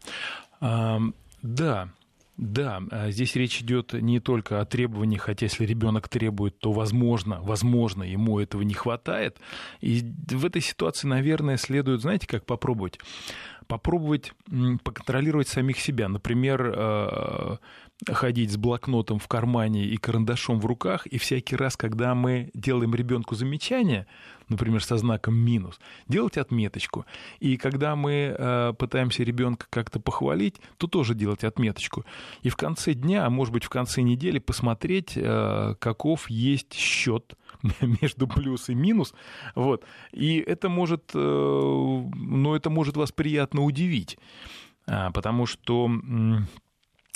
А, 0.60 1.00
да, 1.44 1.90
да, 2.38 2.84
а 2.92 3.10
здесь 3.10 3.36
речь 3.36 3.62
идет 3.62 3.94
не 3.94 4.20
только 4.20 4.62
о 4.62 4.66
требовании, 4.66 5.18
хотя 5.18 5.48
если 5.48 5.66
ребенок 5.66 6.08
требует, 6.08 6.60
то 6.60 6.72
возможно, 6.72 7.42
возможно, 7.42 8.04
ему 8.04 8.40
этого 8.40 8.62
не 8.62 8.76
хватает. 8.76 9.40
И 9.82 10.04
в 10.30 10.46
этой 10.46 10.62
ситуации, 10.62 11.08
наверное, 11.08 11.58
следует, 11.58 12.02
знаете, 12.02 12.28
как 12.28 12.46
попробовать? 12.46 13.00
Попробовать 13.66 14.34
поконтролировать 14.84 15.48
самих 15.48 15.80
себя. 15.80 16.08
Например, 16.08 16.74
э, 16.74 17.58
ходить 18.06 18.52
с 18.52 18.58
блокнотом 18.58 19.20
в 19.20 19.28
кармане 19.28 19.86
и 19.86 19.98
карандашом 19.98 20.60
в 20.60 20.66
руках, 20.66 21.08
и 21.08 21.18
всякий 21.18 21.56
раз, 21.56 21.76
когда 21.76 22.14
мы 22.14 22.52
делаем 22.54 22.94
ребенку 22.94 23.36
замечание, 23.36 24.06
например, 24.50 24.84
со 24.84 24.98
знаком 24.98 25.36
минус, 25.36 25.80
делать 26.08 26.38
отметочку. 26.38 27.06
И 27.40 27.58
когда 27.58 27.96
мы 27.96 28.36
э, 28.38 28.74
пытаемся 28.78 29.24
ребенка 29.24 29.66
как-то 29.70 30.00
похвалить, 30.00 30.62
то 30.78 30.88
тоже 30.88 31.16
делать 31.16 31.44
отметочку. 31.44 32.06
И 32.44 32.50
в 32.50 32.56
конце 32.56 32.94
дня, 32.94 33.26
а 33.26 33.30
может 33.30 33.54
быть 33.54 33.64
в 33.64 33.70
конце 33.70 34.02
недели 34.02 34.40
посмотреть, 34.40 35.14
э, 35.16 35.76
каков 35.80 36.30
есть 36.30 36.74
счет 36.74 37.34
между 37.82 38.28
плюс 38.28 38.70
и 38.70 38.76
минус. 38.76 39.14
Вот. 39.56 39.84
И 40.14 40.38
это 40.38 40.70
может, 40.70 41.12
э, 41.14 41.18
ну, 41.20 42.56
это 42.56 42.70
может 42.70 42.96
вас 42.96 43.12
приятно 43.12 43.64
удивить, 43.64 44.18
а, 44.86 45.12
потому 45.12 45.46
что 45.46 45.90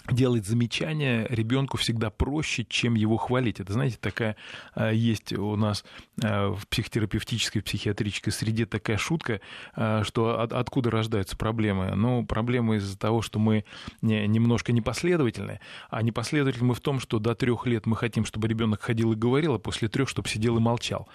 делать 0.09 0.45
замечания 0.45 1.27
ребенку 1.29 1.77
всегда 1.77 2.09
проще, 2.09 2.65
чем 2.67 2.95
его 2.95 3.17
хвалить. 3.17 3.59
Это, 3.59 3.73
знаете, 3.73 3.97
такая 3.99 4.35
а, 4.73 4.91
есть 4.91 5.33
у 5.33 5.55
нас 5.55 5.85
а, 6.23 6.51
в 6.53 6.67
психотерапевтической, 6.67 7.61
психиатрической 7.61 8.33
среде 8.33 8.65
такая 8.65 8.97
шутка, 8.97 9.41
а, 9.75 10.03
что 10.03 10.39
от, 10.39 10.53
откуда 10.53 10.91
рождаются 10.91 11.37
проблемы. 11.37 11.95
Ну, 11.95 12.25
проблемы 12.25 12.77
из-за 12.77 12.97
того, 12.97 13.21
что 13.21 13.39
мы 13.39 13.65
немножко 14.01 14.71
непоследовательны, 14.71 15.59
а 15.89 16.01
непоследовательны 16.01 16.67
мы 16.67 16.73
в 16.73 16.81
том, 16.81 16.99
что 16.99 17.19
до 17.19 17.35
трех 17.35 17.65
лет 17.67 17.85
мы 17.85 17.95
хотим, 17.95 18.25
чтобы 18.25 18.47
ребенок 18.47 18.81
ходил 18.81 19.13
и 19.13 19.15
говорил, 19.15 19.55
а 19.55 19.59
после 19.59 19.87
трех, 19.87 20.09
чтобы 20.09 20.27
сидел 20.27 20.57
и 20.57 20.59
молчал. 20.59 21.07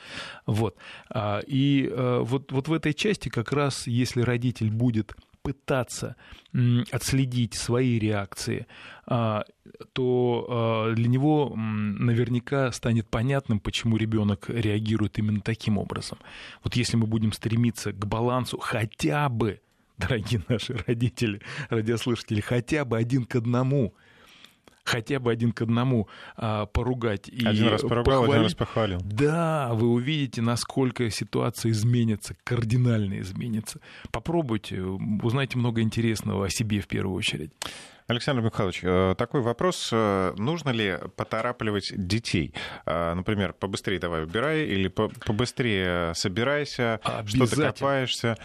Вот. 0.47 0.77
И 1.47 1.93
вот, 1.95 2.53
вот 2.53 2.69
в 2.69 2.73
этой 2.73 2.95
части 2.95 3.29
как 3.29 3.53
раз, 3.53 3.87
если 3.87 4.21
родитель 4.23 4.71
будет 4.71 5.17
попытаться 5.47 6.17
отследить 6.91 7.55
свои 7.55 7.99
реакции, 7.99 8.67
а, 9.07 9.45
то 9.93 10.47
а, 10.49 10.95
для 10.95 11.09
него 11.09 11.53
наверняка 11.55 12.73
станет 12.73 13.09
понятным, 13.09 13.61
почему 13.61 13.97
ребенок 13.97 14.49
реагирует 14.49 15.19
именно 15.19 15.41
таким 15.41 15.79
образом. 15.79 16.19
Вот 16.65 16.75
если 16.77 16.97
мы 16.97 17.07
будем 17.07 17.33
стремиться 17.33 17.93
к 17.93 18.07
балансу 18.07 18.59
хотя 18.59 19.29
бы, 19.29 19.61
дорогие 19.99 20.43
наши 20.49 20.77
родители, 20.87 21.41
радиослушатели, 21.69 22.41
хотя 22.41 22.85
бы 22.85 22.99
один 22.99 23.25
к 23.25 23.37
одному– 23.37 23.95
хотя 24.87 25.19
бы 25.19 25.31
один 25.31 25.53
к 25.53 25.63
одному 25.63 26.09
а, 26.37 26.67
поругать 26.67 27.29
и 27.29 27.45
Один 27.45 27.69
раз 27.69 27.83
поругал, 27.83 28.05
похвалить. 28.05 28.31
один 28.33 28.43
раз 28.45 28.55
похвалил. 28.55 29.01
Да, 29.05 29.71
вы 29.75 29.89
увидите, 29.89 30.41
насколько 30.43 31.11
ситуация 31.11 31.73
изменится, 31.73 32.37
кардинально 32.45 33.21
изменится. 33.21 33.81
Попробуйте, 34.13 34.81
узнайте 34.83 35.59
много 35.59 35.83
интересного 35.83 36.47
о 36.47 36.49
себе 36.51 36.81
в 36.81 36.87
первую 36.87 37.17
очередь. 37.17 37.51
Александр 38.09 38.41
Михайлович, 38.41 38.81
э, 38.85 39.15
такой 39.19 39.41
вопрос. 39.41 39.91
Э, 39.93 40.33
нужно 40.39 40.71
ли 40.71 40.97
поторапливать 41.17 41.93
детей? 41.97 42.55
Э, 42.87 43.15
например, 43.15 43.53
побыстрее 43.53 43.99
давай 43.99 44.23
убирай 44.23 44.65
или 44.65 44.87
побыстрее 44.87 46.15
собирайся, 46.15 47.01
что 47.27 47.47
ты 47.47 47.57
копаешься? 47.57 48.37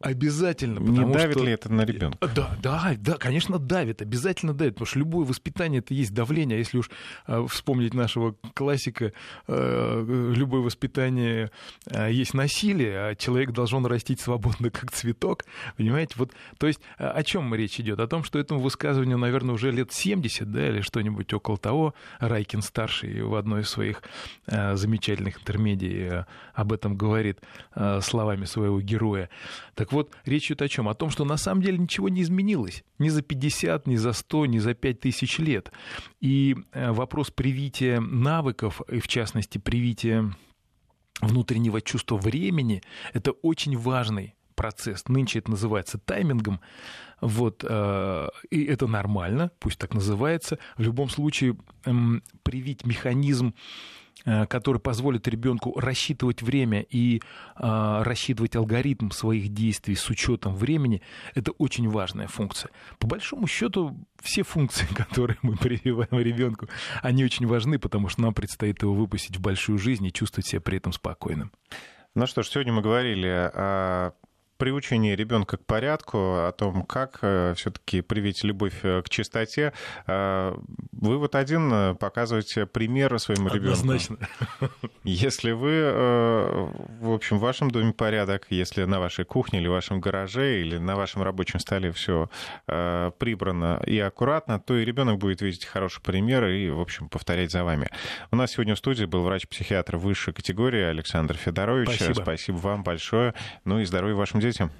Обязательно. 0.00 0.78
Не 0.78 1.12
давит 1.12 1.36
что... 1.36 1.44
ли 1.44 1.52
это 1.52 1.70
на 1.70 1.82
ребенка? 1.82 2.26
Да, 2.34 2.56
да, 2.62 2.94
да, 2.96 3.16
конечно, 3.18 3.58
давит, 3.58 4.00
обязательно 4.00 4.54
давит, 4.54 4.74
потому 4.74 4.86
что 4.86 4.98
любое 4.98 5.26
воспитание 5.26 5.80
это 5.80 5.92
есть 5.92 6.14
давление. 6.14 6.56
Если 6.56 6.78
уж 6.78 6.90
э, 7.26 7.46
вспомнить 7.50 7.92
нашего 7.92 8.34
классика, 8.54 9.12
э, 9.46 10.32
любое 10.34 10.62
воспитание 10.62 11.50
э, 11.84 12.10
есть 12.12 12.32
насилие, 12.32 13.08
а 13.08 13.14
человек 13.14 13.50
должен 13.50 13.84
растить 13.84 14.20
свободно, 14.20 14.70
как 14.70 14.90
цветок. 14.90 15.44
Понимаете? 15.76 16.14
Вот, 16.16 16.32
то 16.56 16.66
есть 16.66 16.80
о 16.96 17.22
чем 17.22 17.54
речь 17.54 17.78
идет? 17.78 18.00
О 18.00 18.06
том, 18.06 18.24
что 18.24 18.38
этому 18.38 18.60
высказыванию, 18.60 19.18
наверное, 19.18 19.54
уже 19.54 19.70
лет 19.70 19.92
70, 19.92 20.50
да, 20.50 20.66
или 20.66 20.80
что-нибудь 20.80 21.30
около 21.34 21.58
того. 21.58 21.94
Райкин 22.20 22.62
старший 22.62 23.20
в 23.20 23.34
одной 23.34 23.62
из 23.62 23.68
своих 23.68 24.02
замечательных 24.46 25.40
интермедий 25.40 26.24
об 26.54 26.72
этом 26.72 26.96
говорит 26.96 27.40
словами 28.00 28.46
своего 28.46 28.80
героя. 28.80 29.28
Так 29.74 29.89
так 29.90 29.92
вот, 29.92 30.12
речь 30.24 30.46
идет 30.46 30.62
о 30.62 30.68
чем? 30.68 30.88
О 30.88 30.94
том, 30.94 31.10
что 31.10 31.24
на 31.24 31.36
самом 31.36 31.62
деле 31.62 31.78
ничего 31.78 32.08
не 32.08 32.22
изменилось. 32.22 32.84
Ни 32.98 33.08
за 33.08 33.22
50, 33.22 33.88
ни 33.88 33.96
за 33.96 34.12
100, 34.12 34.46
ни 34.46 34.58
за 34.58 34.74
5 34.74 35.00
тысяч 35.00 35.38
лет. 35.38 35.72
И 36.20 36.56
э, 36.72 36.92
вопрос 36.92 37.30
привития 37.30 37.98
навыков, 38.00 38.82
и 38.88 39.00
в 39.00 39.08
частности 39.08 39.58
привития 39.58 40.32
внутреннего 41.20 41.80
чувства 41.80 42.16
времени, 42.18 42.82
это 43.14 43.32
очень 43.42 43.76
важный 43.76 44.34
процесс. 44.54 45.08
Нынче 45.08 45.40
это 45.40 45.50
называется 45.50 45.98
таймингом. 45.98 46.60
Вот, 47.20 47.64
э, 47.68 48.28
и 48.50 48.64
это 48.64 48.86
нормально, 48.86 49.50
пусть 49.58 49.78
так 49.78 49.92
называется. 49.92 50.58
В 50.76 50.82
любом 50.82 51.08
случае, 51.08 51.56
э, 51.84 51.90
привить 52.44 52.86
механизм 52.86 53.54
который 54.24 54.80
позволит 54.80 55.26
ребенку 55.28 55.78
рассчитывать 55.78 56.42
время 56.42 56.82
и 56.82 57.18
э, 57.18 57.20
рассчитывать 57.56 58.54
алгоритм 58.56 59.10
своих 59.10 59.48
действий 59.48 59.94
с 59.94 60.08
учетом 60.10 60.54
времени, 60.54 61.02
это 61.34 61.52
очень 61.52 61.88
важная 61.88 62.28
функция. 62.28 62.70
По 62.98 63.06
большому 63.06 63.46
счету, 63.46 63.96
все 64.22 64.42
функции, 64.42 64.86
которые 64.94 65.38
мы 65.42 65.56
прививаем 65.56 66.18
ребенку, 66.18 66.68
они 67.02 67.24
очень 67.24 67.46
важны, 67.46 67.78
потому 67.78 68.08
что 68.08 68.22
нам 68.22 68.34
предстоит 68.34 68.82
его 68.82 68.94
выпустить 68.94 69.36
в 69.36 69.40
большую 69.40 69.78
жизнь 69.78 70.06
и 70.06 70.12
чувствовать 70.12 70.46
себя 70.46 70.60
при 70.60 70.76
этом 70.78 70.92
спокойным. 70.92 71.52
Ну 72.14 72.26
что 72.26 72.42
ж, 72.42 72.48
сегодня 72.48 72.72
мы 72.72 72.82
говорили 72.82 73.28
о 73.28 74.12
приучение 74.60 75.16
ребенка 75.16 75.56
к 75.56 75.64
порядку, 75.64 76.18
о 76.18 76.52
том, 76.52 76.82
как 76.82 77.20
э, 77.22 77.54
все-таки 77.56 78.02
привить 78.02 78.44
любовь 78.44 78.74
э, 78.82 79.00
к 79.02 79.08
чистоте. 79.08 79.72
Э, 80.06 80.54
вы 80.92 81.16
вот 81.16 81.34
один 81.34 81.96
показываете 81.96 82.66
пример 82.66 83.18
своему 83.18 83.48
ребенку. 83.48 83.80
Однозначно. 83.80 84.18
Если 85.02 85.52
вы, 85.52 85.90
в 87.00 87.10
общем, 87.10 87.38
в 87.38 87.40
вашем 87.40 87.70
доме 87.70 87.94
порядок, 87.94 88.48
если 88.50 88.84
на 88.84 89.00
вашей 89.00 89.24
кухне 89.24 89.60
или 89.60 89.68
в 89.68 89.70
вашем 89.70 89.98
гараже 89.98 90.60
или 90.60 90.76
на 90.76 90.94
вашем 90.94 91.22
рабочем 91.22 91.58
столе 91.58 91.90
все 91.90 92.28
прибрано 92.66 93.82
и 93.86 93.98
аккуратно, 93.98 94.60
то 94.60 94.76
и 94.76 94.84
ребенок 94.84 95.16
будет 95.16 95.40
видеть 95.40 95.64
хороший 95.64 96.02
пример 96.02 96.44
и, 96.44 96.68
в 96.68 96.80
общем, 96.80 97.08
повторять 97.08 97.50
за 97.50 97.64
вами. 97.64 97.88
У 98.30 98.36
нас 98.36 98.52
сегодня 98.52 98.74
в 98.74 98.78
студии 98.78 99.06
был 99.06 99.22
врач-психиатр 99.22 99.96
высшей 99.96 100.34
категории 100.34 100.82
Александр 100.82 101.34
Федорович. 101.34 101.96
Спасибо. 101.96 102.22
Спасибо 102.22 102.56
вам 102.56 102.82
большое. 102.82 103.32
Ну 103.64 103.80
и 103.80 103.86
здоровья 103.86 104.16
вашим 104.16 104.40
детям 104.40 104.49
детям. 104.50 104.70